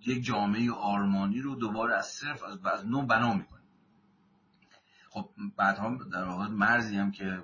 [0.06, 3.64] یک جامعه آرمانی رو دوباره از صرف از, از نو بنا می‌کنیم.
[5.10, 7.44] خب بعدها در واقع مرزی هم که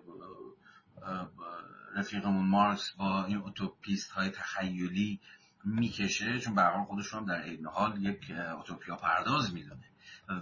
[1.95, 5.19] رفیقمون مارکس با این اوتوپیست های تخیلی
[5.63, 9.83] می‌کشه چون به خودشون در این حال یک اوتوپیا پرداز می‌دونه.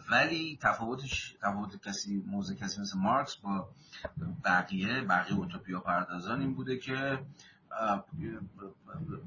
[0.10, 3.70] ولی تفاوتش تفاوت کسی موزه کسی مثل مارکس با
[4.46, 7.20] بقیه بقیه اوتوپیا پردازان این بوده که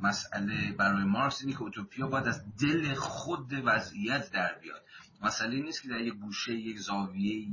[0.02, 4.82] مسئله برای مارکس اینه که اوتوپیا باید از دل خود وضعیت در بیاد.
[5.22, 7.48] مسئله نیست که در یک گوشه یک زاویه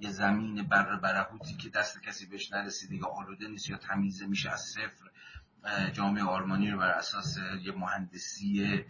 [0.00, 4.50] یه زمین بر برهوتی که دست کسی بهش نرسیده یا آلوده نیست یا تمیزه میشه
[4.50, 5.10] از صفر
[5.92, 8.84] جامعه آرمانی رو بر اساس یه مهندسی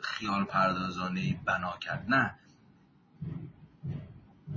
[0.00, 2.04] خیال پردازانه بنا کرد.
[2.08, 2.38] نه.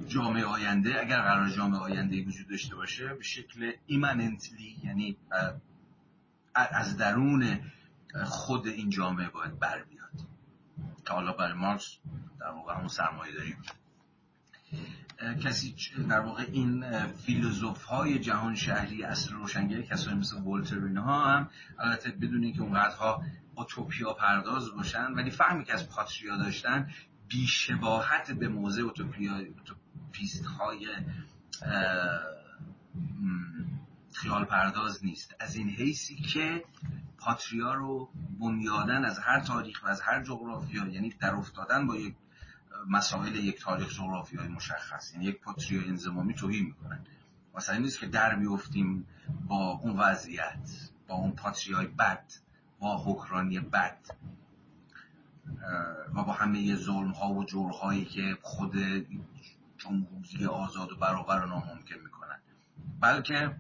[0.08, 5.18] جامعه آینده اگر قرار جامعه آینده وجود داشته باشه به شکل ایمننتلی یعنی
[6.56, 7.60] از درون
[8.26, 10.28] خود این جامعه باید بر بیاد.
[11.06, 11.98] که حالا برای مارکس
[12.40, 13.58] در واقع همون سرمایه داریم.
[15.44, 15.76] کسی
[16.10, 21.50] در واقع این فیلوزوف های جهان شهری اصل روشنگری کسایی مثل ولتر اینها هم
[21.80, 23.24] البته بدون که اونقدرها
[23.56, 26.90] اوتوپیا پرداز باشن ولی فهمی که از پاتریا داشتن
[27.28, 29.42] بیشباهت به موضع اوتوپیا
[30.18, 30.88] پیست های
[34.14, 35.36] خیال پرداز نیست.
[35.40, 36.64] از این حیثی که
[37.18, 38.10] پاتریا رو
[38.40, 42.16] بنیادن از هر تاریخ و از هر جغرافیا یعنی در افتادن با یک
[42.88, 47.00] مسائل یک تاریخ جغرافیایی مشخص یعنی یک پاتریا انزمامی توهی می‌کنن.
[47.56, 49.08] مثلا نیست که در بیفتیم
[49.48, 52.24] با اون وضعیت با اون پاتریای بد
[52.80, 54.00] با حکرانی بد
[56.16, 58.76] و با همه ظلم ها و جور هایی که خود
[59.86, 62.40] جمهوری آزاد و برابر رو ناممکن می‌کنن.
[63.00, 63.56] بلکه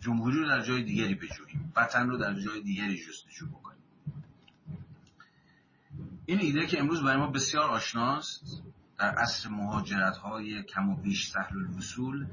[0.00, 1.72] جمهوری رو در جای دیگری بجوییم.
[1.76, 3.82] وطن رو در جای دیگری جستجو بکنیم.
[6.26, 8.62] این ایده که امروز برای ما بسیار آشناست
[8.98, 12.26] در عصر مهاجرت های کم و بیش سهل الوصول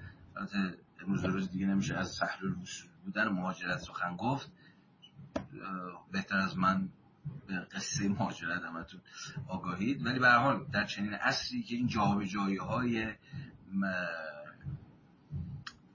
[1.01, 4.51] امروز روز دیگه نمیشه از سهل الوصول بودن مهاجرت سخن گفت.
[6.11, 6.89] بهتر از من
[7.75, 9.01] قصه مهاجرت همتون
[9.47, 10.05] آگاهید.
[10.05, 13.13] ولی به حال در چنین اصلی که این جابجایی های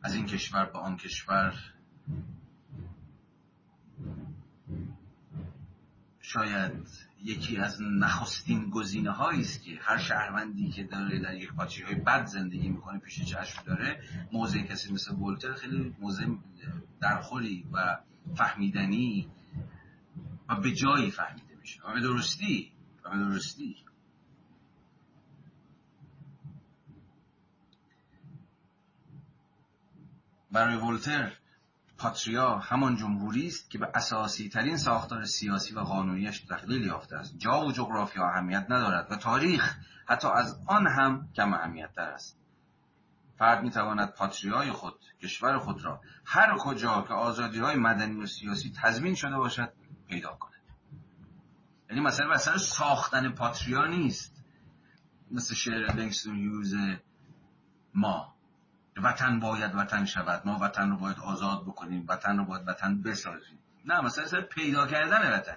[0.02, 1.54] از این کشور به آن کشور
[6.20, 6.88] شاید
[7.24, 11.94] یکی از نخستین گزینه هایی است که هر شهروندی که داره در یک پاچی های
[11.94, 14.00] بد زندگی می‌کنه پیش چشم داره
[14.32, 16.26] موضع کسی مثل ولتر خیلی موضع
[17.00, 17.98] درخوری و
[18.34, 19.28] فهمیدنی
[20.48, 21.82] و به جایی فهمیده میشه.
[21.82, 22.72] و به درستی؟
[23.04, 23.76] و به درستی.
[30.52, 31.32] برای ولتر
[31.98, 37.38] پاتریا همان جمهوری است که به اساسی ترین ساختار سیاسی و قانونیش تقلیل یافته است.
[37.38, 42.38] جا و جغرافیا اهمیت ندارد و تاریخ حتی از آن هم کم اهمیت تر است.
[43.38, 48.26] فرد می تواند پاتریای خود کشور خود را هر کجا که آزادی های مدنی و
[48.26, 49.72] سیاسی تضمین شده باشد
[50.08, 50.56] پیدا کند
[51.90, 54.44] یعنی مثلا مثلا ساختن پاتریا نیست.
[55.30, 56.74] مثل شعر لنگستون یوز
[57.94, 58.34] ما.
[58.96, 60.46] وطن باید وطن شود.
[60.46, 62.06] ما وطن رو باید آزاد بکنیم.
[62.08, 63.58] وطن رو باید وطن بسازیم.
[63.84, 65.56] نه مثلا پیدا کردن وطن.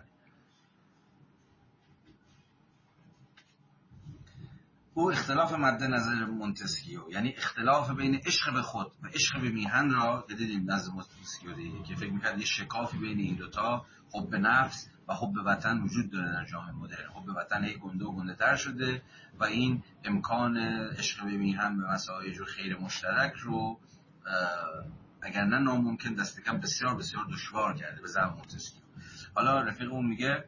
[4.99, 9.91] او اختلاف مد نظر مونتسکیو یعنی اختلاف بین عشق به خود و عشق به میهن
[9.91, 14.89] را دیدیم نزد مونتسکیو دیگه که فکر می‌کرد یه شکافی بین این دوتا حب نفس
[15.07, 17.09] و حب وطن وجود داره در جامعه مدرن.
[17.13, 19.01] حب وطن هی گنده و گنده تر شده
[19.39, 20.57] و این امکان
[20.97, 23.79] عشق به میهن به مثابه یه جور خیر مشترک رو
[25.21, 28.81] اگر نه ناممکن دست کم بسیار بسیار دشوار کرده به زبان مونتسکیو
[29.35, 30.43] حالا رفیق اون میگه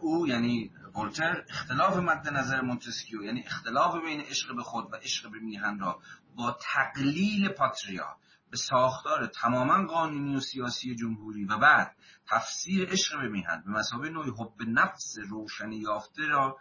[0.00, 5.30] او یعنی ولتر اختلاف مد نظر مونتسکیو یعنی اختلاف بین عشق به خود و عشق
[5.30, 6.00] به میهن را
[6.36, 8.16] با تقلیل پاتریا
[8.50, 11.96] به ساختار تماما قانونی و سیاسی جمهوری و بعد
[12.26, 16.58] تفسیر عشق به میهن به مثابه نوعی حب نفس روشنی یافته را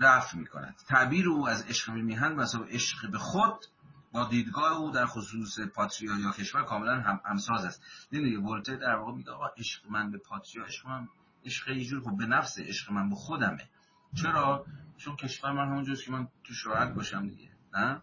[0.00, 3.64] رفع می کند تعبیر او از عشق به میهن به عشق به خود
[4.14, 7.82] با دیدگاه او در خصوص پاتریا یا کشور کاملا هم همساز است.
[8.10, 11.08] دیدید ولتر در واقع میگه آقا عشق من به پاتریا عشق من
[11.44, 13.68] عشق یه جور خب به نفس عشق من به خودمه.
[14.22, 14.66] چرا؟
[14.96, 17.48] چون کشور من همونجوست که من تو شراحت باشم دیگه.
[17.74, 18.02] نه؟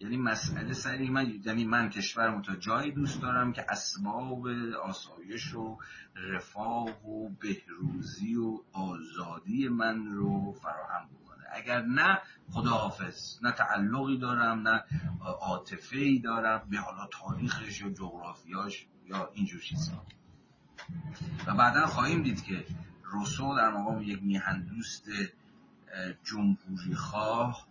[0.00, 4.46] یعنی مسئله سری من یعنی من کشورم تا جایی دوست دارم که اسباب
[4.82, 5.78] آسایش و
[6.14, 11.44] رفاه و بهروزی و آزادی من رو فراهم بکنه.
[11.52, 12.18] اگر نه
[12.50, 13.38] خداحافظ.
[13.42, 14.84] نه تعلقی دارم نه
[15.40, 16.66] عاطفه ای دارم.
[16.70, 20.06] به حالا تاریخش یا جغرافیاش یا اینجور چیزها
[21.46, 22.66] و بعدا خواهیم دید که
[23.04, 25.08] روسو در مقام یک میهندوست
[26.24, 27.68] جمهوری خواه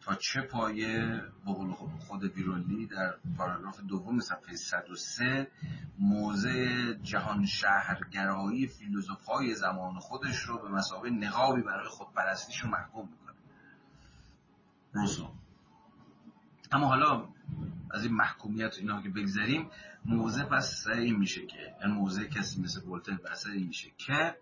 [0.00, 1.52] تا چه پایه به
[1.98, 5.50] خود بیرولی در پاراگراف دوم صفحه 103
[5.98, 13.08] موضع جهان شهرگرایی فیلوزوف های زمان خودش رو به مسابقه نقابی برای خودپرستیش رو محکوم
[13.08, 13.36] می‌کنه.
[14.92, 15.32] روسو.
[16.72, 17.28] اما حالا
[17.90, 19.70] از این محکومیت اینا که بگذاریم
[20.04, 24.36] موضع پس سر میشه که این موضع کسی مثل ولتر پس این میشه که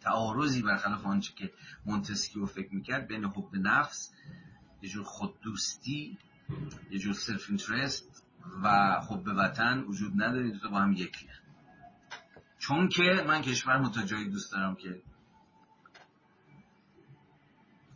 [0.00, 1.52] تعارضی برخلاف آنچه که
[1.86, 4.12] مونتسکیو فکر می‌کرد بین حب نفس
[4.82, 6.18] یه جور خوددوستی
[6.90, 8.24] یه جور self-interest
[8.62, 11.30] و حب وطن وجود نداره دو با هم یکیه.
[12.58, 15.02] چون که من کشور متجایی دوست دارم که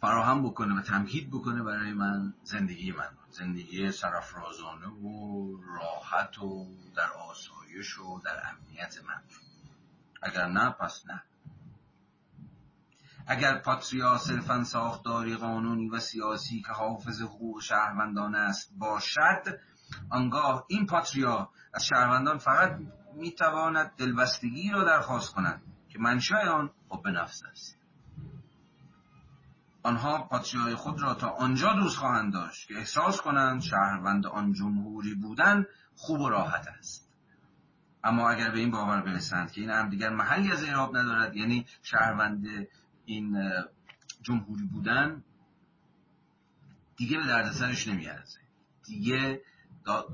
[0.05, 3.09] فراهم بکنه و تمهید بکنه برای من زندگی من.
[3.31, 6.67] زندگی سرفرازانه و راحت و
[6.97, 9.23] در آسایش و در امنیت من.
[10.23, 11.23] اگر نه پس نه.
[13.27, 19.61] اگر پاتریا صرفا ساختاری قانونی و سیاسی که حافظ حقوق شهروندان است باشد
[20.11, 22.79] آنگاه این پاتریا از شهروندان فقط
[23.15, 27.84] می‌تواند دلبستگی را درخواست کند که منشأ آن حب نفس است.
[29.85, 35.15] آنها پاتریای خود را تا آنجا دوست خواهند داشت که احساس کنند شهروند آن جمهوری
[35.15, 35.67] بودن
[35.97, 37.09] خوب و راحت است.
[38.05, 41.67] اما اگر به این باور برسند که این هم دیگر محلی از اعراب ندارد یعنی
[41.83, 42.47] شهروند
[43.05, 43.53] این
[44.23, 45.23] جمهوری بودن
[46.97, 48.39] دیگه به دردسرش نمیارزه.
[48.85, 49.43] دیگه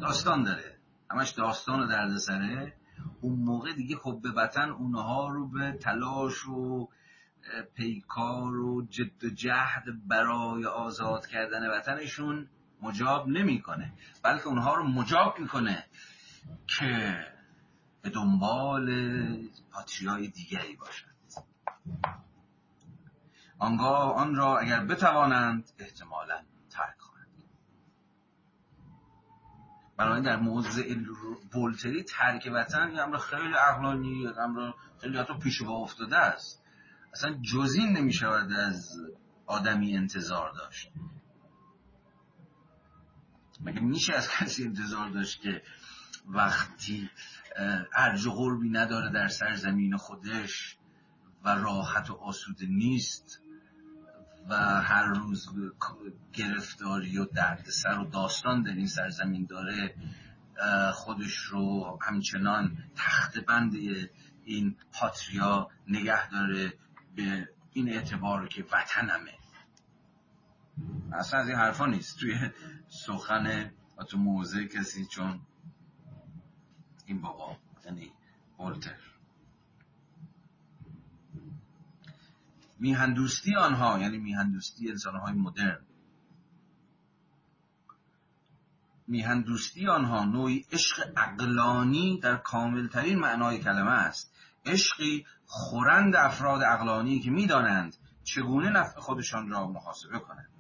[0.01, 0.79] داستان داره.
[1.11, 2.75] همش داستان و دردسره.
[3.21, 6.89] اون موقع دیگه خب به وطن اونها رو به تلاش و
[7.75, 12.49] پیکار و جد و جهد برای آزاد کردن وطنشون
[12.83, 13.93] مجاب نمی‌کنه
[14.23, 15.85] بلکه اونها رو مجاب می‌کنه
[16.67, 17.19] که
[18.03, 18.87] به دنبال
[19.73, 21.11] پاتریای دیگری باشند
[23.59, 27.27] آنگاه آن را اگر بتوانند احتمالا ترک کنند
[29.97, 30.95] بنابراین در موضع
[31.53, 36.60] بولتری ترک وطن یه امر خیلی عقلانی امر خیلی حتی پیش افتاده است.
[37.13, 38.91] اصلا جزین نمی شود از
[39.47, 40.91] آدمی انتظار داشت.
[43.61, 45.63] مگه میشه از کسی انتظار داشت که
[46.27, 47.11] وقتی
[47.95, 50.77] ارج و غربی نداره در سرزمین خودش
[51.45, 53.41] و راحت و آسوده نیست
[54.49, 55.47] و هر روز
[56.33, 59.95] گرفتاری و دردسر و داستان در این سرزمین داره
[60.93, 63.75] خودش رو همچنان تخت بند
[64.45, 66.73] این پاتریا نگه داره
[67.15, 69.35] به این اعتبار که وطنمه.
[71.13, 72.19] اصلا از این حرفا نیست.
[72.19, 72.51] توی
[72.89, 75.41] سخن و تو موضع کسی چون
[77.07, 78.13] این بابا یعنی
[78.59, 78.99] ولتر
[82.81, 85.81] میهندوستی آنها یعنی میهندوستی انسانهای مدرن.
[89.07, 94.30] میهندوستی آنها نوعی عشق اقلانی در کاملترین معنای کلمه است.
[94.67, 100.51] عشقی خورند افراد اقلانی که می‌دانند چگونه نفع خودشان را محاسبه کنند.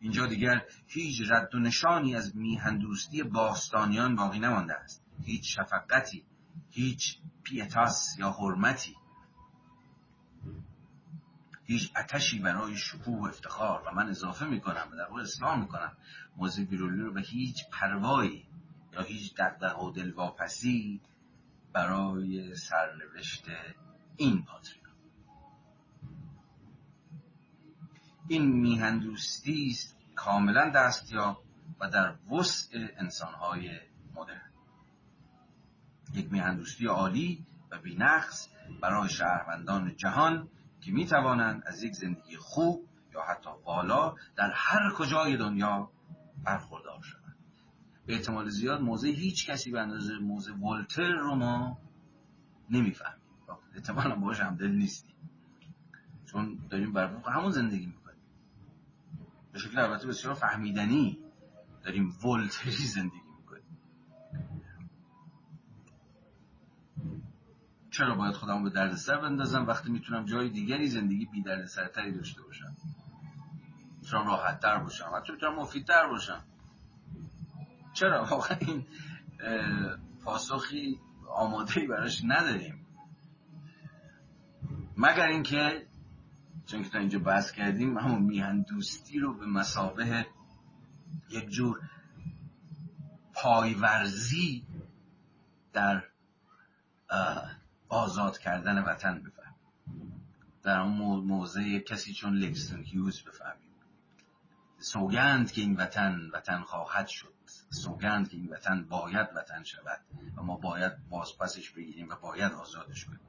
[0.00, 5.04] اینجا دیگر هیچ رد و نشانی از میهندوستی باستانیان باقی نمانده است.
[5.24, 6.24] هیچ شفقتی
[6.70, 8.96] هیچ پیتاس یا حرمتی
[11.64, 13.82] هیچ اتشی برای شکوه و افتخار.
[13.86, 15.96] و من اضافه می‌کنم و در واقع اسلام می‌کنم.
[16.36, 18.46] موزه بیرولی رو به هیچ پروایی
[18.92, 21.00] یا هیچ دقدق و دلواپسی
[21.72, 23.44] برای سرنوشت
[24.16, 24.80] این پاتریون
[28.28, 31.44] این میهندوستی است کاملا دستیاب
[31.80, 33.80] و در وسع انسانهای
[34.14, 34.50] مدرن.
[36.14, 38.48] یک میهندوستی عالی و بینقص
[38.82, 40.48] برای شهروندان جهان
[40.80, 45.90] که می توانند از یک زندگی خوب یا حتی والا در هر کجای دنیا
[46.44, 47.19] برخوردار شوند.
[48.10, 51.78] به احتمال زیاد موضع هیچ کسی به اندازه موضع ولتر رو ما
[52.70, 53.22] نمی‌فهمیم.
[53.74, 55.16] احتمالا باش همدل نیستیم.
[56.26, 58.22] چون داریم بر همون زندگی می‌کنیم.
[59.52, 61.18] به شکل البته بسیار فهمیدنی
[61.82, 63.20] داریم ولتری زندگی
[67.90, 72.76] چرا باید خودمو به دردسر بندازم؟ وقتی می‌تونم جای دیگری زندگی بی دردسرتری داشته باشم.
[74.02, 75.10] می‌تونم راحت تر باشم.
[75.16, 76.44] حتی می‌تونم مفیدتر باشم.
[78.00, 78.86] چرا واقعا این
[80.24, 82.86] پاسخی آماده براش نداریم.
[84.96, 85.86] مگر اینکه
[86.66, 90.26] چون که تا اینجا بحث کردیم همون میهن دوستی رو به مسابه
[91.30, 91.80] یک جور
[93.34, 94.66] پایورزی
[95.72, 96.02] در
[97.88, 100.20] آزاد کردن وطن بفهمیم.
[100.62, 103.70] در اون موضع کسی چون لکستون هیوز بفهمیم.
[104.78, 107.39] سوگند که این وطن وطن خواهد شد.
[107.70, 110.00] سوگند که این وطن باید وطن شود
[110.36, 113.20] و ما باید بازپسش بگیریم و باید آزادش کنیم.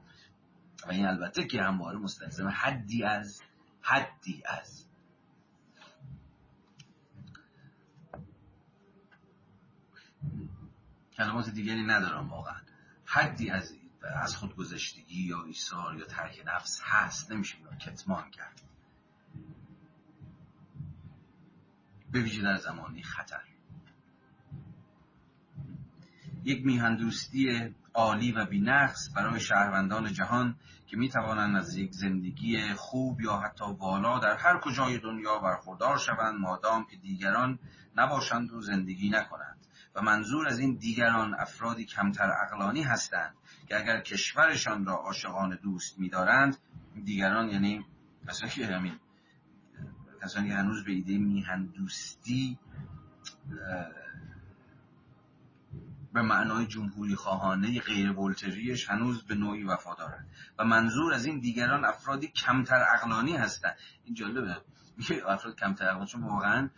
[0.86, 3.42] و این البته که همواره مستلزم حدی از
[3.80, 4.86] حدی از.
[11.12, 12.60] کلمات دیگری ندارم واقعا.
[13.04, 17.32] حدی از از خودگذشتگی یا ایثار یا ترک نفس هست.
[17.32, 18.62] نمیشه اینو کتمان کرد.
[22.10, 23.51] به ویژه در زمانی خطر.
[26.44, 30.56] یک میهندوستی عالی و بینقص برای شهروندان جهان
[30.86, 35.98] که می توانند از یک زندگی خوب یا حتی والا در هر کجای دنیا برخوردار
[35.98, 37.58] شوند مادام که دیگران
[37.96, 39.56] نباشند و زندگی نکنند.
[39.94, 43.34] و منظور از این دیگران افرادی کمتر اقلانی هستند
[43.68, 46.56] که اگر کشورشان را عاشقان دوست می‌دارند
[47.04, 47.86] دیگران یعنی
[48.28, 48.94] کسانی که همین
[50.22, 52.58] کسانی هنوز به ایده میهن دوستی
[56.12, 60.28] به معنای جمهوری خواهانه غیر ولتریش هنوز به نوعی وفادارند.
[60.58, 63.76] و منظور از این دیگران افرادی کمتر اقلانی هستند.
[64.04, 64.56] این جالبه.
[64.96, 66.70] میگه افراد کمتر اقلانی چون واقعا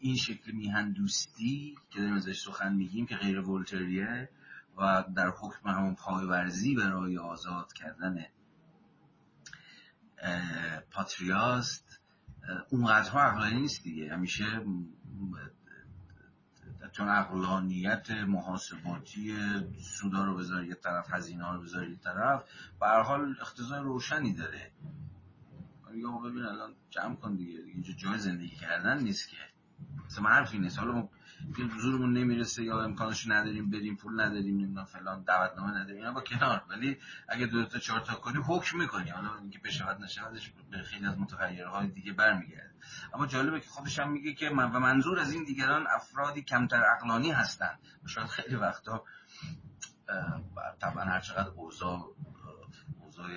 [0.00, 4.28] این شکل میهن دوستی که داریم ازش سخن میگیم که غیر ولتریه
[4.76, 8.24] و در حکم همون پایورزی برای آزاد کردن
[10.90, 12.00] پاتریاست
[12.70, 14.12] اونقدرها عقلانی نیست دیگه.
[14.12, 14.44] همیشه
[16.92, 19.36] چون اقلانیت محاسباتی
[19.80, 22.44] سودا رو بذاری یه طرف هزینه رو بذاری یه طرف
[22.80, 24.72] به حال اختزای روشنی داره.
[25.94, 29.36] یا ببین الان جمع کن دیگه اینجا جای زندگی کردن نیست که.
[30.06, 30.78] مثلا حرفی نیست.
[30.78, 31.08] حالا
[31.78, 36.62] زورمون نمی‌رسه یا امکانش نداریم بریم پول نداریم نمی‌دونم فلان دعوتنامه نداریم اینا با کنار.
[36.70, 36.98] ولی
[37.28, 41.18] اگه دو تا چهار تا کنی حکم می‌کنی حالا اینکه بشود نشودش به خیلی از
[41.18, 42.74] متغیرهای دیگه برمیگرده.
[43.14, 46.82] اما جالبه که خودش هم میگه که من و منظور از این دیگران افرادی کمتر
[46.82, 49.04] عقلانی هستند شاید خیلی وقتا
[50.80, 52.14] طبعا هر چقدر اوضاع
[53.00, 53.28] اوضاع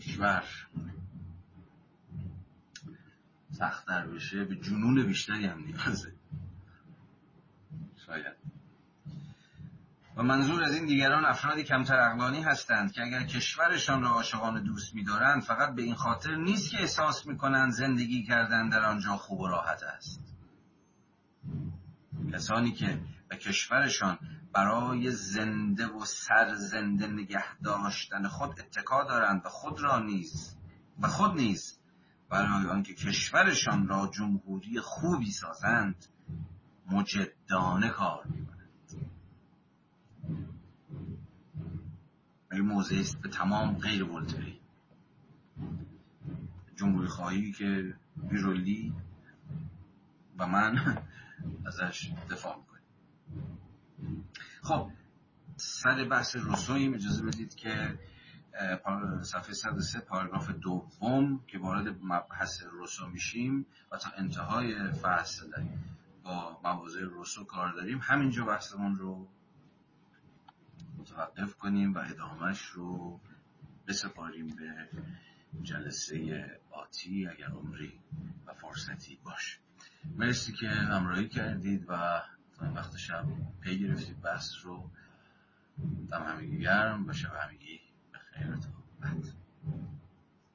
[0.00, 0.44] کشور
[3.58, 6.12] سختتر بشه به جنون بیشتری هم نیازه.
[8.06, 8.36] شاید.
[10.16, 14.94] و منظور از این دیگران افرادی کمتر اقلانی هستند که اگر کشورشان را عاشقان دوست
[14.94, 19.48] می‌دارند فقط به این خاطر نیست که احساس می‌کنند زندگی کردن در آنجا خوب و
[19.48, 20.20] راحت است.
[22.32, 24.18] کسانی که به کشورشان
[24.52, 30.56] برای زنده و سرزنده نگه داشتن خود اتکا دارند و خود را نیز
[31.00, 31.77] و خود نیز
[32.30, 36.06] برای آنکه کشورشان را جمهوری خوبی سازند
[36.90, 39.08] مجدانه کار می‌کنند.
[42.52, 44.60] این موضع است به تمام غیر ولتری
[46.76, 47.94] جمهوری خواهی که
[48.30, 48.94] بیرولی
[50.38, 51.02] و من
[51.66, 54.24] ازش دفاع می‌کنیم.
[54.62, 54.90] خب
[55.56, 57.98] سر بحث رسویم اجازه بدید که
[59.22, 65.52] صفحه 103 پاراگراف دوم که وارد مبحث روسو میشیم و تا انتهای فصل
[66.22, 67.98] با مواضع روسو کار داریم.
[68.02, 69.28] همینجا بحثمون رو
[70.98, 73.20] متوقف کنیم و ادامهش رو
[73.86, 74.88] بسپاریم به
[75.62, 78.00] جلسه آتی اگر عمری
[78.46, 79.58] و فرصتی باشه.
[80.16, 82.22] مرسی که همراهی کردید و
[82.58, 83.24] تا این وقت شب
[83.60, 84.20] پی گرفتید.
[84.20, 84.90] بحث رو
[86.10, 87.87] دم همگی گرم و شب همگی
[88.40, 89.32] Aircraft.